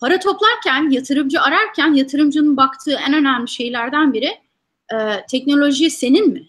para 0.00 0.18
toplarken 0.18 0.90
yatırımcı 0.90 1.40
ararken 1.40 1.94
yatırımcının 1.94 2.56
baktığı 2.56 2.98
en 3.08 3.14
önemli 3.14 3.48
şeylerden 3.48 4.12
biri 4.12 4.38
e, 4.94 5.26
teknoloji 5.30 5.90
senin 5.90 6.28
mi? 6.28 6.48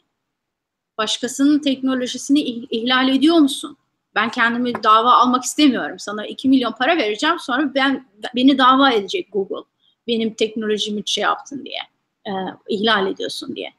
Başkasının 0.97 1.59
teknolojisini 1.59 2.39
ihlal 2.41 3.09
ediyor 3.09 3.37
musun? 3.37 3.77
Ben 4.15 4.29
kendimi 4.29 4.83
dava 4.83 5.13
almak 5.13 5.43
istemiyorum. 5.43 5.99
Sana 5.99 6.25
2 6.25 6.49
milyon 6.49 6.71
para 6.71 6.97
vereceğim 6.97 7.39
sonra 7.39 7.75
ben 7.75 8.07
beni 8.35 8.57
dava 8.57 8.91
edecek 8.91 9.31
Google. 9.31 9.69
Benim 10.07 10.33
teknolojimi 10.33 11.01
şey 11.05 11.21
yaptın 11.21 11.65
diye. 11.65 11.79
E, 12.27 12.31
ihlal 12.69 13.07
ediyorsun 13.07 13.55
diye. 13.55 13.73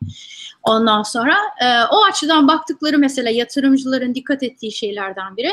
Ondan 0.63 1.03
sonra 1.03 1.37
e, 1.61 1.67
o 1.91 2.05
açıdan 2.05 2.49
baktıkları 2.49 2.99
mesela 2.99 3.31
yatırımcıların 3.31 4.15
dikkat 4.15 4.43
ettiği 4.43 4.73
şeylerden 4.73 5.37
biri 5.37 5.51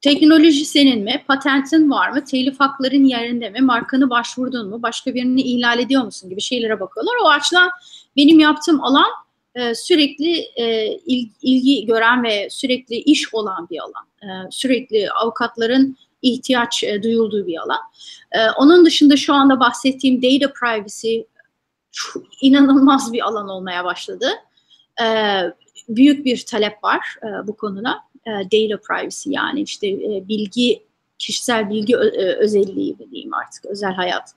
teknoloji 0.00 0.64
senin 0.64 1.04
mi? 1.04 1.24
Patentin 1.28 1.90
var 1.90 2.10
mı? 2.10 2.24
Telif 2.24 2.60
hakların 2.60 3.04
yerinde 3.04 3.50
mi? 3.50 3.60
Markanı 3.60 4.10
başvurdun 4.10 4.68
mu? 4.68 4.82
Başka 4.82 5.14
birini 5.14 5.42
ihlal 5.42 5.78
ediyor 5.78 6.04
musun 6.04 6.30
gibi 6.30 6.40
şeylere 6.40 6.80
bakıyorlar. 6.80 7.14
O 7.24 7.28
açıdan 7.28 7.70
benim 8.16 8.40
yaptığım 8.40 8.84
alan 8.84 9.10
e, 9.54 9.74
sürekli 9.74 10.38
e, 10.56 10.96
ilgi 11.42 11.86
gören 11.86 12.24
ve 12.24 12.50
sürekli 12.50 12.96
iş 12.96 13.34
olan 13.34 13.68
bir 13.70 13.78
alan. 13.78 14.06
E, 14.22 14.50
sürekli 14.50 15.10
avukatların 15.10 15.96
ihtiyaç 16.22 16.84
duyulduğu 17.02 17.46
bir 17.46 17.58
alan. 17.58 17.80
Onun 18.56 18.86
dışında 18.86 19.16
şu 19.16 19.34
anda 19.34 19.60
bahsettiğim 19.60 20.22
data 20.22 20.52
privacy 20.52 21.20
inanılmaz 22.40 23.12
bir 23.12 23.20
alan 23.20 23.48
olmaya 23.48 23.84
başladı. 23.84 24.26
Büyük 25.88 26.24
bir 26.24 26.44
talep 26.46 26.84
var 26.84 27.16
bu 27.44 27.56
konuda. 27.56 27.98
Data 28.26 28.80
privacy 28.88 29.30
yani 29.30 29.60
işte 29.60 29.98
bilgi, 30.28 30.82
kişisel 31.18 31.70
bilgi 31.70 31.96
özelliği 32.38 32.98
diyeyim 32.98 33.34
artık, 33.34 33.64
özel 33.66 33.92
hayat 33.92 34.34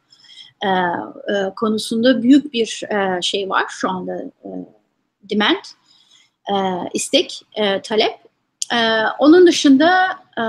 konusunda 1.55 2.24
büyük 2.24 2.53
bir 2.53 2.84
şey 3.22 3.49
var 3.49 3.66
şu 3.70 3.89
anda 3.89 4.24
demand, 5.30 5.63
e, 6.49 6.53
istek, 6.93 7.41
e, 7.55 7.82
talep. 7.82 8.13
E, 8.74 8.78
onun 9.19 9.47
dışında 9.47 10.05
e, 10.38 10.43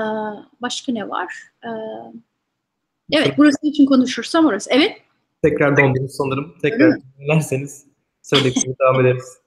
başka 0.63 0.93
ne 0.93 1.09
var? 1.09 1.35
E, 1.65 1.69
evet, 3.13 3.35
burası 3.37 3.67
için 3.67 3.87
konuşursam 3.87 4.47
orası. 4.47 4.71
Evet. 4.73 5.01
Tekrar 5.43 5.77
dondunuz 5.77 6.17
sanırım. 6.17 6.55
Tekrar 6.63 6.93
dinlerseniz 7.19 7.87
söylediklerine 8.23 8.75
devam 8.81 9.07
ederiz. 9.07 9.44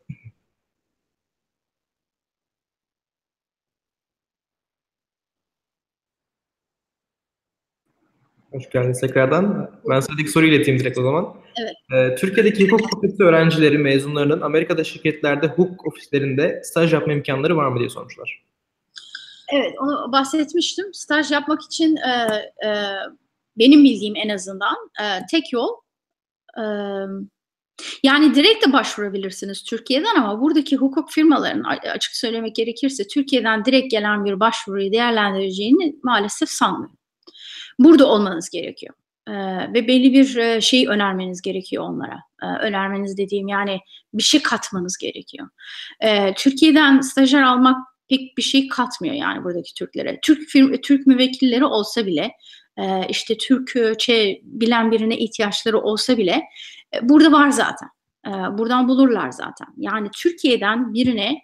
Hoş 8.58 8.70
geldiniz 8.70 9.02
tekrardan. 9.02 9.72
Ben 9.90 10.00
sıradaki 10.00 10.28
soruyu 10.28 10.54
ileteyim 10.54 10.80
direkt 10.80 10.98
o 10.98 11.04
zaman. 11.04 11.36
Evet. 11.62 11.74
Ee, 11.94 12.16
Türkiye'deki 12.16 12.68
hukuk 12.68 12.92
fakültesi 12.92 13.24
öğrencileri, 13.24 13.78
mezunlarının 13.78 14.42
Amerika'da 14.42 14.84
şirketlerde 14.84 15.48
hukuk 15.48 15.88
ofislerinde 15.88 16.62
staj 16.64 16.94
yapma 16.94 17.14
imkanları 17.14 17.58
var 17.58 17.68
mı 17.68 17.80
diye 17.80 17.90
sormuşlar. 17.90 18.44
Evet, 19.54 19.74
onu 19.82 20.12
bahsetmiştim. 20.12 20.94
Staj 20.94 21.32
yapmak 21.32 21.62
için 21.62 21.96
e, 21.96 22.12
e, 22.68 22.72
benim 23.58 23.84
bildiğim 23.84 24.16
en 24.16 24.30
azından 24.30 24.76
e, 25.02 25.06
tek 25.32 25.54
yol 25.54 25.70
e, 26.58 26.64
yani 28.04 28.36
direkt 28.36 28.68
de 28.68 28.74
başvurabilirsiniz 28.74 29.64
Türkiye'den 29.64 30.16
ama 30.16 30.42
buradaki 30.42 30.78
hukuk 30.78 31.12
firmaların 31.12 31.64
açık 31.94 32.16
söylemek 32.16 32.56
gerekirse 32.56 33.08
Türkiye'den 33.08 33.66
direkt 33.66 33.92
gelen 33.92 34.26
bir 34.26 34.40
başvuruyu 34.40 34.92
değerlendireceğini 34.92 35.96
maalesef 36.04 36.50
sanmıyorum. 36.50 36.98
Burada 37.80 38.06
olmanız 38.06 38.50
gerekiyor. 38.50 38.94
Ee, 39.28 39.34
ve 39.74 39.88
belli 39.88 40.14
bir 40.14 40.36
e, 40.36 40.62
şey 40.62 40.88
önermeniz 40.88 41.42
gerekiyor 41.42 41.84
onlara. 41.84 42.20
Ee, 42.44 42.46
önermeniz 42.46 43.18
dediğim 43.18 43.48
yani 43.48 43.80
bir 44.14 44.24
şey 44.24 44.42
katmanız 44.42 44.98
gerekiyor. 44.98 45.48
Ee, 46.02 46.34
Türkiye'den 46.34 47.02
stajyer 47.02 47.42
almak 47.42 47.88
pek 48.10 48.38
bir 48.38 48.42
şey 48.42 48.68
katmıyor 48.68 49.16
yani 49.16 49.44
buradaki 49.44 49.74
Türklere. 49.74 50.20
Türk 50.24 50.50
firm, 50.50 50.74
Türk 50.82 51.08
müvekkilleri 51.08 51.66
olsa 51.66 52.06
bile 52.06 52.32
e, 52.78 53.08
işte 53.10 53.38
Türkçe 53.38 54.40
bilen 54.44 54.92
birine 54.92 55.18
ihtiyaçları 55.18 55.80
olsa 55.80 56.18
bile 56.18 56.44
e, 56.94 57.10
burada 57.10 57.32
var 57.32 57.50
zaten. 57.50 57.90
E, 58.28 58.30
buradan 58.30 58.88
bulurlar 58.88 59.32
zaten. 59.32 59.68
Yani 59.78 60.10
Türkiye'den 60.16 60.94
birine 60.94 61.42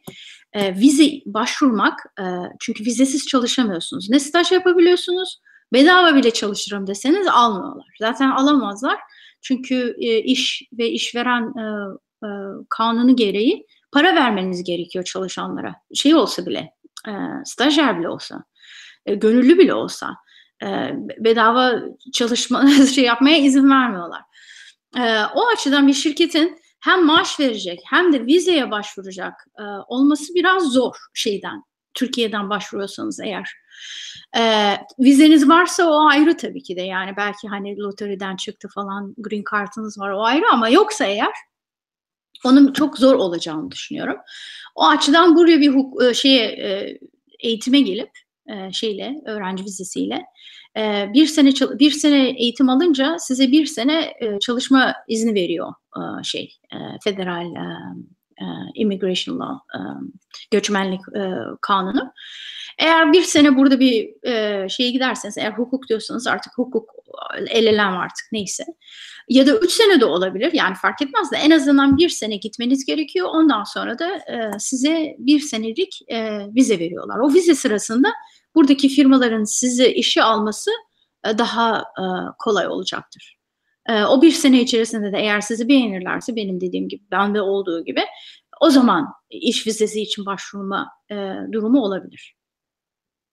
vize 0.56 1.10
başvurmak, 1.26 2.00
çünkü 2.60 2.86
vizesiz 2.86 3.28
çalışamıyorsunuz. 3.28 4.10
Ne 4.10 4.20
staj 4.20 4.52
yapabiliyorsunuz, 4.52 5.40
bedava 5.74 6.16
bile 6.16 6.32
çalışırım 6.32 6.88
deseniz 6.88 7.28
almıyorlar. 7.28 7.96
Zaten 8.00 8.30
alamazlar. 8.30 9.00
Çünkü 9.42 9.96
e, 10.00 10.18
iş 10.18 10.62
ve 10.74 10.90
işveren 10.90 11.44
e, 11.58 11.64
e, 12.26 12.30
kanunu 12.70 13.16
gereği 13.16 13.66
para 13.92 14.16
vermeniz 14.16 14.64
gerekiyor 14.64 15.06
çalışanlara. 15.06 15.76
Şey 15.94 16.16
olsa 16.16 16.46
bile, 16.46 16.74
e, 17.08 17.12
stajyer 17.46 18.00
bile 18.00 18.10
olsa, 18.10 18.44
e, 19.06 19.16
gönüllü 19.16 19.58
bile 19.58 19.74
olsa 19.74 20.16
e, 20.64 20.68
bedava 21.20 21.74
çalışma 22.14 22.68
şey 22.96 23.04
yapmaya 23.04 23.38
izin 23.38 23.70
vermiyorlar. 23.70 24.22
E, 24.98 25.02
o 25.36 25.48
açıdan 25.54 25.88
bir 25.88 25.94
şirketin 25.94 26.58
hem 26.80 27.06
maaş 27.06 27.40
verecek 27.40 27.80
hem 27.90 28.14
de 28.14 28.26
vizeye 28.26 28.72
başvuracak 28.72 29.34
e, 29.60 29.64
olması 29.88 30.36
biraz 30.36 30.64
zor 30.64 30.96
şeyden. 31.14 31.64
Türkiye'den 31.94 32.50
başvuruyorsanız 32.50 33.20
eğer. 33.20 33.50
E, 34.38 34.76
vizeniz 35.00 35.50
varsa 35.50 35.89
o 35.89 36.08
ayrı 36.10 36.38
tabii 36.38 36.64
ki 36.64 36.76
de 36.76 36.82
yani 36.82 37.14
belki 37.18 37.48
hani 37.48 37.78
loteriden 37.78 38.36
çıktı 38.36 38.68
falan 38.76 39.16
green 39.18 39.44
card'ınız 39.52 40.00
var 40.00 40.12
o 40.12 40.24
ayrı 40.24 40.46
ama 40.52 40.70
yoksa 40.70 41.06
eğer 41.06 41.34
onun 42.46 42.74
çok 42.74 42.98
zor 42.98 43.16
olacağını 43.16 43.72
düşünüyorum. 43.72 44.18
O 44.76 44.88
açıdan 44.88 45.36
buraya 45.36 45.60
bir 45.60 45.70
huk- 45.70 46.14
şeye 46.14 47.00
eğitime 47.39 47.82
gelip 47.82 48.10
şeyle 48.72 49.16
öğrenci 49.26 49.64
vizesiyle 49.64 50.26
bir 51.14 51.26
sene 51.26 51.52
bir 51.80 51.91
sene 51.91 52.30
eğitim 52.30 52.70
alınca 52.70 53.16
size 53.20 53.52
bir 53.52 53.66
sene 53.66 54.14
çalışma 54.41 54.96
izni 55.08 55.34
veriyor 55.34 55.74
şey 56.24 56.58
federal 57.04 57.46
immigration 58.76 59.40
law 59.40 59.56
e, 59.76 59.80
göçmenlik 60.52 61.02
e, 61.16 61.22
kanunu. 61.62 62.12
Eğer 62.80 63.14
bir 63.14 63.22
sene 63.22 63.58
burada 63.58 63.80
bir 63.80 64.28
e, 64.28 64.70
şeye 64.70 64.92
giderseniz, 64.92 65.38
eğer 65.38 65.52
hukuk 65.52 65.90
diyorsanız 65.90 66.28
artık 66.28 66.54
hukuk 66.58 66.90
elelem 67.50 67.98
artık 67.98 68.26
neyse. 68.32 68.64
Ya 69.30 69.48
da 69.48 69.58
üç 69.58 69.72
sene 69.72 70.00
de 70.00 70.06
olabilir 70.06 70.54
yani 70.54 70.76
fark 70.76 71.02
etmez 71.02 71.32
de 71.32 71.38
en 71.38 71.52
azından 71.52 71.98
bir 71.98 72.10
sene 72.10 72.36
gitmeniz 72.36 72.86
gerekiyor. 72.86 73.28
Ondan 73.32 73.64
sonra 73.64 74.00
da 74.00 74.16
e, 74.16 74.52
size 74.60 75.16
bir 75.18 75.40
senelik 75.40 76.00
e, 76.08 76.48
vize 76.56 76.80
veriyorlar. 76.80 77.20
O 77.20 77.34
vize 77.34 77.56
sırasında 77.56 78.10
buradaki 78.56 78.90
firmaların 78.90 79.44
sizi 79.44 79.88
işe 79.88 80.24
alması 80.24 80.72
e, 81.28 81.38
daha 81.38 81.80
e, 81.80 82.04
kolay 82.40 82.68
olacaktır. 82.68 83.38
E, 83.90 84.04
o 84.04 84.22
bir 84.22 84.32
sene 84.32 84.62
içerisinde 84.62 85.12
de 85.12 85.18
eğer 85.18 85.42
sizi 85.42 85.68
beğenirlerse 85.68 86.36
benim 86.36 86.62
dediğim 86.62 86.88
gibi, 86.88 87.04
bende 87.12 87.42
olduğu 87.42 87.86
gibi 87.86 88.02
o 88.62 88.70
zaman 88.70 89.08
iş 89.30 89.68
vizesi 89.68 90.02
için 90.02 90.26
başvurma 90.26 90.90
durumu 91.52 91.82
olabilir. 91.82 92.36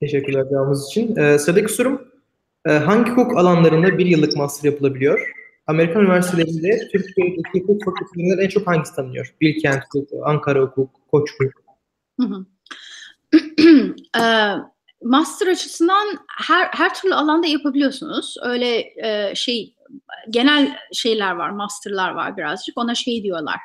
Teşekkürler 0.01 0.45
cevabınız 0.51 0.87
için. 0.91 1.17
Ee, 1.17 1.39
sıradaki 1.39 1.73
sorum, 1.73 2.09
hangi 2.67 3.11
hukuk 3.11 3.39
alanlarında 3.39 3.99
bir 3.99 4.07
yıllık 4.07 4.37
master 4.37 4.71
yapılabiliyor? 4.71 5.33
Amerikan 5.67 6.03
üniversitelerinde 6.03 6.89
Türkiye'deki 6.93 7.61
hukuk 7.61 7.85
fakültelerinden 7.85 8.45
en 8.45 8.49
çok 8.49 8.67
hangisi 8.67 8.95
tanınıyor? 8.95 9.35
Bilkent 9.41 9.85
Hukuk, 9.85 10.09
Ankara 10.25 10.61
Hukuk, 10.61 10.91
Koç 11.11 11.31
Hukuk. 11.39 11.71
master 15.03 15.47
açısından 15.47 16.19
her 16.39 16.67
her 16.67 16.95
türlü 16.95 17.15
alanda 17.15 17.47
yapabiliyorsunuz. 17.47 18.37
Öyle 18.43 18.93
e, 18.97 19.35
şey 19.35 19.75
genel 20.31 20.77
şeyler 20.93 21.33
var, 21.33 21.51
masterlar 21.51 22.11
var 22.11 22.37
birazcık. 22.37 22.79
Ona 22.79 22.95
şey 22.95 23.23
diyorlar. 23.23 23.57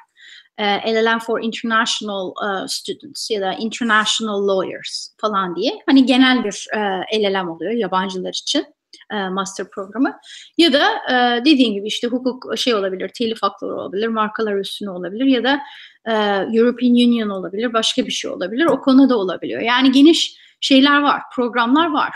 E, 0.57 0.93
LLM 0.93 1.19
for 1.19 1.43
International 1.43 2.27
uh, 2.27 2.67
Students 2.67 3.31
ya 3.31 3.41
da 3.41 3.53
International 3.53 4.47
Lawyers 4.47 5.09
falan 5.21 5.55
diye. 5.55 5.71
Hani 5.85 6.05
genel 6.05 6.43
bir 6.43 6.67
e, 6.73 7.21
LLM 7.21 7.49
oluyor 7.49 7.71
yabancılar 7.71 8.29
için 8.29 8.65
e, 9.13 9.29
master 9.29 9.69
programı. 9.69 10.19
Ya 10.57 10.73
da 10.73 10.91
e, 11.09 11.45
dediğin 11.45 11.73
gibi 11.73 11.87
işte 11.87 12.07
hukuk 12.07 12.57
şey 12.57 12.75
olabilir, 12.75 13.11
telif 13.17 13.43
hakları 13.43 13.75
olabilir, 13.75 14.07
markalar 14.07 14.55
üstüne 14.55 14.89
olabilir 14.89 15.25
ya 15.25 15.43
da 15.43 15.61
e, 16.05 16.13
European 16.57 16.91
Union 16.91 17.29
olabilir, 17.29 17.73
başka 17.73 18.05
bir 18.05 18.11
şey 18.11 18.31
olabilir. 18.31 18.65
O 18.65 18.81
konuda 18.81 19.17
olabiliyor. 19.17 19.61
Yani 19.61 19.91
geniş 19.91 20.37
şeyler 20.61 21.01
var, 21.01 21.21
programlar 21.35 21.91
var 21.91 22.15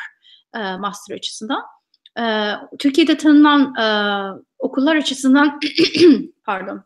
e, 0.55 0.59
master 0.77 1.15
açısından. 1.15 1.63
E, 2.19 2.53
Türkiye'de 2.79 3.17
tanınan 3.17 3.75
e, 3.75 3.85
okullar 4.59 4.95
açısından 4.95 5.59
pardon 6.45 6.83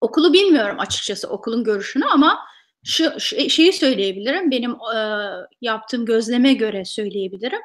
okulu 0.00 0.32
bilmiyorum 0.32 0.76
açıkçası 0.78 1.28
okulun 1.28 1.64
görüşünü 1.64 2.04
ama 2.04 2.38
şu, 2.84 3.20
şu 3.20 3.50
şeyi 3.50 3.72
söyleyebilirim 3.72 4.50
benim 4.50 4.70
e, 4.70 4.98
yaptığım 5.60 6.06
gözleme 6.06 6.52
göre 6.52 6.84
söyleyebilirim. 6.84 7.60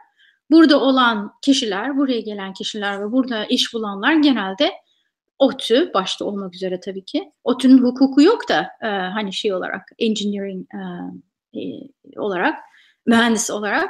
Burada 0.52 0.80
olan 0.80 1.34
kişiler, 1.42 1.98
buraya 1.98 2.20
gelen 2.20 2.54
kişiler 2.54 3.02
ve 3.02 3.12
burada 3.12 3.46
iş 3.46 3.74
bulanlar 3.74 4.14
genelde 4.14 4.72
OTÜ 5.40 5.92
başta 5.94 6.26
olmak 6.26 6.56
üzere 6.56 6.80
tabii 6.80 7.06
ki. 7.06 7.32
OTÜ'nün 7.44 7.78
hukuku 7.78 8.22
yok 8.22 8.50
da 8.50 8.70
e, 8.82 8.88
hani 8.88 9.34
şey 9.34 9.54
olarak 9.54 9.90
engineering 10.00 10.68
e, 10.74 10.80
e, 11.60 12.20
olarak 12.20 12.60
mühendis 13.06 13.52
olarak. 13.52 13.90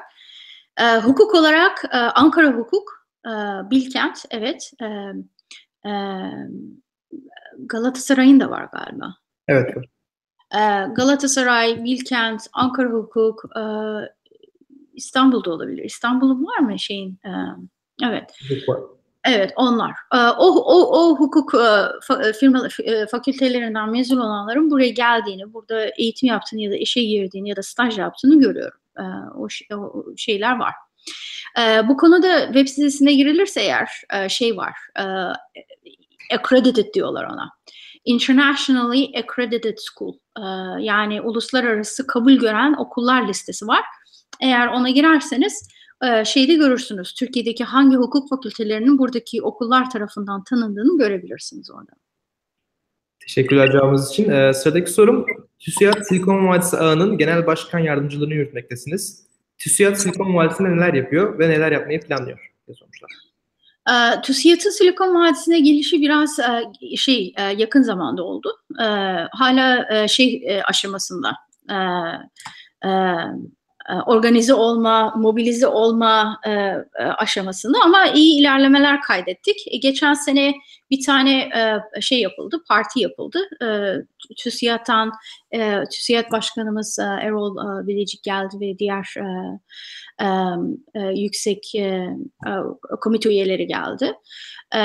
E, 0.80 0.98
hukuk 1.00 1.36
olarak 1.36 1.86
e, 1.94 1.98
Ankara 1.98 2.48
Hukuk, 2.48 3.08
e, 3.26 3.32
Bilkent, 3.72 4.26
evet. 4.32 4.72
E, 4.82 4.86
e, 5.90 5.94
Galatasaray'ın 7.58 8.40
da 8.40 8.50
var 8.50 8.70
galiba. 8.74 9.16
Evet. 9.48 9.74
E, 10.54 10.60
Galatasaray, 10.96 11.84
Bilkent, 11.84 12.48
Ankara 12.54 12.90
Hukuk, 12.90 13.44
e, 13.58 13.62
İstanbul'da 14.94 15.52
olabilir. 15.52 15.84
İstanbul'un 15.84 16.46
var 16.46 16.60
mı 16.60 16.80
şeyin? 16.80 17.20
E, 17.26 17.32
evet. 18.04 18.38
Evet 19.24 19.54
onlar. 19.56 19.92
E, 20.14 20.18
o, 20.18 20.48
o, 20.48 21.00
o 21.00 21.16
hukuk 21.16 21.54
e, 21.56 22.34
firma 22.34 22.68
fakültelerinden 23.12 23.90
mezun 23.90 24.18
olanların 24.18 24.72
buraya 24.72 24.90
geldiğini, 24.90 25.54
burada 25.54 25.86
eğitim 25.98 26.30
yaptığını 26.30 26.62
ya 26.62 26.72
da 26.72 26.76
işe 26.76 27.04
girdiğini 27.04 27.50
ya 27.50 27.56
da 27.56 27.64
staj 27.64 28.00
yaptığını 28.00 28.40
görüyorum. 28.40 28.80
E, 29.00 29.04
o, 29.36 29.48
o 29.76 30.06
şeyler 30.18 30.60
var. 30.60 30.74
E, 31.60 31.88
bu 31.88 31.98
konuda 31.98 32.46
web 32.46 32.68
sitesine 32.68 33.14
girilirse 33.14 33.62
eğer 33.62 33.90
e, 34.14 34.30
şey 34.30 34.58
var. 34.58 34.74
E, 35.00 35.04
accredited 36.36 36.94
diyorlar 36.94 37.24
ona. 37.24 37.50
Internationally 38.06 39.12
Accredited 39.18 39.78
School. 39.78 40.14
E, 40.38 40.44
yani 40.84 41.22
uluslararası 41.22 42.08
kabul 42.08 42.34
gören 42.34 42.74
okullar 42.74 43.28
listesi 43.28 43.68
var. 43.68 43.84
Eğer 44.42 44.68
ona 44.68 44.90
girerseniz 44.90 45.68
e, 46.04 46.26
şeyde 46.26 46.54
görürsünüz. 46.54 47.14
Türkiye'deki 47.14 47.64
hangi 47.64 47.96
hukuk 47.96 48.30
fakültelerinin 48.30 48.98
buradaki 48.98 49.42
okullar 49.42 49.90
tarafından 49.90 50.44
tanındığını 50.44 50.98
görebilirsiniz 50.98 51.72
orada. 51.72 51.92
Teşekkürler 53.20 53.72
cevabınız 53.72 54.10
için. 54.10 54.30
Ee, 54.30 54.54
sıradaki 54.54 54.92
sorum, 54.92 55.26
TÜSİAD 55.60 56.04
Silikon 56.04 56.48
Vadisi 56.48 56.78
ağının 56.78 57.18
genel 57.18 57.48
başkan 57.48 57.80
yardımcılığını 57.80 58.34
yürütmektesiniz. 58.34 59.24
TÜSİAD 59.58 59.96
Silikon 59.96 60.36
Vadisi'nde 60.36 60.70
neler 60.70 60.94
yapıyor 60.94 61.40
ve 61.40 61.50
neler 61.50 61.72
yapmayı 61.72 62.02
planlıyor 62.02 62.54
diye 62.68 62.76
sormuşlar. 62.76 63.10
E, 63.90 64.22
TÜSİAD'ın 64.22 64.70
Silikon 64.70 65.16
Vadisi'ne 65.16 65.60
gelişi 65.60 66.02
biraz 66.02 66.40
e, 66.40 66.64
şey 66.98 67.34
e, 67.38 67.42
yakın 67.44 67.82
zamanda 67.82 68.24
oldu. 68.24 68.58
E, 68.80 68.86
hala 69.32 69.88
e, 69.96 70.08
şey 70.08 70.62
aşamasında. 70.66 71.36
E, 73.90 73.94
organize 73.94 74.54
olma, 74.54 75.14
mobilize 75.16 75.68
olma 75.68 76.40
e, 76.46 76.52
e, 76.52 76.84
aşamasında 77.18 77.78
ama 77.84 78.08
iyi 78.08 78.40
ilerlemeler 78.40 79.02
kaydettik. 79.02 79.82
Geçen 79.82 80.14
sene 80.14 80.54
bir 80.92 81.06
tane 81.06 81.50
şey 82.02 82.22
yapıldı, 82.22 82.64
parti 82.68 83.00
yapıldı. 83.00 83.40
TÜSİAD'dan 84.38 85.12
TÜSİAD 85.92 86.32
Başkanımız 86.32 87.00
Erol 87.00 87.58
Bilecik 87.88 88.24
geldi 88.24 88.56
ve 88.62 88.80
diğer 88.80 89.16
yüksek 91.16 91.72
komite 93.02 93.30
üyeleri 93.30 93.68
geldi. 93.68 94.14
E, 94.76 94.80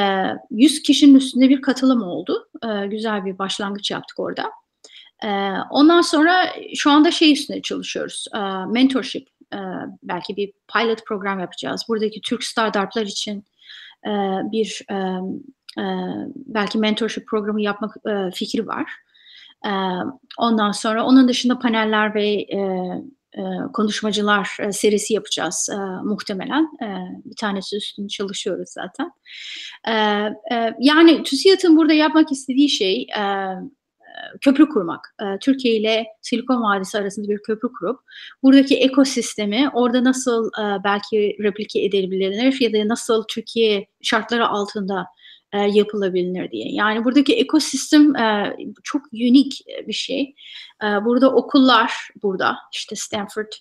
100 0.50 0.82
kişinin 0.82 1.14
üstünde 1.14 1.48
bir 1.48 1.62
katılım 1.62 2.02
oldu. 2.02 2.48
Güzel 2.86 3.24
bir 3.24 3.38
başlangıç 3.38 3.90
yaptık 3.90 4.20
orada. 4.20 4.50
Ondan 5.70 6.00
sonra 6.00 6.46
şu 6.74 6.90
anda 6.90 7.10
şey 7.10 7.32
üstünde 7.32 7.62
çalışıyoruz. 7.62 8.26
Mentorship. 8.68 9.28
Belki 10.02 10.36
bir 10.36 10.52
pilot 10.74 11.06
program 11.06 11.40
yapacağız. 11.40 11.84
Buradaki 11.88 12.20
Türk 12.20 12.44
startuplar 12.44 13.06
için 13.06 13.44
bir 14.52 14.86
belki 16.46 16.78
mentorship 16.78 17.28
programı 17.28 17.62
yapmak 17.62 17.96
fikri 18.34 18.66
var. 18.66 18.90
Ondan 20.38 20.72
sonra 20.72 21.04
onun 21.04 21.28
dışında 21.28 21.58
paneller 21.58 22.14
ve 22.14 22.46
konuşmacılar 23.72 24.58
serisi 24.70 25.14
yapacağız 25.14 25.70
muhtemelen. 26.04 26.68
Bir 27.24 27.36
tanesi 27.36 27.76
üstünde 27.76 28.08
çalışıyoruz 28.08 28.68
zaten. 28.68 29.10
E, 29.88 29.94
yani 30.78 31.22
TÜSİAD'ın 31.22 31.76
burada 31.76 31.92
yapmak 31.92 32.32
istediği 32.32 32.68
şey 32.68 33.06
köprü 34.40 34.68
kurmak. 34.68 35.14
E, 35.22 35.38
Türkiye 35.38 35.74
ile 35.74 36.06
Silikon 36.22 36.62
Vadisi 36.62 36.98
arasında 36.98 37.28
bir 37.28 37.38
köprü 37.38 37.68
kurup 37.72 38.00
buradaki 38.42 38.76
ekosistemi 38.76 39.70
orada 39.72 40.04
nasıl 40.04 40.46
e, 40.46 40.84
belki 40.84 41.36
replike 41.40 41.84
edilebilir 41.84 42.60
ya 42.60 42.72
da 42.72 42.88
nasıl 42.88 43.24
Türkiye 43.28 43.86
şartları 44.02 44.48
altında 44.48 45.06
e, 45.52 45.58
yapılabilir 45.58 46.50
diye. 46.50 46.68
Yani 46.72 47.04
buradaki 47.04 47.34
ekosistem 47.34 48.16
e, 48.16 48.56
çok 48.82 49.02
unik 49.12 49.60
bir 49.86 49.92
şey. 49.92 50.34
E, 50.84 50.86
burada 51.04 51.34
okullar 51.34 51.92
burada 52.22 52.56
işte 52.72 52.96
Stanford, 52.96 53.52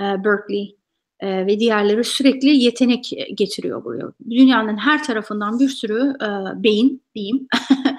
e, 0.00 0.04
Berkeley 0.24 0.78
e, 1.20 1.46
ve 1.46 1.60
diğerleri 1.60 2.04
sürekli 2.04 2.48
yetenek 2.48 3.12
getiriyor 3.34 3.84
buraya. 3.84 4.12
Dünyanın 4.30 4.76
her 4.76 5.04
tarafından 5.04 5.58
bir 5.58 5.68
sürü 5.68 6.14
e, 6.22 6.28
beyin 6.62 7.02
diyeyim 7.14 7.48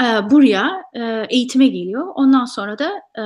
e, 0.00 0.30
buraya 0.30 0.82
e, 0.94 1.26
eğitime 1.30 1.66
geliyor. 1.66 2.06
Ondan 2.14 2.44
sonra 2.44 2.78
da 2.78 2.92
e, 3.18 3.22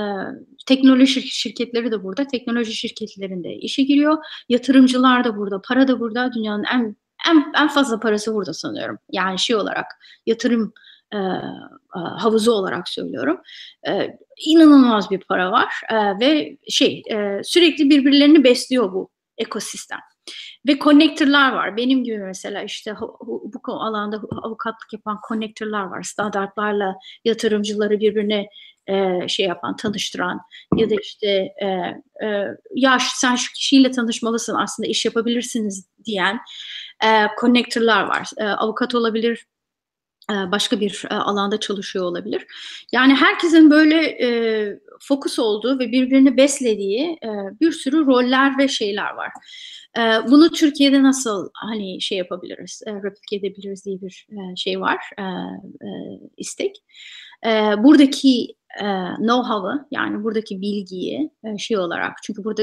teknoloji 0.66 1.22
şirketleri 1.22 1.92
de 1.92 2.04
burada. 2.04 2.26
Teknoloji 2.26 2.72
şirketlerinde 2.72 3.54
işe 3.54 3.82
giriyor. 3.82 4.18
Yatırımcılar 4.48 5.24
da 5.24 5.36
burada. 5.36 5.62
Para 5.68 5.88
da 5.88 6.00
burada. 6.00 6.32
Dünyanın 6.32 6.64
en 6.74 6.96
en, 7.28 7.52
en 7.62 7.68
fazla 7.68 8.00
parası 8.00 8.34
burada 8.34 8.54
sanıyorum. 8.54 8.98
Yani 9.12 9.38
şey 9.38 9.56
olarak 9.56 9.86
yatırım 10.26 10.72
e, 11.12 11.16
e, 11.16 11.98
havuzu 12.18 12.52
olarak 12.52 12.88
söylüyorum. 12.88 13.40
E, 13.88 14.18
inanılmaz 14.46 15.10
bir 15.10 15.18
para 15.18 15.52
var 15.52 15.72
e, 15.90 15.96
ve 16.20 16.56
şey 16.68 17.02
e, 17.10 17.40
sürekli 17.44 17.90
birbirlerini 17.90 18.44
besliyor 18.44 18.92
bu 18.92 19.10
ekosistem. 19.38 19.98
Ve 20.66 20.78
connector'lar 20.78 21.52
var. 21.52 21.76
Benim 21.76 22.04
gibi 22.04 22.18
mesela 22.18 22.62
işte 22.62 22.94
bu 23.20 23.72
alanda 23.72 24.20
avukatlık 24.42 24.92
yapan 24.92 25.20
connector'lar 25.28 25.84
var. 25.84 26.02
Standartlarla 26.02 26.96
yatırımcıları 27.24 28.00
birbirine 28.00 28.48
e, 28.86 29.28
şey 29.28 29.46
yapan, 29.46 29.76
tanıştıran 29.76 30.40
ya 30.76 30.90
da 30.90 30.94
işte 31.02 31.28
e, 31.62 31.66
e, 32.26 32.46
ya 32.74 32.98
sen 33.14 33.34
şu 33.36 33.52
kişiyle 33.52 33.90
tanışmalısın 33.90 34.54
aslında 34.54 34.88
iş 34.88 35.04
yapabilirsiniz 35.04 35.88
diyen 36.04 36.40
e, 37.04 37.26
var. 38.08 38.28
E, 38.38 38.44
avukat 38.44 38.94
olabilir, 38.94 39.46
başka 40.52 40.80
bir 40.80 41.04
e, 41.10 41.14
alanda 41.14 41.60
çalışıyor 41.60 42.04
olabilir. 42.04 42.46
Yani 42.92 43.14
herkesin 43.14 43.70
böyle 43.70 43.96
e, 44.04 44.28
fokus 45.00 45.38
olduğu 45.38 45.78
ve 45.78 45.92
birbirini 45.92 46.36
beslediği 46.36 47.18
e, 47.24 47.28
bir 47.60 47.72
sürü 47.72 48.06
roller 48.06 48.58
ve 48.58 48.68
şeyler 48.68 49.14
var. 49.14 49.30
E, 49.98 50.00
bunu 50.30 50.50
Türkiye'de 50.50 51.02
nasıl 51.02 51.48
hani 51.54 52.00
şey 52.00 52.18
yapabiliriz, 52.18 52.82
e, 52.86 52.92
replike 52.92 53.36
edebiliriz 53.36 53.84
diye 53.84 54.00
bir 54.00 54.26
e, 54.30 54.56
şey 54.56 54.80
var, 54.80 54.98
e, 55.18 55.22
e, 55.86 55.88
istek. 56.36 56.76
E, 57.46 57.50
buradaki 57.78 58.54
e, 58.80 58.84
know-how'ı 59.18 59.86
yani 59.90 60.24
buradaki 60.24 60.60
bilgiyi 60.60 61.30
e, 61.44 61.58
şey 61.58 61.78
olarak 61.78 62.12
çünkü 62.22 62.44
burada 62.44 62.62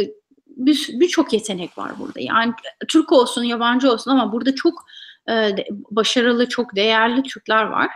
birçok 0.58 1.28
bir 1.32 1.34
yetenek 1.34 1.78
var 1.78 1.92
burada. 2.00 2.20
Yani 2.20 2.54
Türk 2.88 3.12
olsun, 3.12 3.44
yabancı 3.44 3.92
olsun 3.92 4.12
ama 4.12 4.32
burada 4.32 4.56
çok 4.56 4.74
e, 4.74 5.07
başarılı, 5.92 6.50
çok 6.50 6.76
değerli 6.76 7.24
Türkler 7.24 7.64
var. 7.64 7.90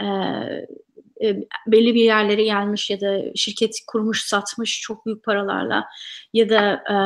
E, 0.00 0.06
e, 1.22 1.36
belli 1.66 1.94
bir 1.94 2.04
yerlere 2.04 2.44
gelmiş 2.44 2.90
ya 2.90 3.00
da 3.00 3.22
şirket 3.34 3.74
kurmuş, 3.86 4.22
satmış 4.22 4.80
çok 4.80 5.06
büyük 5.06 5.24
paralarla 5.24 5.84
ya 6.32 6.48
da 6.48 6.72
e, 6.72 6.96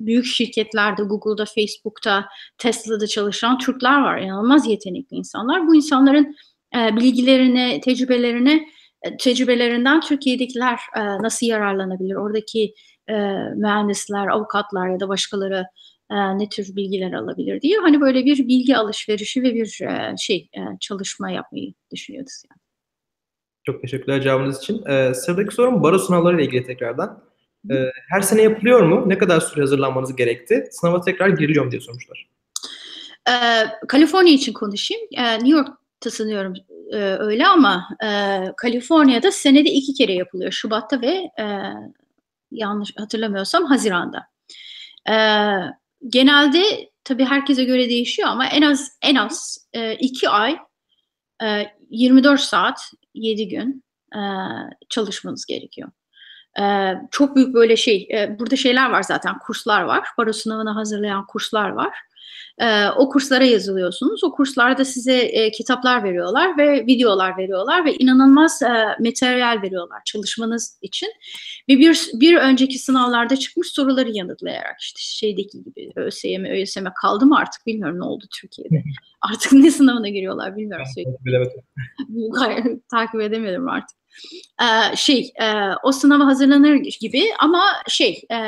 büyük 0.00 0.24
şirketlerde, 0.24 1.02
Google'da, 1.02 1.44
Facebook'ta, 1.44 2.28
Tesla'da 2.58 3.06
çalışan 3.06 3.58
Türkler 3.58 4.02
var. 4.02 4.18
İnanılmaz 4.18 4.66
yetenekli 4.66 5.16
insanlar. 5.16 5.66
Bu 5.66 5.74
insanların 5.74 6.36
e, 6.76 6.96
bilgilerini, 6.96 7.80
tecrübelerini 7.84 8.68
e, 9.02 9.16
tecrübelerinden 9.16 10.00
Türkiye'dekiler 10.00 10.80
nasıl 10.96 11.46
yararlanabilir? 11.46 12.14
Oradaki 12.14 12.74
mühendisler, 13.56 14.26
avukatlar 14.26 14.88
ya 14.88 15.00
da 15.00 15.08
başkaları 15.08 15.64
e, 16.12 16.38
ne 16.38 16.48
tür 16.48 16.76
bilgiler 16.76 17.12
alabilir 17.12 17.60
diye 17.60 17.78
hani 17.78 18.00
böyle 18.00 18.24
bir 18.24 18.48
bilgi 18.48 18.76
alışverişi 18.76 19.42
ve 19.42 19.54
bir 19.54 19.80
e, 19.82 20.16
şey 20.18 20.48
e, 20.56 20.60
çalışma 20.80 21.30
yapmayı 21.30 21.74
düşünüyoruz 21.92 22.42
yani. 22.50 22.62
Çok 23.64 23.82
teşekkürler 23.82 24.22
cevabınız 24.22 24.58
için. 24.58 24.86
Ee, 24.86 25.14
sıradaki 25.14 25.54
sorum 25.54 25.82
baro 25.82 25.98
sınavları 25.98 26.36
ile 26.36 26.44
ilgili 26.44 26.66
tekrardan. 26.66 27.24
Ee, 27.70 27.74
her 28.10 28.20
sene 28.20 28.42
yapılıyor 28.42 28.80
mu? 28.82 29.08
Ne 29.08 29.18
kadar 29.18 29.40
süre 29.40 29.60
hazırlanmanız 29.60 30.16
gerekti? 30.16 30.64
Sınava 30.70 31.00
tekrar 31.00 31.28
giriliyor 31.28 31.64
mu 31.64 31.70
diye 31.70 31.80
sormuşlar. 31.80 32.28
Ee, 33.28 33.32
Kaliforniya 33.88 34.34
için 34.34 34.52
konuşayım. 34.52 35.02
Ee, 35.16 35.34
New 35.34 35.48
York'ta 35.48 36.10
sanıyorum 36.10 36.54
e, 36.92 36.96
öyle 36.96 37.46
ama 37.46 37.88
e, 38.04 38.08
Kaliforniya'da 38.56 39.32
senede 39.32 39.70
iki 39.70 39.94
kere 39.94 40.12
yapılıyor. 40.12 40.52
Şubat'ta 40.52 41.00
ve 41.00 41.30
e, 41.40 41.44
yanlış 42.50 42.92
hatırlamıyorsam 42.96 43.64
Haziran'da. 43.64 44.26
E, 45.08 45.14
genelde 46.08 46.90
tabii 47.04 47.24
herkese 47.24 47.64
göre 47.64 47.88
değişiyor 47.88 48.28
ama 48.28 48.46
en 48.46 48.62
az 48.62 48.98
en 49.02 49.14
az 49.14 49.66
e, 49.72 49.94
iki 49.94 50.28
ay 50.28 50.56
e, 51.42 51.66
24 51.90 52.40
saat 52.40 52.80
7 53.14 53.48
gün 53.48 53.84
e, 54.14 54.20
çalışmanız 54.88 55.46
gerekiyor. 55.46 55.90
E, 56.60 56.94
çok 57.10 57.36
büyük 57.36 57.54
böyle 57.54 57.76
şey, 57.76 58.08
e, 58.12 58.36
burada 58.38 58.56
şeyler 58.56 58.90
var 58.90 59.02
zaten, 59.02 59.38
kurslar 59.38 59.82
var. 59.82 60.08
Baro 60.18 60.32
sınavına 60.32 60.76
hazırlayan 60.76 61.26
kurslar 61.26 61.68
var. 61.68 61.98
E, 62.58 62.88
o 62.88 63.08
kurslara 63.08 63.44
yazılıyorsunuz. 63.44 64.24
O 64.24 64.32
kurslarda 64.32 64.84
size 64.84 65.18
e, 65.18 65.50
kitaplar 65.50 66.04
veriyorlar 66.04 66.58
ve 66.58 66.86
videolar 66.86 67.38
veriyorlar 67.38 67.84
ve 67.84 67.94
inanılmaz 67.94 68.62
e, 68.62 68.96
materyal 69.00 69.62
veriyorlar 69.62 69.98
çalışmanız 70.04 70.78
için. 70.82 71.08
Ve 71.68 71.78
bir, 71.78 72.10
bir 72.14 72.36
önceki 72.36 72.78
sınavlarda 72.78 73.36
çıkmış 73.36 73.68
soruları 73.68 74.10
yanıtlayarak 74.10 74.80
işte 74.80 75.00
şeydeki 75.00 75.62
gibi 75.64 75.92
ÖSYM, 75.96 76.44
ÖSYM 76.44 76.84
kaldı 77.02 77.26
mı 77.26 77.38
artık 77.38 77.66
bilmiyorum 77.66 77.98
ne 78.00 78.04
oldu 78.04 78.24
Türkiye'de. 78.40 78.82
Artık 79.20 79.52
ne 79.52 79.70
sınavına 79.70 80.08
giriyorlar 80.08 80.56
bilmiyorum. 80.56 80.86
Takip 82.90 83.20
edemedim 83.20 83.68
artık. 83.68 84.02
Ee, 84.62 84.96
şey 84.96 85.32
e, 85.42 85.46
o 85.82 85.92
sınava 85.92 86.26
hazırlanır 86.26 86.74
gibi 86.74 87.22
ama 87.38 87.62
şey 87.88 88.22
e, 88.30 88.38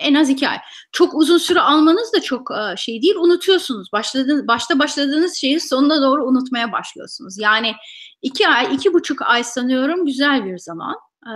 en 0.00 0.14
az 0.14 0.30
iki 0.30 0.48
ay. 0.48 0.56
Çok 0.92 1.14
uzun 1.14 1.38
süre 1.38 1.60
almanız 1.60 2.12
da 2.12 2.20
çok 2.20 2.50
e, 2.50 2.76
şey 2.76 3.02
değil. 3.02 3.14
Unutuyorsunuz. 3.16 3.92
Başladığınız, 3.92 4.48
başta 4.48 4.78
başladığınız 4.78 5.34
şeyi 5.34 5.60
sonuna 5.60 6.02
doğru 6.02 6.26
unutmaya 6.26 6.72
başlıyorsunuz. 6.72 7.38
Yani 7.38 7.74
iki 8.22 8.48
ay, 8.48 8.74
iki 8.74 8.94
buçuk 8.94 9.22
ay 9.22 9.44
sanıyorum 9.44 10.06
güzel 10.06 10.44
bir 10.44 10.58
zaman. 10.58 10.96
E, 11.26 11.34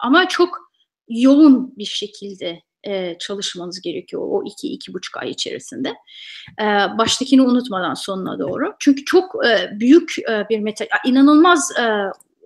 ama 0.00 0.28
çok 0.28 0.58
yoğun 1.08 1.76
bir 1.78 1.84
şekilde 1.84 2.62
e, 2.82 3.18
çalışmanız 3.18 3.80
gerekiyor 3.80 4.22
o 4.26 4.42
iki, 4.46 4.68
iki 4.68 4.94
buçuk 4.94 5.16
ay 5.16 5.30
içerisinde. 5.30 5.94
baştakini 6.98 7.42
unutmadan 7.42 7.94
sonuna 7.94 8.38
doğru. 8.38 8.74
Çünkü 8.78 9.04
çok 9.04 9.34
büyük 9.72 10.16
bir 10.50 10.58
meta, 10.58 10.84
inanılmaz 11.06 11.72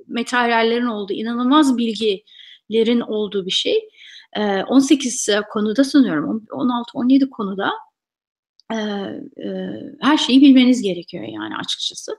materyallerin 0.09 0.87
olduğu, 0.87 1.13
inanılmaz 1.13 1.77
bilgilerin 1.77 3.01
olduğu 3.01 3.47
bir 3.47 3.51
şey. 3.51 3.89
18 4.37 5.29
konuda 5.53 5.85
sanıyorum 5.85 6.45
16-17 6.51 7.31
konuda 7.31 7.71
her 10.01 10.17
şeyi 10.17 10.41
bilmeniz 10.41 10.83
gerekiyor 10.83 11.25
yani 11.25 11.57
açıkçası. 11.57 12.17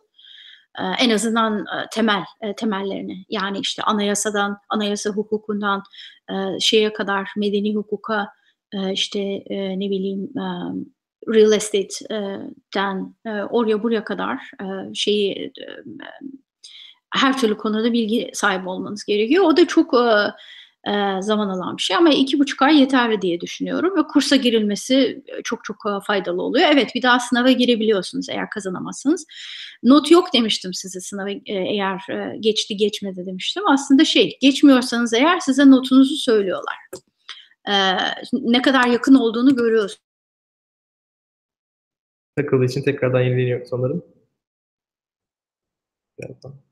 En 1.00 1.10
azından 1.10 1.66
temel 1.92 2.24
temellerini 2.58 3.26
yani 3.30 3.60
işte 3.60 3.84
anayasadan, 3.84 4.58
anayasa 4.70 5.10
hukukundan 5.10 5.84
şeye 6.60 6.94
kadar 6.94 7.30
medeni 7.38 7.76
hukuka 7.76 8.28
işte 8.92 9.20
ne 9.52 9.90
bileyim 9.90 10.32
real 11.28 11.52
estate'den 11.52 13.16
oraya 13.50 13.84
buraya 13.84 14.04
kadar 14.04 14.52
şeyi 14.94 15.54
her 17.14 17.38
türlü 17.38 17.58
konuda 17.58 17.94
bilgi 17.94 18.32
sahibi 18.34 18.70
olmanız 18.70 19.04
gerekiyor. 19.04 19.46
O 19.46 19.58
da 19.58 19.68
çok 19.68 19.94
e, 20.88 21.22
zaman 21.22 21.50
alan 21.50 21.78
bir 21.78 21.82
şey 21.82 21.96
ama 21.96 22.10
iki 22.10 22.40
buçuk 22.40 22.62
ay 22.62 22.80
yeterli 22.80 23.22
diye 23.22 23.42
düşünüyorum 23.42 23.98
ve 23.98 24.04
kursa 24.08 24.36
girilmesi 24.36 25.24
e, 25.28 25.44
çok 25.44 25.64
çok 25.64 25.76
e, 25.88 26.06
faydalı 26.06 26.42
oluyor. 26.42 26.70
Evet 26.72 26.92
bir 26.96 27.02
daha 27.02 27.20
sınava 27.20 27.52
girebiliyorsunuz 27.52 28.30
eğer 28.30 28.50
kazanamazsınız. 28.50 29.26
Not 29.84 30.12
yok 30.12 30.34
demiştim 30.34 30.74
size 30.74 31.00
sınava 31.00 31.30
eğer 31.46 32.02
geçti 32.40 32.78
geçmedi 32.78 33.26
demiştim. 33.26 33.64
Aslında 33.68 34.06
şey 34.06 34.38
geçmiyorsanız 34.42 35.14
eğer 35.14 35.40
size 35.40 35.70
notunuzu 35.70 36.16
söylüyorlar. 36.16 36.76
ne 38.34 38.62
kadar 38.62 38.88
yakın 38.88 39.16
olduğunu 39.16 39.56
görüyorsunuz. 39.56 40.02
Takıldığı 42.36 42.66
için 42.66 42.84
tekrardan 42.84 43.22
yenileniyor 43.22 43.66
sanırım. 43.66 44.04
Birazdan. 46.20 46.69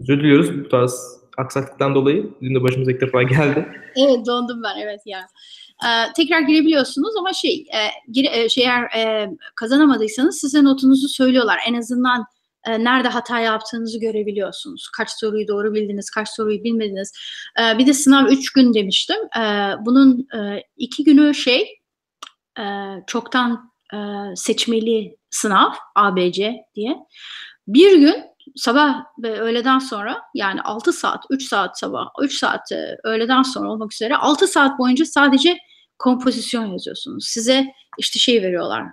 Özür 0.00 0.18
diliyoruz 0.18 0.64
bu 0.64 0.68
tarz 0.68 1.22
aksaklıktan 1.38 1.94
dolayı. 1.94 2.34
Bizim 2.40 2.54
de 2.54 2.62
başımıza 2.62 2.92
ilk 2.92 3.00
defa 3.00 3.22
geldi. 3.22 3.68
Evet 3.96 4.26
dondum 4.26 4.62
ben 4.62 4.80
evet 4.80 5.00
ya. 5.06 5.20
Ee, 5.84 6.12
tekrar 6.16 6.40
girebiliyorsunuz 6.40 7.16
ama 7.18 7.32
şey, 7.32 7.54
e, 7.54 7.80
gire, 8.12 8.42
e, 8.42 8.48
şey 8.48 8.64
eğer 8.64 8.82
e, 8.96 9.30
kazanamadıysanız 9.56 10.40
size 10.40 10.64
notunuzu 10.64 11.08
söylüyorlar. 11.08 11.58
En 11.68 11.74
azından 11.74 12.24
e, 12.66 12.84
nerede 12.84 13.08
hata 13.08 13.40
yaptığınızı 13.40 14.00
görebiliyorsunuz. 14.00 14.88
Kaç 14.96 15.10
soruyu 15.10 15.48
doğru 15.48 15.74
bildiniz, 15.74 16.10
kaç 16.10 16.28
soruyu 16.28 16.64
bilmediniz. 16.64 17.12
E, 17.60 17.78
bir 17.78 17.86
de 17.86 17.92
sınav 17.94 18.26
üç 18.26 18.52
gün 18.52 18.74
demiştim. 18.74 19.16
E, 19.38 19.74
bunun 19.80 20.26
e, 20.36 20.62
iki 20.76 21.04
günü 21.04 21.34
şey 21.34 21.78
e, 22.58 22.64
çoktan 23.06 23.72
e, 23.94 23.98
seçmeli 24.36 25.16
sınav 25.30 25.70
ABC 25.94 26.56
diye. 26.74 26.96
Bir 27.66 27.98
gün 27.98 28.24
sabah 28.56 29.04
ve 29.22 29.40
öğleden 29.40 29.78
sonra 29.78 30.22
yani 30.34 30.62
6 30.62 30.92
saat, 30.92 31.24
3 31.30 31.48
saat 31.48 31.78
sabah, 31.78 32.06
3 32.20 32.38
saat 32.38 32.72
e, 32.72 32.96
öğleden 33.04 33.42
sonra 33.42 33.70
olmak 33.70 33.92
üzere 33.92 34.16
6 34.16 34.46
saat 34.46 34.78
boyunca 34.78 35.04
sadece 35.04 35.58
kompozisyon 35.98 36.66
yazıyorsunuz. 36.66 37.26
Size 37.26 37.66
işte 37.98 38.18
şey 38.18 38.42
veriyorlar. 38.42 38.84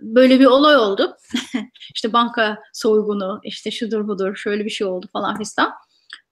Böyle 0.00 0.40
bir 0.40 0.46
olay 0.46 0.76
oldu. 0.76 1.16
işte 1.94 2.12
banka 2.12 2.58
soygunu, 2.72 3.40
işte 3.44 3.70
şudur 3.70 4.08
budur, 4.08 4.36
şöyle 4.36 4.64
bir 4.64 4.70
şey 4.70 4.86
oldu 4.86 5.06
falan 5.12 5.38
fistan. 5.38 5.72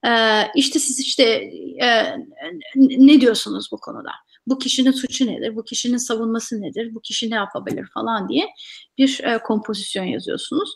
Ee, 0.06 0.42
işte 0.54 0.78
siz 0.78 1.00
işte 1.00 1.50
e, 1.82 2.16
ne 2.76 3.20
diyorsunuz 3.20 3.68
bu 3.72 3.80
konuda? 3.80 4.10
Bu 4.46 4.58
kişinin 4.58 4.90
suçu 4.90 5.26
nedir? 5.26 5.56
Bu 5.56 5.64
kişinin 5.64 5.96
savunması 5.96 6.60
nedir? 6.60 6.94
Bu 6.94 7.00
kişi 7.00 7.30
ne 7.30 7.34
yapabilir 7.34 7.88
falan 7.94 8.28
diye 8.28 8.46
bir 8.98 9.20
e, 9.24 9.38
kompozisyon 9.38 10.04
yazıyorsunuz. 10.04 10.70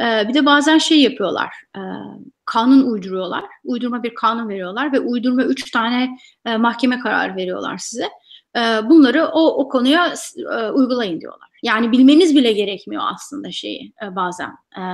E, 0.00 0.28
bir 0.28 0.34
de 0.34 0.46
bazen 0.46 0.78
şey 0.78 1.00
yapıyorlar. 1.02 1.54
E, 1.76 1.80
kanun 2.44 2.92
uyduruyorlar. 2.92 3.44
Uydurma 3.64 4.02
bir 4.02 4.14
kanun 4.14 4.48
veriyorlar 4.48 4.92
ve 4.92 5.00
uydurma 5.00 5.42
üç 5.42 5.70
tane 5.70 6.18
e, 6.46 6.56
mahkeme 6.56 7.00
kararı 7.00 7.36
veriyorlar 7.36 7.78
size. 7.78 8.08
E, 8.56 8.60
bunları 8.60 9.26
o, 9.26 9.64
o 9.64 9.68
konuya 9.68 10.14
e, 10.52 10.70
uygulayın 10.70 11.20
diyorlar. 11.20 11.48
Yani 11.62 11.92
bilmeniz 11.92 12.36
bile 12.36 12.52
gerekmiyor 12.52 13.02
aslında 13.14 13.50
şeyi 13.52 13.92
e, 14.02 14.16
bazen 14.16 14.50
e, 14.76 14.84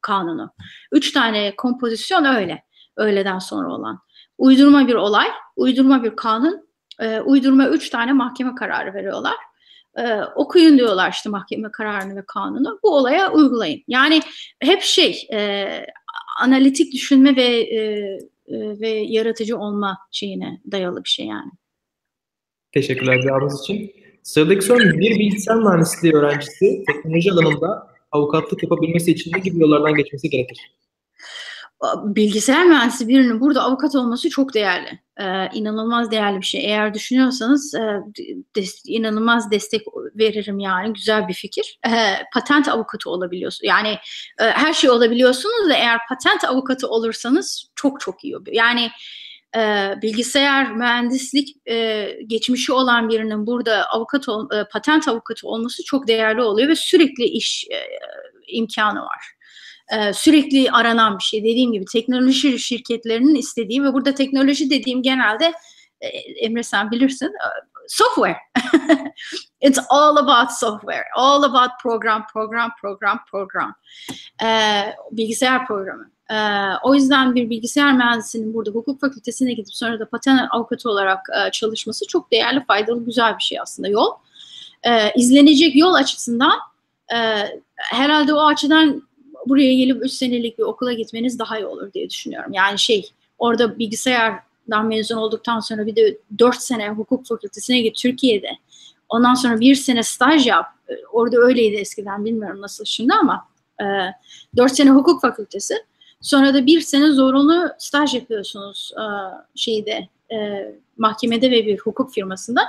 kanunu. 0.00 0.50
Üç 0.92 1.12
tane 1.12 1.56
kompozisyon 1.56 2.24
öyle. 2.24 2.64
Öğleden 2.96 3.38
sonra 3.38 3.74
olan. 3.74 4.00
Uydurma 4.38 4.88
bir 4.88 4.94
olay, 4.94 5.28
uydurma 5.56 6.02
bir 6.02 6.16
kanun, 6.16 6.68
e, 7.00 7.20
uydurma 7.20 7.68
üç 7.68 7.90
tane 7.90 8.12
mahkeme 8.12 8.54
kararı 8.54 8.94
veriyorlar. 8.94 9.36
E, 9.96 10.20
okuyun 10.36 10.78
diyorlar 10.78 11.10
işte 11.12 11.30
mahkeme 11.30 11.70
kararını 11.72 12.16
ve 12.16 12.24
kanunu. 12.26 12.78
Bu 12.82 12.96
olaya 12.96 13.32
uygulayın. 13.32 13.82
Yani 13.88 14.20
hep 14.60 14.82
şey 14.82 15.28
e, 15.32 15.68
analitik 16.40 16.92
düşünme 16.92 17.36
ve 17.36 17.42
e, 17.42 17.78
e, 18.46 18.80
ve 18.80 18.88
yaratıcı 18.88 19.58
olma 19.58 19.98
şeyine 20.10 20.60
dayalı 20.72 21.04
bir 21.04 21.08
şey 21.08 21.26
yani. 21.26 21.50
Teşekkürler 22.72 23.22
cevabınız 23.22 23.60
için. 23.60 23.92
Sıradaki 24.22 24.64
soru 24.64 24.78
bir 24.78 25.18
bilgisayar 25.18 25.56
mühendisliği 25.56 26.14
öğrencisi 26.14 26.84
teknoloji 26.86 27.32
alanında 27.32 27.94
avukatlık 28.12 28.62
yapabilmesi 28.62 29.10
için 29.10 29.32
ne 29.34 29.38
gibi 29.38 29.60
yollardan 29.60 29.94
geçmesi 29.94 30.30
gerekir? 30.30 30.74
Bilgisayar 32.04 32.64
mühendisi 32.64 33.08
birinin 33.08 33.40
burada 33.40 33.62
avukat 33.62 33.94
olması 33.94 34.30
çok 34.30 34.54
değerli. 34.54 35.00
Ee, 35.20 35.48
inanılmaz 35.54 36.10
değerli 36.10 36.40
bir 36.40 36.46
şey. 36.46 36.64
Eğer 36.64 36.94
düşünüyorsanız 36.94 37.74
e, 37.74 38.00
des, 38.56 38.82
inanılmaz 38.86 39.50
destek 39.50 39.82
veririm 40.14 40.58
yani. 40.58 40.92
Güzel 40.92 41.28
bir 41.28 41.34
fikir. 41.34 41.78
E, 41.86 41.90
patent 42.34 42.68
avukatı 42.68 43.10
olabiliyorsunuz. 43.10 43.68
Yani 43.68 43.98
e, 44.40 44.44
her 44.44 44.72
şey 44.72 44.90
olabiliyorsunuz 44.90 45.68
da 45.68 45.74
eğer 45.74 45.98
patent 46.08 46.44
avukatı 46.44 46.88
olursanız 46.88 47.70
çok 47.74 48.00
çok 48.00 48.24
iyi 48.24 48.36
oluyor. 48.36 48.56
Yani 48.56 48.90
e, 49.56 49.94
bilgisayar 50.02 50.72
mühendislik 50.72 51.56
e, 51.68 52.08
geçmişi 52.26 52.72
olan 52.72 53.08
birinin 53.08 53.46
burada 53.46 53.86
avukat 53.90 54.28
ol, 54.28 54.50
e, 54.52 54.64
patent 54.72 55.08
avukatı 55.08 55.48
olması 55.48 55.84
çok 55.84 56.08
değerli 56.08 56.42
oluyor 56.42 56.68
ve 56.68 56.76
sürekli 56.76 57.24
iş 57.24 57.66
e, 57.70 57.78
imkanı 58.46 59.00
var 59.00 59.33
e, 59.92 60.12
sürekli 60.12 60.70
aranan 60.70 61.18
bir 61.18 61.22
şey. 61.22 61.40
Dediğim 61.40 61.72
gibi 61.72 61.84
teknoloji 61.84 62.58
şirketlerinin 62.58 63.34
istediği 63.34 63.84
ve 63.84 63.92
burada 63.92 64.14
teknoloji 64.14 64.70
dediğim 64.70 65.02
genelde 65.02 65.52
e, 66.00 66.08
Emre 66.46 66.62
sen 66.62 66.90
bilirsin 66.90 67.26
e, 67.26 67.48
software. 67.88 68.36
It's 69.60 69.78
all 69.88 70.16
about 70.16 70.50
software. 70.52 71.04
All 71.16 71.42
about 71.42 71.70
program, 71.82 72.26
program, 72.32 72.70
program, 72.80 73.18
program. 73.30 73.74
Bilgisayar 75.10 75.66
programı. 75.66 76.10
O 76.82 76.94
yüzden 76.94 77.34
bir 77.34 77.50
bilgisayar 77.50 77.92
mühendisinin 77.92 78.54
burada 78.54 78.70
hukuk 78.70 79.00
fakültesine 79.00 79.52
gidip 79.52 79.74
sonra 79.74 80.00
da 80.00 80.08
patent 80.08 80.40
avukatı 80.50 80.90
olarak 80.90 81.26
e, 81.46 81.50
çalışması 81.50 82.06
çok 82.06 82.32
değerli, 82.32 82.64
faydalı, 82.64 83.04
güzel 83.04 83.38
bir 83.38 83.42
şey 83.42 83.60
aslında 83.60 83.88
yol. 83.88 84.10
Ee, 84.84 85.12
izlenecek 85.16 85.76
yol 85.76 85.94
açısından 85.94 86.58
e, 87.14 87.18
herhalde 87.76 88.34
o 88.34 88.46
açıdan 88.46 89.02
buraya 89.48 89.74
gelip 89.74 90.04
3 90.04 90.12
senelik 90.12 90.58
bir 90.58 90.62
okula 90.62 90.92
gitmeniz 90.92 91.38
daha 91.38 91.58
iyi 91.58 91.66
olur 91.66 91.92
diye 91.92 92.10
düşünüyorum. 92.10 92.52
Yani 92.52 92.78
şey 92.78 93.10
orada 93.38 93.78
bilgisayardan 93.78 94.86
mezun 94.86 95.16
olduktan 95.16 95.60
sonra 95.60 95.86
bir 95.86 95.96
de 95.96 96.18
4 96.38 96.56
sene 96.56 96.90
hukuk 96.90 97.26
fakültesine 97.26 97.80
git 97.80 97.96
Türkiye'de. 97.96 98.50
Ondan 99.08 99.34
sonra 99.34 99.60
bir 99.60 99.74
sene 99.74 100.02
staj 100.02 100.46
yap. 100.46 100.66
Orada 101.12 101.36
öyleydi 101.36 101.76
eskiden 101.76 102.24
bilmiyorum 102.24 102.60
nasıl 102.60 102.84
şimdi 102.84 103.14
ama 103.14 103.48
e, 103.80 103.84
4 104.56 104.76
sene 104.76 104.90
hukuk 104.90 105.20
fakültesi. 105.20 105.74
Sonra 106.20 106.54
da 106.54 106.66
bir 106.66 106.80
sene 106.80 107.10
zorunlu 107.10 107.68
staj 107.78 108.14
yapıyorsunuz 108.14 108.92
e, 108.96 109.04
şeyde 109.54 110.08
e, 110.32 110.36
mahkemede 110.98 111.50
ve 111.50 111.66
bir 111.66 111.78
hukuk 111.78 112.12
firmasında. 112.12 112.60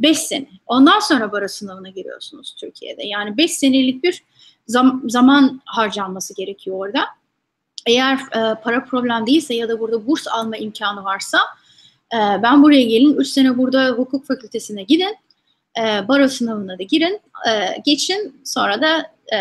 5 0.00 0.18
sene. 0.18 0.46
Ondan 0.66 1.00
sonra 1.00 1.32
baro 1.32 1.48
sınavına 1.48 1.88
giriyorsunuz 1.88 2.54
Türkiye'de. 2.60 3.06
Yani 3.06 3.36
5 3.36 3.50
senelik 3.52 4.04
bir 4.04 4.22
zam, 4.66 5.02
zaman 5.08 5.60
harcanması 5.64 6.34
gerekiyor 6.34 6.76
orada. 6.78 7.04
Eğer 7.86 8.14
e, 8.14 8.60
para 8.62 8.84
problem 8.84 9.26
değilse 9.26 9.54
ya 9.54 9.68
da 9.68 9.80
burada 9.80 10.06
burs 10.06 10.26
alma 10.28 10.56
imkanı 10.56 11.04
varsa 11.04 11.38
e, 12.14 12.18
ben 12.42 12.62
buraya 12.62 12.82
gelin 12.82 13.16
3 13.16 13.28
sene 13.28 13.58
burada 13.58 13.88
hukuk 13.88 14.26
fakültesine 14.26 14.82
gidin. 14.82 15.16
E, 15.78 16.08
baro 16.08 16.28
sınavına 16.28 16.78
da 16.78 16.82
girin, 16.82 17.20
e, 17.48 17.80
geçin 17.84 18.40
sonra 18.44 18.82
da 18.82 19.12
e, 19.36 19.38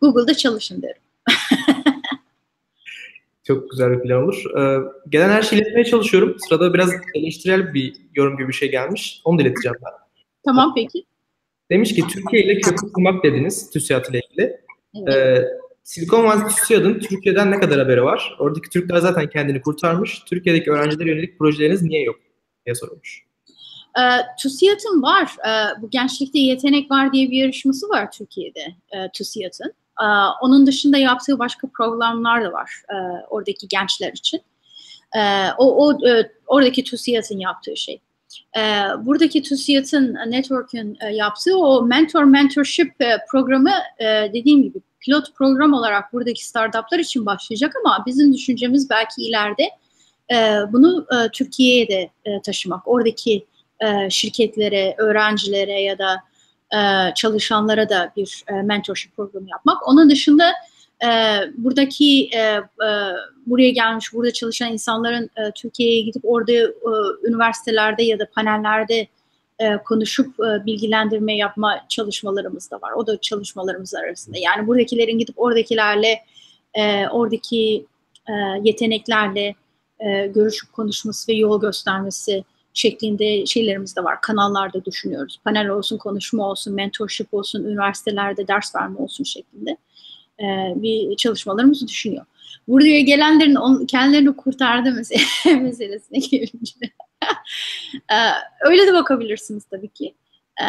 Google'da 0.00 0.34
çalışın 0.34 0.82
derim. 0.82 1.02
Çok 3.44 3.70
güzel 3.70 3.92
bir 3.92 4.02
plan 4.02 4.22
olur. 4.22 4.44
Ee, 4.58 4.78
gelen 5.08 5.28
her 5.28 5.42
şeyi 5.42 5.62
iletmeye 5.62 5.84
çalışıyorum. 5.84 6.36
Sırada 6.48 6.74
biraz 6.74 6.90
eleştirel 7.14 7.74
bir 7.74 7.96
yorum 8.14 8.36
gibi 8.36 8.48
bir 8.48 8.52
şey 8.52 8.70
gelmiş. 8.70 9.20
Onu 9.24 9.38
da 9.38 9.42
ileteceğim 9.42 9.76
ben. 9.84 9.92
Tamam 10.44 10.72
peki. 10.74 11.04
Demiş 11.72 11.94
ki 11.94 12.02
Türkiye 12.06 12.44
ile 12.44 12.60
köprü 12.60 12.92
kurmak 12.92 13.24
dediniz 13.24 13.70
TÜSİAD 13.70 14.04
ile 14.10 14.20
ilgili. 14.20 14.60
Evet. 14.94 15.14
Ee, 15.14 15.44
Silikon 15.82 16.24
Vadisi 16.24 16.56
TÜSİAD'ın 16.56 16.98
Türkiye'den 16.98 17.50
ne 17.50 17.60
kadar 17.60 17.78
haberi 17.78 18.04
var? 18.04 18.36
Oradaki 18.38 18.70
Türkler 18.70 18.98
zaten 18.98 19.30
kendini 19.30 19.60
kurtarmış. 19.60 20.22
Türkiye'deki 20.26 20.70
öğrencilere 20.70 21.10
yönelik 21.10 21.38
projeleriniz 21.38 21.82
niye 21.82 22.02
yok 22.02 22.16
diye 22.66 22.74
sorulmuş. 22.74 23.22
E, 23.98 24.02
TÜSİAD'ın 24.42 25.02
var. 25.02 25.36
E, 25.48 25.82
bu 25.82 25.90
Gençlikte 25.90 26.38
Yetenek 26.38 26.90
Var 26.90 27.12
diye 27.12 27.30
bir 27.30 27.36
yarışması 27.36 27.88
var 27.88 28.12
Türkiye'de 28.12 28.66
e, 28.92 29.10
TÜSİAD'ın. 29.14 29.72
E, 30.02 30.06
onun 30.40 30.66
dışında 30.66 30.98
yaptığı 30.98 31.38
başka 31.38 31.68
programlar 31.76 32.44
da 32.44 32.52
var 32.52 32.70
e, 32.90 32.96
oradaki 33.30 33.68
gençler 33.68 34.12
için. 34.12 34.40
E, 35.16 35.20
o, 35.58 35.86
o 35.86 36.08
e, 36.08 36.32
oradaki 36.46 36.84
TÜSİAD'ın 36.84 37.38
yaptığı 37.38 37.76
şey 37.76 38.00
e, 38.56 38.60
buradaki 39.06 39.42
TÜSİAD'ın, 39.42 40.14
Network'ün 40.30 40.98
e, 41.00 41.14
yaptığı 41.14 41.58
o 41.58 41.82
mentor 41.82 42.24
mentorship 42.24 43.00
e, 43.00 43.18
programı 43.30 43.72
e, 43.98 44.04
dediğim 44.34 44.62
gibi 44.62 44.78
pilot 45.00 45.34
program 45.34 45.72
olarak 45.72 46.12
buradaki 46.12 46.46
startuplar 46.46 46.98
için 46.98 47.26
başlayacak 47.26 47.72
ama 47.84 48.04
bizim 48.06 48.34
düşüncemiz 48.34 48.90
belki 48.90 49.22
ileride 49.22 49.70
e, 50.32 50.72
bunu 50.72 51.06
e, 51.12 51.28
Türkiye'ye 51.28 51.88
de 51.88 52.10
e, 52.24 52.42
taşımak. 52.42 52.88
Oradaki 52.88 53.46
e, 53.80 54.10
şirketlere, 54.10 54.94
öğrencilere 54.98 55.80
ya 55.80 55.98
da 55.98 56.22
e, 56.76 57.14
çalışanlara 57.14 57.88
da 57.88 58.12
bir 58.16 58.44
e, 58.48 58.52
mentorship 58.52 59.16
programı 59.16 59.50
yapmak. 59.50 59.88
Onun 59.88 60.10
dışında 60.10 60.52
e, 61.04 61.08
buradaki 61.56 62.30
e, 62.34 62.38
e, 62.38 62.60
buraya 63.46 63.70
gelmiş, 63.70 64.12
burada 64.12 64.32
çalışan 64.32 64.72
insanların 64.72 65.30
e, 65.36 65.50
Türkiye'ye 65.54 66.02
gidip 66.02 66.22
orada 66.24 66.52
e, 66.52 66.68
üniversitelerde 67.24 68.02
ya 68.02 68.18
da 68.18 68.30
panellerde 68.34 69.06
e, 69.58 69.76
konuşup 69.76 70.40
e, 70.40 70.66
bilgilendirme 70.66 71.36
yapma 71.36 71.80
çalışmalarımız 71.88 72.70
da 72.70 72.76
var. 72.76 72.92
O 72.92 73.06
da 73.06 73.20
çalışmalarımız 73.20 73.94
arasında. 73.94 74.38
Yani 74.38 74.66
buradakilerin 74.66 75.18
gidip 75.18 75.40
oradakilerle, 75.40 76.18
e, 76.74 77.08
oradaki 77.08 77.86
e, 78.28 78.32
yeteneklerle 78.62 79.54
e, 80.00 80.26
görüşüp 80.26 80.72
konuşması 80.72 81.32
ve 81.32 81.36
yol 81.36 81.60
göstermesi 81.60 82.44
şeklinde 82.74 83.46
şeylerimiz 83.46 83.96
de 83.96 84.04
var. 84.04 84.20
Kanallarda 84.20 84.84
düşünüyoruz. 84.84 85.40
Panel 85.44 85.68
olsun, 85.68 85.98
konuşma 85.98 86.50
olsun, 86.50 86.74
mentorship 86.74 87.34
olsun, 87.34 87.64
üniversitelerde 87.64 88.48
ders 88.48 88.74
verme 88.74 88.98
olsun 88.98 89.24
şeklinde. 89.24 89.76
E, 90.42 90.72
bir 90.76 91.16
çalışmalarımızı 91.16 91.88
düşünüyor. 91.88 92.26
Buraya 92.68 93.00
gelenlerin 93.00 93.54
on, 93.54 93.86
kendilerini 93.86 94.36
kurtardı 94.36 94.92
mesela 94.96 95.22
meselesine 95.60 96.18
gelince. 96.18 96.74
Ee, 98.12 98.14
öyle 98.68 98.86
de 98.86 98.92
bakabilirsiniz 98.92 99.64
tabii 99.64 99.88
ki. 99.88 100.14
Ee, 100.60 100.64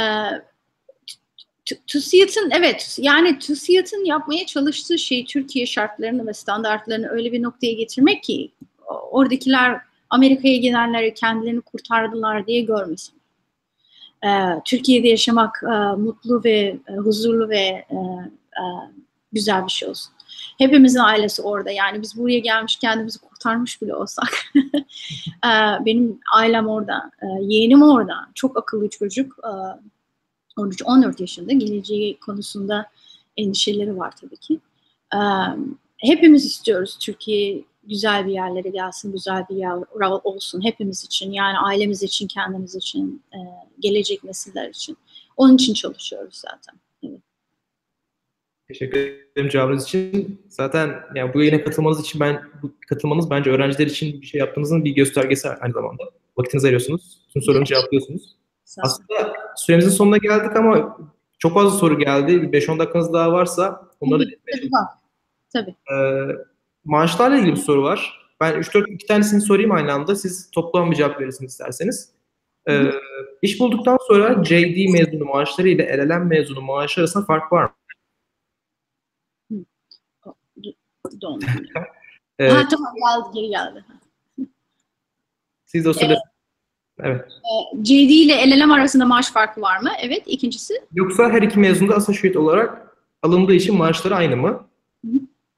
e, 0.00 0.04
TÜSİAD'ın 1.86 2.50
evet 2.50 2.98
yani 3.00 3.38
TÜSİAD'ın 3.38 4.04
yapmaya 4.04 4.46
çalıştığı 4.46 4.98
şey 4.98 5.24
Türkiye 5.24 5.66
şartlarını 5.66 6.26
ve 6.26 6.34
standartlarını 6.34 7.08
öyle 7.08 7.32
bir 7.32 7.42
noktaya 7.42 7.72
getirmek 7.72 8.22
ki 8.22 8.50
oradakiler 9.10 9.80
Amerika'ya 10.10 10.56
gidenleri 10.56 11.14
kendilerini 11.14 11.60
kurtardılar 11.60 12.46
diye 12.46 12.60
görmesin. 12.60 13.14
Ee, 14.24 14.28
Türkiye'de 14.64 15.08
yaşamak 15.08 15.62
e, 15.64 15.74
mutlu 15.96 16.44
ve 16.44 16.76
e, 16.88 16.92
huzurlu 16.92 17.48
ve 17.48 17.56
e, 17.90 17.98
e, 18.60 18.64
güzel 19.32 19.66
bir 19.66 19.70
şey 19.70 19.88
olsun. 19.88 20.12
Hepimizin 20.58 20.98
ailesi 20.98 21.42
orada. 21.42 21.70
Yani 21.70 22.02
biz 22.02 22.18
buraya 22.18 22.38
gelmiş 22.38 22.76
kendimizi 22.76 23.18
kurtarmış 23.18 23.82
bile 23.82 23.94
olsak. 23.94 24.52
e, 25.44 25.50
benim 25.84 26.20
ailem 26.34 26.68
orada. 26.68 27.10
E, 27.22 27.26
yeğenim 27.42 27.82
orada. 27.82 28.14
Çok 28.34 28.56
akıllı 28.58 28.88
çocuk. 28.90 29.36
E, 29.44 29.50
13-14 30.60 31.20
yaşında. 31.20 31.52
Geleceği 31.52 32.20
konusunda 32.20 32.86
endişeleri 33.36 33.96
var 33.96 34.12
tabii 34.20 34.36
ki. 34.36 34.60
Hepimiz 35.96 36.44
istiyoruz 36.44 36.98
Türkiye 37.00 37.64
güzel 37.84 38.26
bir 38.26 38.32
yerlere 38.32 38.68
gelsin, 38.68 39.12
güzel 39.12 39.44
bir 39.50 39.56
yer 39.56 39.78
olsun 40.24 40.64
hepimiz 40.64 41.04
için. 41.04 41.32
Yani 41.32 41.58
ailemiz 41.58 42.02
için, 42.02 42.28
kendimiz 42.28 42.74
için, 42.74 43.22
gelecek 43.80 44.24
nesiller 44.24 44.68
için. 44.68 44.96
Onun 45.36 45.54
için 45.54 45.74
çalışıyoruz 45.74 46.34
zaten. 46.34 46.74
Teşekkür 48.72 48.98
ederim 48.98 49.48
cevabınız 49.48 49.84
için. 49.84 50.40
Zaten 50.48 50.94
yani 51.14 51.34
bu 51.34 51.42
yayına 51.42 51.64
katılmanız 51.64 52.00
için 52.00 52.20
ben 52.20 52.42
bu 52.62 52.72
katılmanız 52.88 53.30
bence 53.30 53.50
öğrenciler 53.50 53.86
için 53.86 54.20
bir 54.20 54.26
şey 54.26 54.38
yaptığınızın 54.38 54.84
bir 54.84 54.94
göstergesi 54.94 55.48
aynı 55.48 55.72
zamanda. 55.72 56.02
Vakitinizi 56.36 56.66
ayırıyorsunuz. 56.66 57.26
Tüm 57.32 57.42
soruları 57.42 57.64
cevaplıyorsunuz. 57.64 58.36
Aslında 58.78 59.32
süremizin 59.56 59.90
sonuna 59.90 60.16
geldik 60.16 60.56
ama 60.56 60.98
çok 61.38 61.54
fazla 61.54 61.78
soru 61.78 61.98
geldi. 61.98 62.32
5-10 62.32 62.78
dakikanız 62.78 63.12
daha 63.12 63.32
varsa 63.32 63.88
onları 64.00 64.22
da 64.22 64.24
Tabii. 65.52 65.74
Ee, 65.92 66.36
maaşlarla 66.84 67.36
ilgili 67.36 67.52
bir 67.52 67.56
soru 67.56 67.82
var. 67.82 68.20
Ben 68.40 68.54
3-4 68.54 68.92
iki 68.92 69.06
tanesini 69.06 69.40
sorayım 69.40 69.72
aynı 69.72 69.92
anda. 69.92 70.16
Siz 70.16 70.50
toplam 70.50 70.90
bir 70.90 70.96
cevap 70.96 71.20
verirsiniz 71.20 71.52
isterseniz. 71.52 72.10
Ee, 72.68 72.90
iş 73.42 73.60
bulduktan 73.60 73.98
sonra 74.08 74.44
JD 74.44 74.92
mezunu 74.92 75.24
maaşları 75.24 75.68
ile 75.68 75.98
LLM 75.98 76.28
mezunu 76.28 76.60
maaşı 76.60 77.00
arasında 77.00 77.24
fark 77.24 77.52
var 77.52 77.62
mı? 77.62 77.70
Dondu. 81.20 81.46
evet. 82.38 82.52
Ha 82.52 82.68
tamam 82.70 82.94
geldi 82.94 83.34
geri 83.34 83.48
geldi. 83.48 83.84
Siz 85.66 85.86
o 85.86 85.92
sırada 85.92 86.18
Evet. 87.02 87.22
evet. 87.24 87.86
JD 87.86 88.10
ile 88.10 88.50
LLM 88.50 88.72
arasında 88.72 89.06
maaş 89.06 89.30
farkı 89.30 89.60
var 89.60 89.80
mı? 89.80 89.90
Evet. 90.02 90.22
İkincisi? 90.26 90.74
Yoksa 90.94 91.30
her 91.30 91.42
iki 91.42 91.58
mezun 91.58 91.88
da 91.88 91.94
associate 91.94 92.38
olarak 92.38 92.96
alındığı 93.22 93.54
için 93.54 93.76
maaşları 93.76 94.14
aynı 94.16 94.36
mı? 94.36 94.66
Hı. 95.06 95.12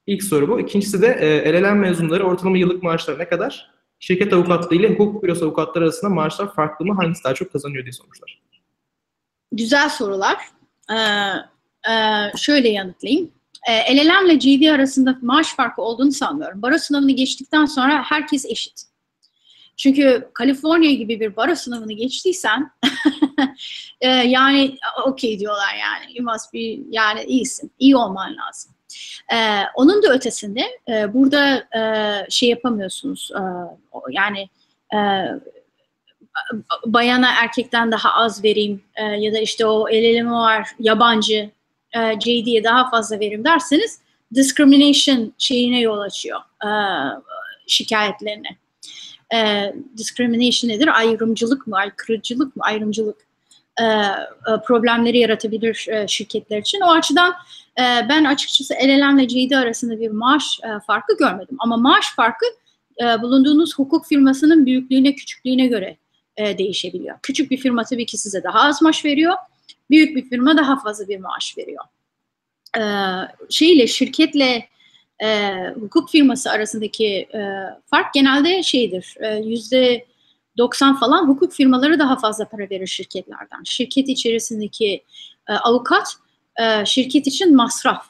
İlk 0.06 0.22
soru 0.22 0.48
bu. 0.48 0.60
İkincisi 0.60 1.02
de 1.02 1.06
e, 1.06 1.52
LLM 1.52 1.78
mezunları 1.78 2.24
ortalama 2.24 2.58
yıllık 2.58 2.82
maaşları 2.82 3.18
ne 3.18 3.28
kadar? 3.28 3.72
Şirket 3.98 4.32
avukatlığı 4.32 4.76
ile 4.76 4.88
hukuk 4.90 5.22
bürosu 5.22 5.44
avukatları 5.44 5.84
arasında 5.84 6.10
maaşlar 6.10 6.54
farklı 6.54 6.86
mı? 6.86 6.94
Hangisi 6.94 7.24
daha 7.24 7.34
çok 7.34 7.52
kazanıyor 7.52 7.84
diye 7.84 7.92
sormuşlar. 7.92 8.42
Güzel 9.52 9.88
sorular. 9.88 10.36
Ee, 10.90 10.94
e, 11.92 11.94
şöyle 12.36 12.68
yanıtlayayım. 12.68 13.30
E, 13.68 13.96
LLM 13.96 14.30
ile 14.30 14.34
GD 14.34 14.74
arasında 14.74 15.18
maaş 15.22 15.54
farkı 15.54 15.82
olduğunu 15.82 16.12
sanmıyorum. 16.12 16.62
Baro 16.62 16.78
sınavını 16.78 17.12
geçtikten 17.12 17.64
sonra 17.64 18.02
herkes 18.02 18.44
eşit. 18.44 18.92
Çünkü 19.76 20.28
Kaliforniya 20.34 20.92
gibi 20.92 21.20
bir 21.20 21.36
baro 21.36 21.54
sınavını 21.54 21.92
geçtiysen 21.92 22.70
e, 24.00 24.08
yani 24.08 24.76
okey 25.06 25.38
diyorlar 25.38 25.74
yani. 25.80 26.18
You 26.18 26.32
must 26.32 26.54
be 26.54 26.58
yani 26.90 27.24
iyisin. 27.24 27.72
iyi 27.78 27.96
olman 27.96 28.36
lazım. 28.36 28.72
Ee, 29.32 29.62
onun 29.74 30.02
da 30.02 30.12
ötesinde 30.12 30.80
e, 30.88 31.14
burada 31.14 31.56
e, 31.56 31.80
şey 32.30 32.48
yapamıyorsunuz. 32.48 33.30
E, 33.34 33.42
yani 34.10 34.48
e, 34.94 34.98
bayana 36.86 37.30
erkekten 37.42 37.92
daha 37.92 38.12
az 38.14 38.44
vereyim 38.44 38.82
e, 38.94 39.04
ya 39.04 39.32
da 39.32 39.38
işte 39.38 39.66
o 39.66 39.88
el 39.88 40.04
eleme 40.04 40.30
var 40.30 40.68
yabancı 40.78 41.50
e, 41.96 42.20
JD'ye 42.20 42.64
daha 42.64 42.90
fazla 42.90 43.20
verim 43.20 43.44
derseniz 43.44 43.98
discrimination 44.34 45.32
şeyine 45.38 45.80
yol 45.80 45.98
açıyor 45.98 46.40
e, 46.64 46.70
şikayetlerine. 47.66 48.56
E, 49.34 49.72
discrimination 49.96 50.70
nedir? 50.70 50.98
Ayrımcılık 50.98 51.66
mı? 51.66 51.76
Aykırıcılık 51.76 52.56
mı? 52.56 52.62
Ayrımcılık 52.66 53.16
e, 53.80 53.84
e, 53.84 54.60
problemleri 54.66 55.18
yaratabilir 55.18 55.86
e, 55.88 56.08
şirketler 56.08 56.58
için. 56.58 56.80
O 56.80 56.90
açıdan 56.90 57.34
e, 57.78 57.82
ben 58.08 58.24
açıkçası 58.24 58.74
LLM 58.74 59.18
ile 59.18 59.28
JD 59.28 59.52
arasında 59.52 60.00
bir 60.00 60.10
maaş 60.10 60.60
e, 60.64 60.68
farkı 60.86 61.16
görmedim. 61.16 61.56
Ama 61.58 61.76
maaş 61.76 62.14
farkı 62.16 62.46
e, 63.02 63.22
bulunduğunuz 63.22 63.78
hukuk 63.78 64.06
firmasının 64.06 64.66
büyüklüğüne, 64.66 65.14
küçüklüğüne 65.14 65.66
göre 65.66 65.96
e, 66.36 66.58
değişebiliyor. 66.58 67.18
Küçük 67.22 67.50
bir 67.50 67.56
firma 67.56 67.84
tabii 67.84 68.06
ki 68.06 68.18
size 68.18 68.42
daha 68.42 68.60
az 68.60 68.82
maaş 68.82 69.04
veriyor. 69.04 69.34
Büyük 69.92 70.16
bir 70.16 70.28
firma 70.28 70.56
daha 70.56 70.80
fazla 70.80 71.08
bir 71.08 71.18
maaş 71.18 71.58
veriyor. 71.58 71.84
E, 72.78 72.82
şeyle, 73.50 73.86
şirketle 73.86 74.68
e, 75.22 75.54
hukuk 75.80 76.10
firması 76.10 76.50
arasındaki 76.50 77.06
e, 77.34 77.40
fark 77.86 78.14
genelde 78.14 78.62
şeydir. 78.62 79.16
Yüzde 79.44 80.06
90 80.58 81.00
falan 81.00 81.28
hukuk 81.28 81.52
firmaları 81.52 81.98
daha 81.98 82.16
fazla 82.16 82.48
para 82.48 82.70
verir 82.70 82.86
şirketlerden. 82.86 83.62
Şirket 83.64 84.08
içerisindeki 84.08 85.04
e, 85.48 85.52
avukat 85.52 86.16
e, 86.60 86.86
şirket 86.86 87.26
için 87.26 87.56
masraf 87.56 88.06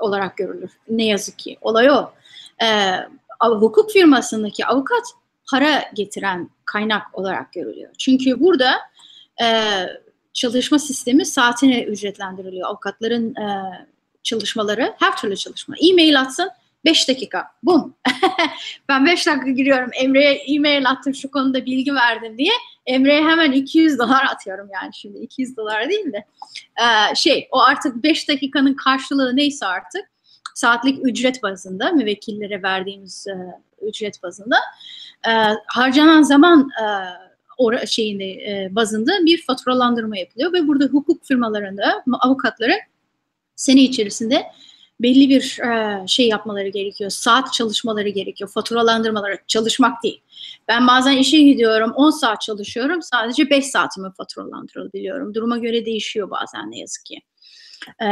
olarak 0.00 0.36
görülür. 0.36 0.70
Ne 0.88 1.04
yazık 1.04 1.38
ki. 1.38 1.58
Olay 1.60 1.90
o. 1.90 2.12
E, 2.62 2.66
hukuk 3.40 3.90
firmasındaki 3.90 4.66
avukat 4.66 5.04
para 5.50 5.84
getiren 5.94 6.50
kaynak 6.64 7.18
olarak 7.18 7.52
görülüyor. 7.52 7.90
Çünkü 7.98 8.40
burada 8.40 8.74
e, 9.42 9.46
çalışma 10.38 10.78
sistemi 10.78 11.26
saatine 11.26 11.82
ücretlendiriliyor. 11.82 12.68
Avukatların 12.68 13.34
e, 13.34 13.64
çalışmaları, 14.22 14.94
her 14.98 15.16
türlü 15.16 15.36
çalışma. 15.36 15.74
E-mail 15.90 16.20
atsın, 16.20 16.50
5 16.84 17.08
dakika. 17.08 17.46
Bum. 17.62 17.94
ben 18.88 19.06
5 19.06 19.26
dakika 19.26 19.50
giriyorum. 19.50 19.90
Emre'ye 19.94 20.32
e-mail 20.32 20.90
attım 20.90 21.14
şu 21.14 21.30
konuda 21.30 21.66
bilgi 21.66 21.94
verdim 21.94 22.38
diye. 22.38 22.52
Emre'ye 22.86 23.22
hemen 23.22 23.52
200 23.52 23.98
dolar 23.98 24.24
atıyorum 24.24 24.68
yani 24.74 24.94
şimdi 24.94 25.18
200 25.18 25.56
dolar 25.56 25.88
değil 25.88 26.12
de. 26.12 26.24
Ee, 26.80 27.14
şey 27.14 27.48
o 27.50 27.60
artık 27.60 28.02
5 28.02 28.28
dakikanın 28.28 28.74
karşılığı 28.74 29.36
neyse 29.36 29.66
artık 29.66 30.10
saatlik 30.54 31.06
ücret 31.06 31.42
bazında 31.42 31.90
müvekkillere 31.90 32.62
verdiğimiz 32.62 33.26
e, 33.26 33.34
ücret 33.86 34.22
bazında 34.22 34.56
e, 35.28 35.32
harcanan 35.66 36.22
zaman 36.22 36.70
e, 36.82 36.84
or 37.58 37.86
şeyinde 37.86 38.24
e, 38.24 38.68
bazında 38.70 39.12
bir 39.26 39.42
faturalandırma 39.42 40.18
yapılıyor 40.18 40.52
ve 40.52 40.68
burada 40.68 40.84
hukuk 40.84 41.24
firmalarında 41.24 42.04
avukatları 42.20 42.72
sene 43.56 43.82
içerisinde 43.82 44.46
belli 45.00 45.28
bir 45.28 45.58
e, 45.58 46.06
şey 46.06 46.28
yapmaları 46.28 46.68
gerekiyor. 46.68 47.10
Saat 47.10 47.52
çalışmaları 47.52 48.08
gerekiyor. 48.08 48.50
Faturalandırmaları 48.50 49.38
çalışmak 49.46 50.02
değil. 50.02 50.22
Ben 50.68 50.86
bazen 50.86 51.16
işe 51.16 51.38
gidiyorum 51.38 51.92
10 51.92 52.10
saat 52.10 52.40
çalışıyorum. 52.40 53.02
Sadece 53.02 53.50
5 53.50 53.66
saatimi 53.66 54.12
faturalandırabiliyorum. 54.16 55.34
Duruma 55.34 55.58
göre 55.58 55.86
değişiyor 55.86 56.30
bazen 56.30 56.70
ne 56.70 56.78
yazık 56.78 57.04
ki. 57.04 57.20
E, 58.00 58.06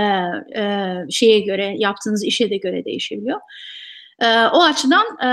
e, 0.61 0.95
şeye 1.11 1.41
göre 1.41 1.75
yaptığınız 1.79 2.25
işe 2.25 2.51
de 2.51 2.57
göre 2.57 2.85
değişebiliyor. 2.85 3.41
E, 4.21 4.27
o 4.47 4.63
açıdan 4.63 5.07
e, 5.25 5.31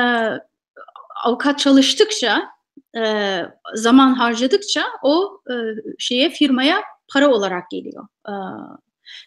avukat 1.24 1.60
çalıştıkça 1.60 2.44
e, 2.98 3.42
zaman 3.76 4.14
harcadıkça 4.14 4.84
o 5.04 5.42
e, 5.50 5.54
şeye 6.00 6.30
firmaya 6.30 6.82
para 7.14 7.30
olarak 7.30 7.70
geliyor. 7.70 8.08
E, 8.28 8.34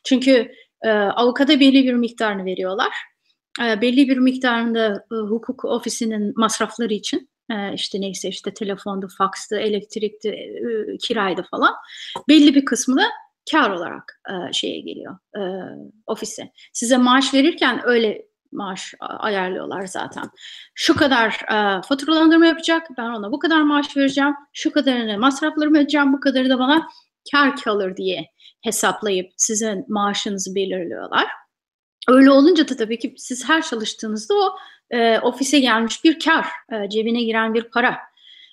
çünkü 0.04 0.52
e, 0.82 0.90
avukata 0.90 1.60
belli 1.60 1.84
bir 1.84 1.92
miktarını 1.92 2.44
veriyorlar. 2.44 2.92
E, 3.64 3.80
belli 3.80 4.08
bir 4.08 4.16
miktarında 4.16 5.04
e, 5.12 5.14
hukuk 5.14 5.64
ofisinin 5.64 6.32
masrafları 6.36 6.94
için 6.94 7.30
e, 7.50 7.74
işte 7.74 8.00
neyse 8.00 8.28
işte 8.28 8.54
telefondu, 8.54 9.08
fakstı, 9.18 9.56
elektrikti, 9.56 10.28
e, 10.28 10.96
kiraydı 10.98 11.42
falan. 11.50 11.74
Belli 12.28 12.54
bir 12.54 12.64
kısmı 12.64 12.96
da 12.96 13.02
kar 13.50 13.70
olarak 13.70 14.20
e, 14.30 14.52
şeye 14.52 14.80
geliyor 14.80 15.18
e, 15.36 15.42
ofise. 16.06 16.52
Size 16.72 16.96
maaş 16.96 17.34
verirken 17.34 17.80
öyle 17.84 18.26
maaş 18.57 18.94
ayarlıyorlar 19.00 19.86
zaten. 19.86 20.30
Şu 20.74 20.96
kadar 20.96 21.28
e, 21.28 21.82
faturalandırma 21.82 22.46
yapacak, 22.46 22.86
ben 22.98 23.11
ona 23.11 23.32
bu 23.32 23.38
kadar 23.38 23.62
maaş 23.62 23.96
vereceğim, 23.96 24.34
şu 24.52 24.72
kadarını 24.72 25.18
masraflarımı 25.18 25.76
ödeyeceğim, 25.76 26.12
bu 26.12 26.20
kadarı 26.20 26.50
da 26.50 26.59
bana 26.59 26.88
kar 27.32 27.57
kalır 27.57 27.96
diye 27.96 28.26
hesaplayıp 28.64 29.32
sizin 29.36 29.84
maaşınızı 29.88 30.54
belirliyorlar. 30.54 31.26
Öyle 32.09 32.30
olunca 32.30 32.68
da 32.68 32.76
tabii 32.76 32.98
ki 32.98 33.14
siz 33.16 33.48
her 33.48 33.62
çalıştığınızda 33.62 34.34
o 34.34 34.57
e, 34.90 35.18
ofise 35.18 35.61
gelmiş 35.61 36.04
bir 36.04 36.18
kar, 36.20 36.46
e, 36.72 36.88
cebine 36.90 37.22
giren 37.22 37.54
bir 37.54 37.62
para. 37.62 37.98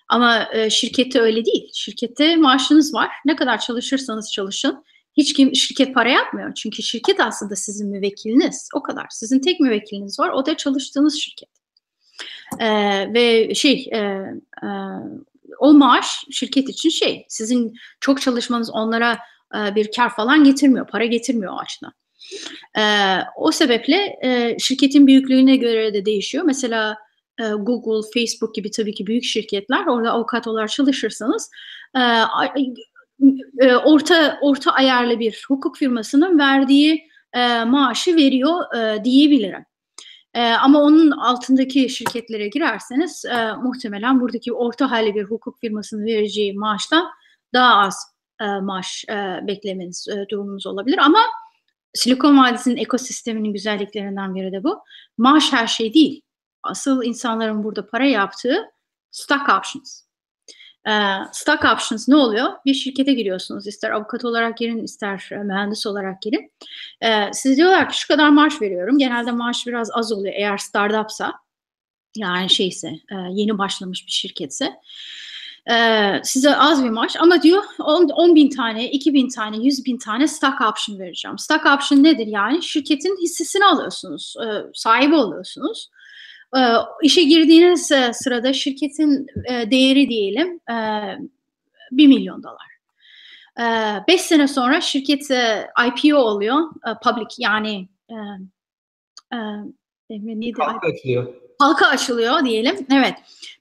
Ama 0.09 0.49
e, 0.53 0.69
şirkette 0.69 1.19
öyle 1.19 1.45
değil. 1.45 1.69
Şirkette 1.73 2.35
maaşınız 2.35 2.93
var. 2.93 3.09
Ne 3.25 3.35
kadar 3.35 3.59
çalışırsanız 3.59 4.31
çalışın. 4.31 4.83
Hiç 5.17 5.33
kim 5.33 5.55
şirket 5.55 5.93
para 5.93 6.09
yapmıyor. 6.09 6.53
Çünkü 6.53 6.83
şirket 6.83 7.19
aslında 7.19 7.55
sizin 7.55 7.89
müvekkiliniz. 7.89 8.69
O 8.75 8.83
kadar. 8.83 9.05
Sizin 9.09 9.39
tek 9.39 9.59
müvekkiliniz 9.59 10.19
var. 10.19 10.29
O 10.29 10.45
da 10.45 10.57
çalıştığınız 10.57 11.19
şirket. 11.19 11.49
E, 12.59 12.67
ve 13.13 13.55
şey 13.55 13.89
e, 13.93 13.97
e, 13.97 14.67
o 15.59 15.73
maaş 15.73 16.23
şirket 16.31 16.69
için 16.69 16.89
şey. 16.89 17.25
Sizin 17.29 17.73
çok 17.99 18.21
çalışmanız 18.21 18.69
onlara 18.69 19.19
e, 19.55 19.75
bir 19.75 19.91
kar 19.91 20.15
falan 20.15 20.43
getirmiyor. 20.43 20.87
Para 20.87 21.05
getirmiyor 21.05 21.53
o 21.53 21.57
açıdan. 21.57 21.93
E, 22.77 22.83
o 23.37 23.51
sebeple 23.51 24.19
e, 24.23 24.57
şirketin 24.59 25.07
büyüklüğüne 25.07 25.55
göre 25.55 25.93
de 25.93 26.05
değişiyor. 26.05 26.43
Mesela 26.43 26.97
Google, 27.59 28.09
Facebook 28.13 28.55
gibi 28.55 28.71
tabii 28.71 28.93
ki 28.93 29.07
büyük 29.07 29.23
şirketler 29.23 29.85
orada 29.85 30.11
avukat 30.11 30.47
olarak 30.47 30.69
çalışırsanız 30.69 31.49
e, 33.59 33.75
orta 33.75 34.39
orta 34.41 34.71
ayarlı 34.71 35.19
bir 35.19 35.45
hukuk 35.47 35.77
firmasının 35.77 36.39
verdiği 36.39 37.07
e, 37.33 37.63
maaşı 37.63 38.15
veriyor 38.15 38.75
e, 38.75 39.03
diyebilirim. 39.03 39.65
E, 40.33 40.51
ama 40.51 40.81
onun 40.81 41.11
altındaki 41.11 41.89
şirketlere 41.89 42.47
girerseniz 42.47 43.25
e, 43.25 43.53
muhtemelen 43.53 44.21
buradaki 44.21 44.53
orta 44.53 44.91
hali 44.91 45.15
bir 45.15 45.23
hukuk 45.23 45.59
firmasının 45.59 46.05
vereceği 46.05 46.53
maaştan 46.53 47.09
daha 47.53 47.75
az 47.75 48.13
e, 48.41 48.45
maaş 48.45 49.05
e, 49.09 49.39
beklemeniz 49.47 50.07
e, 50.07 50.29
durumunuz 50.29 50.67
olabilir. 50.67 50.97
Ama 50.97 51.19
Silikon 51.93 52.37
Vadisi'nin 52.37 52.77
ekosisteminin 52.77 53.53
güzelliklerinden 53.53 54.35
biri 54.35 54.51
de 54.51 54.63
bu. 54.63 54.79
Maaş 55.17 55.53
her 55.53 55.67
şey 55.67 55.93
değil. 55.93 56.21
Asıl 56.63 57.03
insanların 57.03 57.63
burada 57.63 57.87
para 57.87 58.05
yaptığı 58.05 58.65
stock 59.11 59.49
options. 59.57 60.02
Ee, 60.87 60.91
stock 61.31 61.65
options 61.73 62.07
ne 62.07 62.15
oluyor? 62.15 62.51
Bir 62.65 62.73
şirkete 62.73 63.13
giriyorsunuz. 63.13 63.67
ister 63.67 63.91
avukat 63.91 64.25
olarak 64.25 64.57
girin, 64.57 64.83
ister 64.83 65.29
e, 65.31 65.35
mühendis 65.35 65.85
olarak 65.85 66.21
girin. 66.21 66.51
Ee, 67.01 67.29
siz 67.33 67.57
diyorlar 67.57 67.89
ki 67.89 67.99
şu 67.99 68.07
kadar 68.07 68.29
maaş 68.29 68.61
veriyorum. 68.61 68.97
Genelde 68.97 69.31
maaş 69.31 69.67
biraz 69.67 69.89
az 69.93 70.11
oluyor 70.11 70.33
eğer 70.37 70.57
startupsa. 70.57 71.33
Yani 72.17 72.49
şeyse, 72.49 72.87
e, 72.87 73.15
yeni 73.31 73.57
başlamış 73.57 74.05
bir 74.07 74.11
şirketse. 74.11 74.73
Ee, 75.71 76.21
size 76.23 76.55
az 76.55 76.83
bir 76.83 76.89
maaş 76.89 77.15
ama 77.19 77.41
diyor 77.41 77.63
10, 77.79 78.09
10 78.09 78.35
bin 78.35 78.49
tane, 78.49 78.91
2 78.91 79.13
bin 79.13 79.29
tane, 79.29 79.57
100 79.57 79.85
bin 79.85 79.97
tane 79.97 80.27
stock 80.27 80.61
option 80.61 80.99
vereceğim. 80.99 81.39
Stock 81.39 81.65
option 81.65 82.03
nedir 82.03 82.27
yani? 82.27 82.63
Şirketin 82.63 83.17
hissesini 83.21 83.65
alıyorsunuz, 83.65 84.35
e, 84.45 84.47
sahibi 84.73 85.15
oluyorsunuz. 85.15 85.89
E, 86.57 86.61
işe 87.03 87.23
girdiğiniz 87.23 87.91
e, 87.91 88.13
sırada 88.13 88.53
şirketin 88.53 89.27
e, 89.49 89.71
değeri 89.71 90.09
diyelim 90.09 90.59
e, 90.69 90.75
1 91.91 92.07
milyon 92.07 92.43
dolar. 92.43 92.73
5 94.07 94.15
e, 94.15 94.17
sene 94.17 94.47
sonra 94.47 94.81
şirket 94.81 95.31
e, 95.31 95.67
IPO 95.87 96.17
oluyor, 96.17 96.59
e, 96.87 96.89
public 97.03 97.27
yani 97.37 97.87
e, 98.09 98.15
e, 99.33 99.37
neydi? 100.09 100.53
Halka 100.57 100.87
açılıyor. 100.87 101.33
Halka 101.59 101.87
açılıyor 101.87 102.45
diyelim. 102.45 102.87
Evet. 102.93 103.13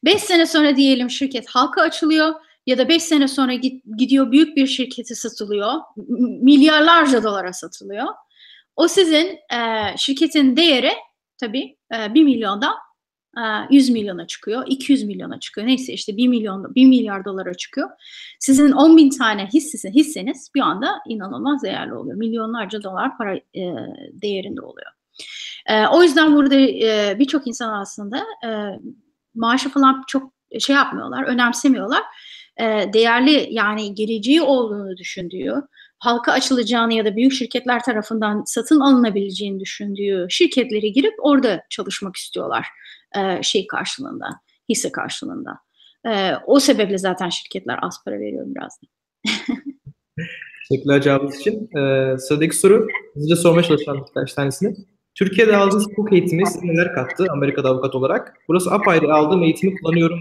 5 0.05 0.23
sene 0.23 0.47
sonra 0.47 0.77
diyelim 0.77 1.11
şirket 1.11 1.49
halka 1.49 1.83
açılıyor 1.83 2.35
ya 2.67 2.79
da 2.79 2.89
5 2.89 3.03
sene 3.03 3.29
sonra 3.29 3.55
gidiyor 3.99 4.33
büyük 4.33 4.57
bir 4.57 4.67
şirketi 4.67 5.15
satılıyor. 5.15 5.73
Milyarlarca 6.43 7.23
dolara 7.23 7.53
satılıyor. 7.53 8.07
O 8.77 8.89
sizin 8.89 9.39
e, 9.55 9.59
şirketin 9.97 10.57
değeri 10.57 10.93
tabii 11.43 11.77
e, 11.95 12.15
1 12.15 12.25
milyonda 12.25 12.75
e, 13.37 13.43
100 13.71 13.91
milyona 13.91 14.27
çıkıyor, 14.27 14.65
200 14.67 15.05
milyona 15.05 15.41
çıkıyor. 15.41 15.67
Neyse 15.67 15.93
işte 15.93 16.17
1 16.17 16.29
milyon, 16.29 16.75
1 16.75 16.87
milyar 16.87 17.25
dolara 17.25 17.55
çıkıyor. 17.55 17.91
Sizin 18.41 18.73
10 18.73 18.97
bin 18.97 19.11
tane 19.11 19.47
hissesi, 19.47 19.91
hisseniz 19.91 20.51
bir 20.55 20.61
anda 20.61 20.95
inanılmaz 21.09 21.63
değerli 21.63 21.95
oluyor. 21.95 22.17
Milyonlarca 22.17 22.83
dolar 22.83 23.19
para 23.19 23.37
e, 23.37 23.63
değerinde 24.13 24.61
oluyor. 24.61 24.91
E, 25.67 25.87
o 25.87 26.03
yüzden 26.03 26.37
burada 26.37 26.55
e, 26.55 27.17
birçok 27.19 27.47
insan 27.47 27.81
aslında 27.81 28.19
e, 28.47 28.51
maaşı 29.35 29.69
falan 29.69 30.03
çok 30.07 30.33
şey 30.61 30.77
yapmıyorlar, 30.77 31.25
önemsemiyorlar. 31.25 32.03
E, 32.57 32.93
değerli 32.93 33.49
yani 33.51 33.95
geleceği 33.95 34.43
olduğunu 34.43 34.97
düşündüğü, 34.97 35.63
halka 36.03 36.33
açılacağını 36.33 36.95
ya 36.95 37.05
da 37.05 37.17
büyük 37.17 37.33
şirketler 37.33 37.83
tarafından 37.83 38.43
satın 38.47 38.81
alınabileceğini 38.81 39.61
düşündüğü 39.61 40.27
şirketlere 40.31 40.89
girip 40.89 41.15
orada 41.19 41.63
çalışmak 41.71 42.17
istiyorlar 42.17 42.67
e, 43.17 43.43
şey 43.43 43.67
karşılığında, 43.67 44.27
hisse 44.69 44.93
karşılığında. 44.93 45.59
E, 46.07 46.33
o 46.47 46.61
sebeple 46.61 46.99
zaten 46.99 47.29
şirketler 47.29 47.79
az 47.83 48.05
para 48.05 48.21
veriyor 48.21 48.47
biraz 48.47 48.79
da. 48.83 48.87
Teşekkürler 50.69 51.03
cevabınız 51.03 51.41
için. 51.41 51.77
Ee, 51.77 52.19
sıradaki 52.19 52.57
soru 52.57 52.87
hızlıca 53.15 53.37
sormaya 53.37 53.63
çalışacağım 53.63 54.05
birkaç 54.09 54.35
tanesini. 54.35 54.77
Türkiye'de 55.15 55.57
aldığınız 55.57 55.89
hukuk 55.89 56.13
eğitimi 56.13 56.47
size 56.47 56.67
neler 56.67 56.95
kattı 56.95 57.27
Amerika'da 57.33 57.69
avukat 57.69 57.95
olarak? 57.95 58.35
Burası 58.49 58.71
apayrı 58.71 59.15
aldığım 59.15 59.43
eğitimi 59.43 59.81
kullanıyorum, 59.81 60.21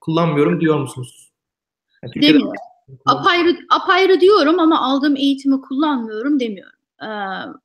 kullanmıyorum 0.00 0.60
diyor 0.60 0.78
musunuz? 0.78 1.32
Yani 2.02 2.12
Türkiye'de 2.12 2.34
Demiyorum. 2.34 2.69
Apayrı, 3.06 3.58
apayrı 3.70 4.20
diyorum 4.20 4.58
ama 4.58 4.80
aldığım 4.80 5.16
eğitimi 5.16 5.60
kullanmıyorum 5.60 6.40
demiyorum. 6.40 6.80
Ee, 7.02 7.06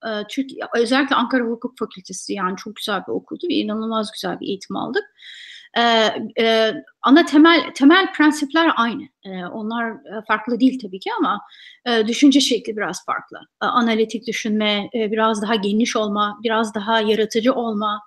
e, 0.10 0.82
özellikle 0.82 1.16
Ankara 1.16 1.44
Hukuk 1.44 1.78
Fakültesi 1.80 2.34
yani 2.34 2.58
çok 2.58 2.76
güzel 2.76 3.02
bir 3.08 3.12
okuldu 3.12 3.48
ve 3.50 3.54
inanılmaz 3.54 4.12
güzel 4.12 4.40
bir 4.40 4.48
eğitim 4.48 4.76
aldık. 4.76 5.04
Ee, 5.78 6.12
e, 6.40 6.74
ana 7.02 7.26
temel 7.26 7.72
temel 7.74 8.14
prensipler 8.14 8.72
aynı. 8.76 9.04
Ee, 9.26 9.46
onlar 9.46 9.92
e, 9.92 10.22
farklı 10.28 10.60
değil 10.60 10.80
tabii 10.82 11.00
ki 11.00 11.10
ama 11.20 11.42
e, 11.86 12.08
düşünce 12.08 12.40
şekli 12.42 12.78
biraz 12.78 13.06
farklı. 13.06 13.40
E, 13.64 13.66
analitik 13.66 14.28
düşünme, 14.28 14.90
e, 14.96 15.12
biraz 15.12 15.42
daha 15.42 15.56
geniş 15.56 15.96
olma, 15.96 16.40
biraz 16.44 16.76
daha 16.76 17.02
yaratıcı 17.02 17.54
olma 17.54 18.02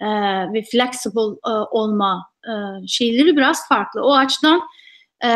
e, 0.00 0.06
ve 0.52 0.62
flexible 0.62 1.38
e, 1.46 1.50
olma 1.50 2.26
e, 2.44 2.52
şeyleri 2.86 3.36
biraz 3.36 3.68
farklı. 3.68 4.02
O 4.02 4.14
açıdan 4.14 4.60
e, 5.24 5.28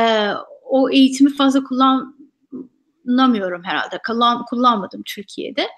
o 0.74 0.90
eğitimi 0.90 1.34
fazla 1.34 1.64
kullan 1.64 2.14
kullanamıyorum 3.04 3.64
herhalde. 3.64 4.00
Kullan, 4.06 4.44
kullanmadım 4.44 5.02
Türkiye'de. 5.06 5.68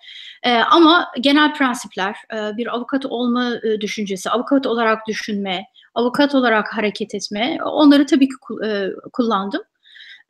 E, 0.43 0.55
ama 0.55 1.09
genel 1.21 1.55
prensipler, 1.55 2.17
e, 2.35 2.57
bir 2.57 2.75
avukat 2.75 3.07
olma 3.07 3.55
e, 3.57 3.81
düşüncesi, 3.81 4.31
avukat 4.31 4.67
olarak 4.67 5.07
düşünme, 5.09 5.65
avukat 5.95 6.35
olarak 6.35 6.77
hareket 6.77 7.15
etme, 7.15 7.59
onları 7.65 8.07
tabii 8.07 8.29
ki 8.29 8.35
e, 8.67 8.89
kullandım. 9.13 9.63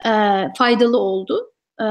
E, 0.04 0.10
faydalı 0.58 0.98
oldu. 0.98 1.52
E, 1.80 1.84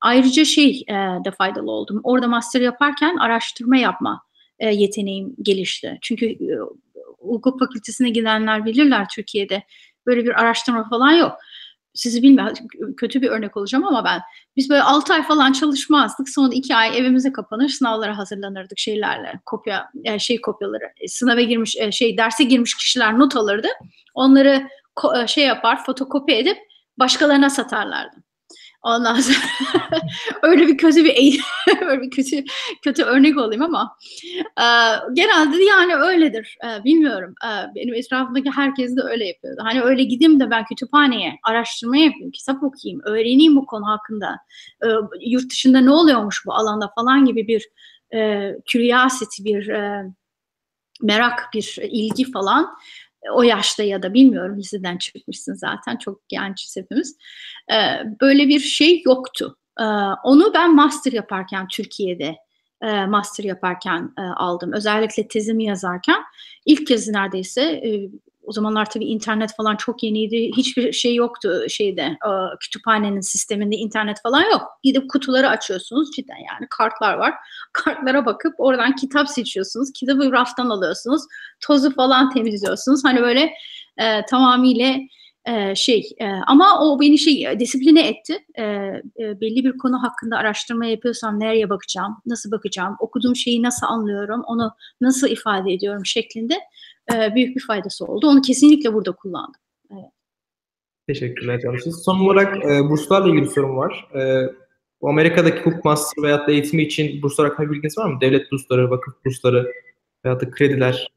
ayrıca 0.00 0.44
şey 0.44 0.84
e, 0.88 0.94
de 1.24 1.30
faydalı 1.30 1.70
oldum. 1.70 2.00
Orada 2.04 2.28
master 2.28 2.60
yaparken 2.60 3.16
araştırma 3.16 3.76
yapma 3.76 4.22
e, 4.58 4.74
yeteneğim 4.74 5.34
gelişti. 5.42 5.98
Çünkü 6.02 6.26
e, 6.26 6.58
hukuk 7.18 7.58
fakültesine 7.58 8.10
gidenler 8.10 8.64
bilirler 8.64 9.08
Türkiye'de 9.08 9.62
böyle 10.06 10.24
bir 10.24 10.40
araştırma 10.40 10.88
falan 10.88 11.12
yok 11.12 11.32
sizi 11.96 12.22
bilmiyorum 12.22 12.56
kötü 12.96 13.22
bir 13.22 13.28
örnek 13.28 13.56
olacağım 13.56 13.86
ama 13.86 14.04
ben 14.04 14.20
biz 14.56 14.70
böyle 14.70 14.82
6 14.82 15.14
ay 15.14 15.22
falan 15.22 15.52
çalışmazdık. 15.52 16.28
Son 16.28 16.50
2 16.50 16.76
ay 16.76 16.98
evimize 16.98 17.32
kapanır 17.32 17.68
sınavlara 17.68 18.18
hazırlanırdık 18.18 18.78
şeylerle 18.78 19.40
kopya 19.46 19.90
e, 20.04 20.18
şey 20.18 20.40
kopyaları 20.40 20.84
e, 21.00 21.08
sınava 21.08 21.40
girmiş 21.40 21.76
e, 21.76 21.92
şey 21.92 22.18
derse 22.18 22.44
girmiş 22.44 22.74
kişiler 22.74 23.18
not 23.18 23.36
alırdı. 23.36 23.68
Onları 24.14 24.68
şey 25.26 25.44
yapar 25.44 25.84
fotokopi 25.84 26.32
edip 26.34 26.58
başkalarına 26.98 27.50
satarlardı. 27.50 28.16
Ondan 28.86 29.20
sonra 29.20 29.36
öyle 30.42 30.66
bir 30.66 30.78
kötü 30.78 31.04
bir 31.04 31.40
öyle 31.86 32.02
bir 32.02 32.10
kötü 32.10 32.44
kötü 32.84 33.02
örnek 33.02 33.38
olayım 33.38 33.62
ama 33.62 33.96
e, 34.60 34.66
genelde 35.12 35.62
yani 35.62 35.94
öyledir. 35.94 36.58
E, 36.64 36.84
bilmiyorum. 36.84 37.34
E, 37.44 37.74
benim 37.74 37.94
etrafımdaki 37.94 38.50
herkes 38.50 38.96
de 38.96 39.00
öyle 39.02 39.26
yapıyordu. 39.26 39.60
Hani 39.64 39.82
öyle 39.82 40.04
gideyim 40.04 40.40
de 40.40 40.50
ben 40.50 40.64
kütüphaneye 40.64 41.38
araştırma 41.42 41.96
yapayım, 41.96 42.30
kitap 42.30 42.62
okuyayım, 42.62 43.00
öğreneyim 43.04 43.56
bu 43.56 43.66
konu 43.66 43.86
hakkında. 43.86 44.36
E, 44.84 44.86
yurt 45.20 45.50
dışında 45.50 45.80
ne 45.80 45.90
oluyormuş 45.90 46.42
bu 46.46 46.54
alanda 46.54 46.92
falan 46.94 47.24
gibi 47.24 47.48
bir 47.48 47.68
e, 48.14 48.52
curiosity, 48.72 49.44
bir 49.44 49.68
e, 49.68 50.04
merak, 51.02 51.48
bir 51.54 51.78
ilgi 51.82 52.30
falan 52.32 52.76
o 53.34 53.42
yaşta 53.42 53.82
ya 53.82 54.02
da 54.02 54.14
bilmiyorum 54.14 54.58
liseden 54.58 54.96
çıkmışsın 54.96 55.54
zaten 55.54 55.96
çok 55.96 56.28
gençiz 56.28 56.76
hepimiz. 56.76 57.16
Ee, 57.72 57.76
böyle 58.20 58.48
bir 58.48 58.60
şey 58.60 59.02
yoktu. 59.04 59.56
Ee, 59.80 59.84
onu 60.24 60.54
ben 60.54 60.74
master 60.74 61.12
yaparken 61.12 61.68
Türkiye'de 61.68 62.36
e, 62.82 63.06
master 63.06 63.44
yaparken 63.44 64.12
e, 64.18 64.22
aldım. 64.22 64.72
Özellikle 64.72 65.28
tezimi 65.28 65.64
yazarken 65.64 66.22
ilk 66.66 66.86
kez 66.86 67.08
neredeyse 67.08 67.62
e, 67.62 68.10
o 68.46 68.52
zamanlar 68.52 68.90
tabii 68.90 69.04
internet 69.04 69.56
falan 69.56 69.76
çok 69.76 70.02
yeniydi. 70.02 70.50
Hiçbir 70.56 70.92
şey 70.92 71.14
yoktu 71.14 71.64
şeyde 71.68 72.02
e, 72.02 72.30
kütüphanenin 72.60 73.20
sisteminde 73.20 73.76
internet 73.76 74.22
falan 74.22 74.42
yok. 74.42 74.62
Gidip 74.82 75.10
kutuları 75.10 75.48
açıyorsunuz 75.48 76.10
cidden 76.16 76.36
yani 76.36 76.66
kartlar 76.70 77.14
var. 77.14 77.34
Kartlara 77.72 78.26
bakıp 78.26 78.54
oradan 78.58 78.94
kitap 78.94 79.28
seçiyorsunuz. 79.28 79.92
Kitabı 79.92 80.32
raftan 80.32 80.70
alıyorsunuz. 80.70 81.22
Tozu 81.60 81.94
falan 81.94 82.30
temizliyorsunuz. 82.30 83.04
Hani 83.04 83.20
böyle 83.20 83.50
e, 83.98 84.26
tamamıyla 84.30 84.96
e, 85.44 85.74
şey 85.74 86.10
e, 86.18 86.26
ama 86.46 86.80
o 86.80 87.00
beni 87.00 87.18
şey 87.18 87.60
disipline 87.60 88.08
etti. 88.08 88.38
Belli 89.18 89.64
bir 89.64 89.78
konu 89.78 90.02
hakkında 90.02 90.36
araştırma 90.36 90.86
yapıyorsam 90.86 91.40
nereye 91.40 91.70
bakacağım, 91.70 92.16
nasıl 92.26 92.50
bakacağım, 92.50 92.96
okuduğum 93.00 93.36
şeyi 93.36 93.62
nasıl 93.62 93.86
anlıyorum, 93.86 94.42
onu 94.46 94.72
nasıl 95.00 95.28
ifade 95.28 95.72
ediyorum 95.72 96.06
şeklinde 96.06 96.54
e, 97.14 97.34
büyük 97.34 97.56
bir 97.56 97.62
faydası 97.66 98.04
oldu. 98.04 98.26
Onu 98.28 98.42
kesinlikle 98.42 98.94
burada 98.94 99.12
kullandım. 99.12 99.60
Evet. 99.90 100.10
Teşekkürler 101.08 101.60
Cansu. 101.60 101.92
Son 101.92 102.20
olarak 102.20 102.64
e, 102.64 102.90
burslarla 102.90 103.28
ilgili 103.28 103.42
bir 103.42 103.50
sorum 103.50 103.76
var. 103.76 104.08
E, 104.14 104.50
bu 105.00 105.08
Amerika'daki 105.08 105.58
hukuk 105.58 105.84
master 105.84 106.22
veyahut 106.22 106.48
da 106.48 106.52
eğitimi 106.52 106.82
için 106.82 107.22
burslar 107.22 107.48
hakkında 107.48 107.70
bilginiz 107.70 107.98
var 107.98 108.10
mı? 108.10 108.20
Devlet 108.20 108.52
bursları, 108.52 108.90
vakıf 108.90 109.14
bursları 109.24 109.72
veyahut 110.24 110.42
da 110.42 110.50
krediler. 110.50 111.08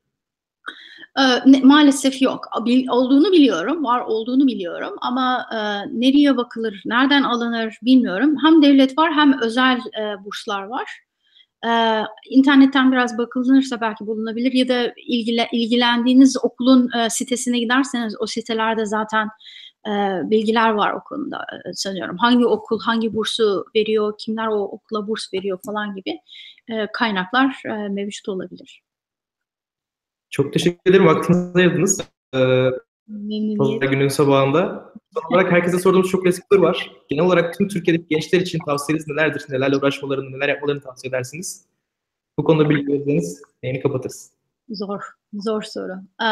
E, 1.17 1.51
ne, 1.51 1.61
maalesef 1.63 2.21
yok. 2.21 2.47
Bil, 2.65 2.87
olduğunu 2.87 3.31
biliyorum, 3.31 3.83
var 3.83 4.01
olduğunu 4.01 4.47
biliyorum 4.47 4.93
ama 5.01 5.45
e, 5.53 5.57
nereye 5.99 6.37
bakılır, 6.37 6.81
nereden 6.85 7.23
alınır 7.23 7.77
bilmiyorum. 7.83 8.35
Hem 8.43 8.61
devlet 8.61 8.97
var 8.97 9.13
hem 9.13 9.41
özel 9.41 9.77
e, 9.77 10.25
burslar 10.25 10.63
var. 10.63 10.99
Ee, 11.67 12.03
internetten 12.29 12.91
biraz 12.91 13.17
bakılırsa 13.17 13.81
belki 13.81 14.07
bulunabilir 14.07 14.53
ya 14.53 14.67
da 14.67 14.93
ilgile, 15.07 15.47
ilgilendiğiniz 15.51 16.43
okulun 16.43 16.89
e, 16.97 17.09
sitesine 17.09 17.59
giderseniz 17.59 18.15
o 18.19 18.27
sitelerde 18.27 18.85
zaten 18.85 19.27
e, 19.87 19.91
bilgiler 20.29 20.69
var 20.69 20.93
o 20.93 21.03
konuda 21.03 21.37
e, 21.37 21.73
sanıyorum. 21.73 22.17
Hangi 22.17 22.45
okul 22.45 22.79
hangi 22.79 23.13
bursu 23.13 23.65
veriyor, 23.75 24.13
kimler 24.19 24.47
o 24.47 24.63
okula 24.63 25.07
burs 25.07 25.33
veriyor 25.33 25.59
falan 25.65 25.95
gibi 25.95 26.19
e, 26.69 26.87
kaynaklar 26.93 27.61
e, 27.65 27.89
mevcut 27.89 28.29
olabilir. 28.29 28.81
Çok 30.29 30.53
teşekkür 30.53 30.91
ederim. 30.91 31.05
Vaktinizi 31.05 31.57
ayırdınız. 31.59 32.01
Ee, 32.35 32.69
günün 33.87 34.07
sabahında. 34.07 34.93
Son 35.13 35.21
olarak 35.33 35.51
herkese 35.51 35.79
sorduğumuz 35.79 36.09
çok 36.09 36.23
klasik 36.23 36.43
soru 36.51 36.61
var. 36.61 36.91
Genel 37.09 37.23
olarak 37.23 37.57
tüm 37.57 37.67
Türkiye'deki 37.67 38.07
gençler 38.09 38.41
için 38.41 38.59
tavsiyeniz 38.65 39.07
nelerdir? 39.07 39.45
Nelerle 39.49 39.77
uğraşmalarını, 39.77 40.31
neler 40.31 40.49
yapmalarını 40.49 40.81
tavsiye 40.81 41.09
edersiniz? 41.09 41.65
Bu 42.37 42.43
konuda 42.43 42.69
bilgi 42.69 42.87
verirseniz 42.87 43.41
yayını 43.63 43.81
kapatırız. 43.81 44.31
Zor, 44.69 45.01
zor 45.33 45.61
soru. 45.61 45.93
Ee, 46.23 46.27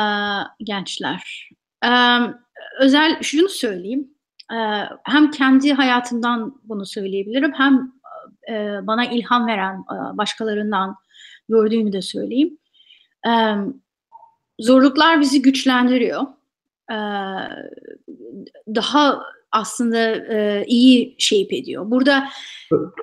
gençler. 0.63 1.49
Ee, 1.85 1.89
özel 2.79 3.21
şunu 3.21 3.49
söyleyeyim. 3.49 4.07
Ee, 4.53 4.83
hem 5.03 5.31
kendi 5.31 5.73
hayatımdan 5.73 6.61
bunu 6.63 6.85
söyleyebilirim 6.85 7.53
hem 7.53 7.91
e, 8.49 8.87
bana 8.87 9.05
ilham 9.05 9.47
veren 9.47 9.75
e, 9.75 10.17
başkalarından 10.17 10.95
gördüğümü 11.49 11.93
de 11.93 12.01
söyleyeyim. 12.01 12.57
Ee, 13.27 13.55
zorluklar 14.59 15.21
bizi 15.21 15.41
güçlendiriyor 15.41 16.36
daha 18.75 19.23
aslında 19.51 20.15
e, 20.33 20.65
iyi 20.67 21.15
shape 21.19 21.55
ediyor. 21.55 21.91
Burada 21.91 22.29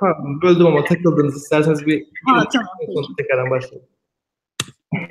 Pardon, 0.00 0.42
böldüm 0.42 0.66
ama 0.66 0.84
takıldınız. 0.84 1.36
İsterseniz 1.36 1.86
bir 1.86 2.06
ha, 2.26 2.44
tamam, 2.52 2.68
tekrardan 3.18 3.50
başlayalım. 3.50 3.88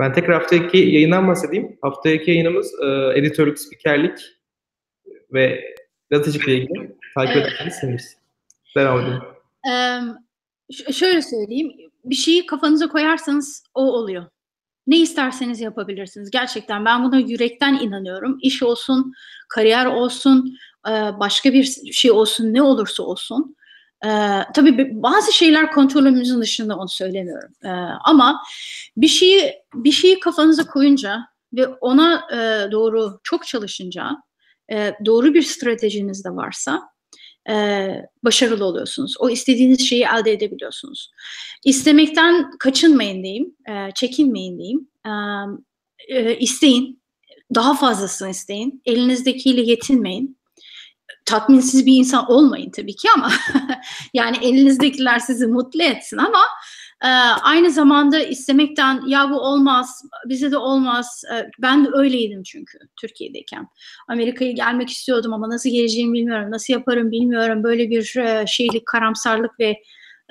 ben 0.00 0.12
tekrar 0.12 0.34
haftaki 0.34 0.78
yayından 0.78 1.28
bahsedeyim. 1.28 1.78
Haftaki 1.82 2.30
yayınımız 2.30 2.72
e, 2.82 2.86
editörlük, 3.18 3.58
spikerlik 3.58 4.18
ve 5.32 5.74
gazetecilikle 6.10 6.54
ilgili. 6.54 6.96
Takip 7.14 7.36
evet. 7.36 7.46
ederseniz 7.46 7.74
seviniriz. 7.74 8.16
Devam 8.76 9.00
edin. 9.00 9.18
Ee, 9.70 10.92
şöyle 10.92 11.22
söyleyeyim. 11.22 11.72
Bir 12.04 12.14
şeyi 12.14 12.46
kafanıza 12.46 12.88
koyarsanız 12.88 13.64
o 13.74 13.92
oluyor. 13.92 14.24
Ne 14.86 14.98
isterseniz 14.98 15.60
yapabilirsiniz. 15.60 16.30
Gerçekten 16.30 16.84
ben 16.84 17.04
buna 17.04 17.16
yürekten 17.16 17.74
inanıyorum. 17.74 18.38
İş 18.42 18.62
olsun, 18.62 19.12
kariyer 19.48 19.86
olsun, 19.86 20.56
başka 21.20 21.52
bir 21.52 21.64
şey 21.92 22.10
olsun, 22.10 22.54
ne 22.54 22.62
olursa 22.62 23.02
olsun. 23.02 23.56
tabii 24.54 24.90
bazı 25.02 25.32
şeyler 25.32 25.72
kontrolümüzün 25.72 26.40
dışında 26.40 26.76
onu 26.76 26.88
söylemiyorum. 26.88 27.50
ama 28.04 28.42
bir 28.96 29.08
şeyi 29.08 29.54
bir 29.74 29.92
şeyi 29.92 30.20
kafanıza 30.20 30.66
koyunca 30.66 31.20
ve 31.52 31.66
ona 31.66 32.28
doğru 32.72 33.20
çok 33.22 33.46
çalışınca, 33.46 34.10
doğru 35.06 35.34
bir 35.34 35.42
stratejiniz 35.42 36.24
de 36.24 36.30
varsa 36.30 36.91
e, 37.50 37.88
başarılı 38.24 38.64
oluyorsunuz. 38.64 39.14
O 39.18 39.30
istediğiniz 39.30 39.88
şeyi 39.88 40.04
elde 40.04 40.32
edebiliyorsunuz. 40.32 41.10
İstemekten 41.64 42.50
kaçınmayın 42.58 43.22
diyeyim, 43.22 43.56
e, 43.68 43.90
çekinmeyin 43.94 44.58
diyeyim. 44.58 44.88
E, 46.08 46.38
isteyin, 46.38 47.02
daha 47.54 47.74
fazlasını 47.74 48.30
isteyin. 48.30 48.82
Elinizdekiyle 48.84 49.60
yetinmeyin. 49.60 50.38
Tatminsiz 51.24 51.86
bir 51.86 51.96
insan 51.96 52.30
olmayın 52.30 52.70
tabii 52.70 52.96
ki 52.96 53.08
ama 53.16 53.32
yani 54.14 54.36
elinizdekiler 54.42 55.18
sizi 55.18 55.46
mutlu 55.46 55.82
etsin 55.82 56.16
ama 56.16 56.40
ee, 57.02 57.08
aynı 57.42 57.70
zamanda 57.70 58.18
istemekten 58.18 59.02
ya 59.06 59.30
bu 59.30 59.40
olmaz, 59.40 60.02
bize 60.28 60.50
de 60.50 60.56
olmaz. 60.56 61.22
Ee, 61.34 61.50
ben 61.58 61.84
de 61.84 61.88
öyleydim 61.92 62.42
çünkü 62.42 62.78
Türkiye'deyken. 63.00 63.68
Amerika'ya 64.08 64.52
gelmek 64.52 64.90
istiyordum 64.90 65.32
ama 65.32 65.50
nasıl 65.50 65.70
geleceğimi 65.70 66.12
bilmiyorum, 66.12 66.50
nasıl 66.50 66.72
yaparım 66.72 67.10
bilmiyorum. 67.10 67.62
Böyle 67.62 67.90
bir 67.90 68.16
e, 68.16 68.46
şeylik, 68.46 68.86
karamsarlık 68.86 69.60
ve 69.60 69.82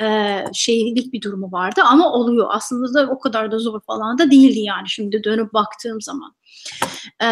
e, 0.01 0.37
şeylik 0.53 1.13
bir 1.13 1.21
durumu 1.21 1.51
vardı 1.51 1.81
ama 1.85 2.13
oluyor. 2.13 2.47
Aslında 2.49 2.93
da 2.93 3.11
o 3.11 3.19
kadar 3.19 3.51
da 3.51 3.59
zor 3.59 3.81
falan 3.87 4.17
da 4.17 4.31
değildi 4.31 4.59
yani 4.59 4.89
şimdi 4.89 5.23
dönüp 5.23 5.53
baktığım 5.53 6.01
zaman. 6.01 6.35
Ee, 7.23 7.27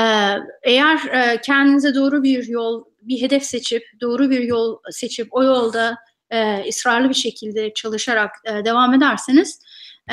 eğer 0.63 0.97
e, 0.97 1.41
kendinize 1.41 1.95
doğru 1.95 2.23
bir 2.23 2.47
yol, 2.47 2.83
bir 3.01 3.21
hedef 3.21 3.43
seçip, 3.43 3.83
doğru 4.01 4.29
bir 4.29 4.41
yol 4.41 4.77
seçip 4.91 5.27
o 5.31 5.43
yolda 5.43 5.97
e, 6.31 6.69
ısrarlı 6.69 7.09
bir 7.09 7.13
şekilde 7.13 7.73
çalışarak 7.73 8.31
e, 8.45 8.65
devam 8.65 8.93
ederseniz 8.93 9.59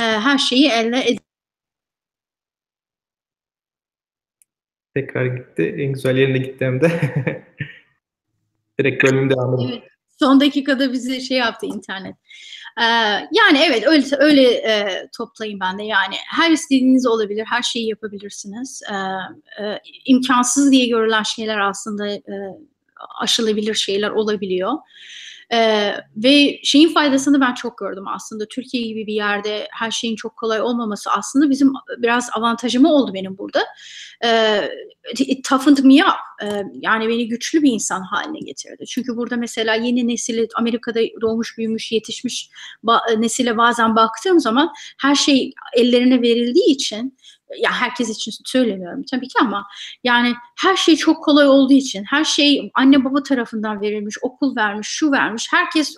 e, 0.00 0.02
her 0.02 0.38
şeyi 0.38 0.68
elde 0.68 0.96
ed- 0.96 1.26
Tekrar 4.94 5.26
gitti. 5.26 5.74
En 5.78 5.92
güzel 5.92 6.16
yerine 6.16 6.38
gitti 6.38 6.64
hem 6.64 6.80
de. 6.80 6.90
Direkt 8.78 9.04
bölüm 9.04 9.30
devam 9.30 9.70
Evet. 9.70 9.82
Son 10.18 10.40
dakikada 10.40 10.92
bizi 10.92 11.20
şey 11.20 11.38
yaptı 11.38 11.66
internet. 11.66 12.16
Ee, 12.80 12.84
yani 13.32 13.58
evet 13.66 13.86
öyle 13.86 14.04
öyle 14.18 14.42
e, 14.42 15.08
toplayayım 15.16 15.60
ben 15.60 15.78
de 15.78 15.82
yani 15.82 16.14
her 16.28 16.50
istediğiniz 16.50 17.06
olabilir, 17.06 17.44
her 17.50 17.62
şeyi 17.62 17.88
yapabilirsiniz. 17.88 18.82
Ee, 18.90 18.94
e, 19.64 19.80
imkansız 20.04 20.72
diye 20.72 20.86
görülen 20.88 21.22
şeyler 21.22 21.58
aslında 21.58 22.08
e, 22.08 22.22
aşılabilir 23.20 23.74
şeyler 23.74 24.10
olabiliyor. 24.10 24.72
Ee, 25.52 25.92
ve 26.16 26.60
şeyin 26.62 26.88
faydasını 26.94 27.40
ben 27.40 27.54
çok 27.54 27.78
gördüm 27.78 28.08
aslında. 28.08 28.48
Türkiye 28.48 28.82
gibi 28.86 29.06
bir 29.06 29.14
yerde 29.14 29.68
her 29.72 29.90
şeyin 29.90 30.16
çok 30.16 30.36
kolay 30.36 30.60
olmaması 30.60 31.10
aslında 31.10 31.50
bizim 31.50 31.72
biraz 31.98 32.30
avantajımı 32.32 32.92
oldu 32.92 33.14
benim 33.14 33.38
burada. 33.38 33.60
Ee, 34.24 34.68
it 35.18 35.48
toughened 35.48 35.78
me 35.78 35.94
up. 35.94 36.16
Ee, 36.42 36.62
yani 36.74 37.08
beni 37.08 37.28
güçlü 37.28 37.62
bir 37.62 37.72
insan 37.72 38.02
haline 38.02 38.38
getirdi. 38.38 38.86
Çünkü 38.86 39.16
burada 39.16 39.36
mesela 39.36 39.74
yeni 39.74 40.08
nesili 40.08 40.48
Amerika'da 40.54 41.00
doğmuş, 41.20 41.58
büyümüş, 41.58 41.92
yetişmiş 41.92 42.50
ba- 42.84 43.22
nesile 43.22 43.56
bazen 43.56 43.96
baktığım 43.96 44.40
zaman 44.40 44.72
her 45.00 45.14
şey 45.14 45.52
ellerine 45.76 46.22
verildiği 46.22 46.70
için 46.70 47.16
ya 47.58 47.72
herkes 47.72 48.10
için 48.10 48.32
söylemiyorum 48.44 49.04
tabii 49.10 49.28
ki 49.28 49.38
ama 49.40 49.66
yani 50.04 50.34
her 50.58 50.76
şey 50.76 50.96
çok 50.96 51.24
kolay 51.24 51.48
olduğu 51.48 51.72
için 51.72 52.04
her 52.04 52.24
şey 52.24 52.70
anne 52.74 53.04
baba 53.04 53.22
tarafından 53.22 53.80
verilmiş, 53.80 54.16
okul 54.22 54.56
vermiş, 54.56 54.88
şu 54.88 55.12
vermiş. 55.12 55.48
Herkes 55.50 55.96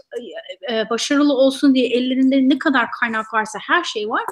e, 0.68 0.74
e, 0.74 0.90
başarılı 0.90 1.34
olsun 1.34 1.74
diye 1.74 1.88
ellerinde 1.88 2.48
ne 2.48 2.58
kadar 2.58 2.90
kaynak 3.00 3.34
varsa 3.34 3.58
her 3.62 3.84
şey 3.84 4.08
var. 4.08 4.24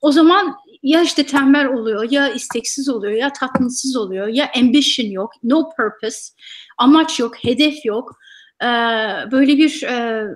O 0.00 0.12
zaman 0.12 0.56
ya 0.82 1.02
işte 1.02 1.26
tembel 1.26 1.66
oluyor, 1.66 2.10
ya 2.10 2.28
isteksiz 2.28 2.88
oluyor, 2.88 3.12
ya 3.12 3.32
tatminsizsiz 3.32 3.96
oluyor, 3.96 4.26
ya 4.26 4.50
ambition 4.56 5.06
yok, 5.06 5.32
no 5.42 5.68
purpose, 5.76 6.18
amaç 6.78 7.20
yok, 7.20 7.44
hedef 7.44 7.84
yok. 7.84 8.18
Ee, 8.62 8.66
böyle 9.32 9.56
bir 9.56 9.82
e, 9.82 10.26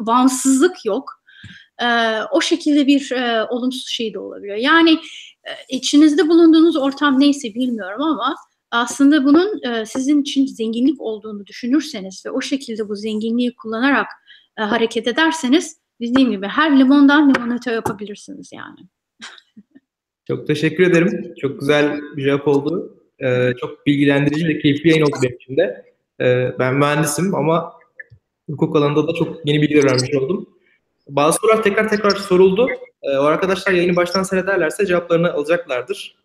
bağımsızlık 0.00 0.84
yok. 0.84 1.22
Ee, 1.82 2.18
o 2.30 2.40
şekilde 2.40 2.86
bir 2.86 3.12
e, 3.12 3.44
olumsuz 3.44 3.88
şey 3.88 4.14
de 4.14 4.18
olabiliyor. 4.18 4.56
Yani 4.56 4.90
e, 4.92 4.98
içinizde 5.68 6.28
bulunduğunuz 6.28 6.76
ortam 6.76 7.20
neyse 7.20 7.54
bilmiyorum 7.54 8.02
ama 8.02 8.34
aslında 8.70 9.24
bunun 9.24 9.62
e, 9.62 9.86
sizin 9.86 10.22
için 10.22 10.46
zenginlik 10.46 11.00
olduğunu 11.00 11.46
düşünürseniz 11.46 12.22
ve 12.26 12.30
o 12.30 12.40
şekilde 12.40 12.88
bu 12.88 12.96
zenginliği 12.96 13.54
kullanarak 13.54 14.06
e, 14.58 14.62
hareket 14.62 15.06
ederseniz 15.06 15.82
dediğim 16.00 16.30
gibi 16.30 16.46
her 16.46 16.78
limondan 16.78 17.34
limonata 17.34 17.72
yapabilirsiniz 17.72 18.50
yani. 18.52 18.88
Çok 20.28 20.46
teşekkür 20.46 20.84
ederim. 20.84 21.34
Çok 21.40 21.60
güzel 21.60 22.00
bir 22.16 22.24
cevap 22.24 22.48
oldu. 22.48 22.98
Ee, 23.24 23.52
çok 23.60 23.86
bilgilendirici 23.86 24.48
ve 24.48 24.58
keyifli 24.58 24.90
yayın 24.90 25.02
oldu 25.02 25.16
benim 25.22 25.36
için 25.36 25.56
de. 25.56 25.94
Ee, 26.20 26.52
ben 26.58 26.74
mühendisim 26.74 27.34
ama 27.34 27.72
hukuk 28.50 28.76
alanında 28.76 29.08
da 29.08 29.14
çok 29.14 29.48
yeni 29.48 29.62
bilgi 29.62 29.80
öğrenmiş 29.80 30.14
oldum. 30.14 30.48
Bazı 31.08 31.38
sorular 31.38 31.62
tekrar 31.62 31.88
tekrar 31.88 32.10
soruldu. 32.10 32.68
Ee, 33.02 33.16
o 33.16 33.22
arkadaşlar 33.22 33.72
yayını 33.72 33.96
baştan 33.96 34.22
seyrederlerse 34.22 34.86
cevaplarını 34.86 35.32
alacaklardır. 35.32 36.16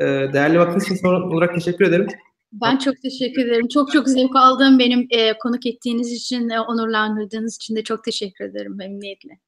Ee, 0.00 0.04
değerli 0.04 0.58
vaktiniz 0.58 0.84
için 0.84 0.94
son 0.94 1.22
olarak 1.22 1.54
teşekkür 1.54 1.84
ederim. 1.84 2.06
Ben 2.52 2.76
çok 2.78 2.94
teşekkür 3.02 3.46
ederim. 3.46 3.68
Çok 3.68 3.92
çok 3.92 4.08
zevk 4.08 4.36
aldım. 4.36 4.78
Benim 4.78 5.06
e, 5.10 5.38
konuk 5.38 5.66
ettiğiniz 5.66 6.12
için, 6.12 6.48
e, 6.48 6.60
onurlandırdığınız 6.60 7.56
için 7.56 7.76
de 7.76 7.84
çok 7.84 8.04
teşekkür 8.04 8.44
ederim 8.44 8.76
memnuniyetle. 8.76 9.38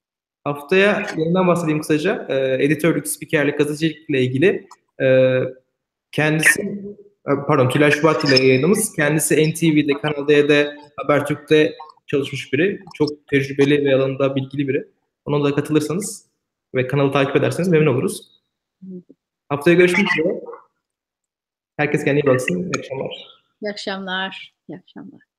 Haftaya 0.45 1.07
yayından 1.17 1.47
bahsedeyim 1.47 1.81
kısaca. 1.81 2.27
Ee, 2.29 2.65
editörlük, 2.65 3.09
spikerlik, 3.09 3.59
gazetecilikle 3.59 4.23
ilgili 4.23 4.69
e, 5.03 5.39
kendisi, 6.13 6.63
e, 7.29 7.33
pardon 7.47 7.69
Tülay 7.69 7.91
Şubat 7.91 8.25
ile 8.25 8.47
yayınımız. 8.47 8.93
Kendisi 8.97 9.51
NTV'de, 9.51 9.93
Kanal 9.93 10.29
D'de, 10.29 10.77
Habertürk'te 10.97 11.75
çalışmış 12.11 12.53
biri. 12.53 12.81
Çok 12.95 13.27
tecrübeli 13.27 13.85
ve 13.85 13.95
alanında 13.95 14.37
bilgili 14.37 14.69
biri. 14.69 14.89
Ona 15.25 15.45
da 15.45 15.55
katılırsanız 15.55 16.27
ve 16.75 16.87
kanalı 16.87 17.13
takip 17.13 17.37
ederseniz 17.37 17.69
memnun 17.69 17.95
oluruz. 17.95 18.41
Haftaya 19.49 19.77
görüşmek 19.77 20.07
üzere. 20.13 20.41
Herkes 21.77 22.05
kendine 22.05 22.21
iyi 22.21 22.27
baksın. 22.27 22.63
İyi 22.63 22.79
akşamlar. 22.79 23.27
İyi 23.63 23.71
akşamlar. 23.71 24.55
İyi 24.69 24.79
akşamlar. 24.79 25.30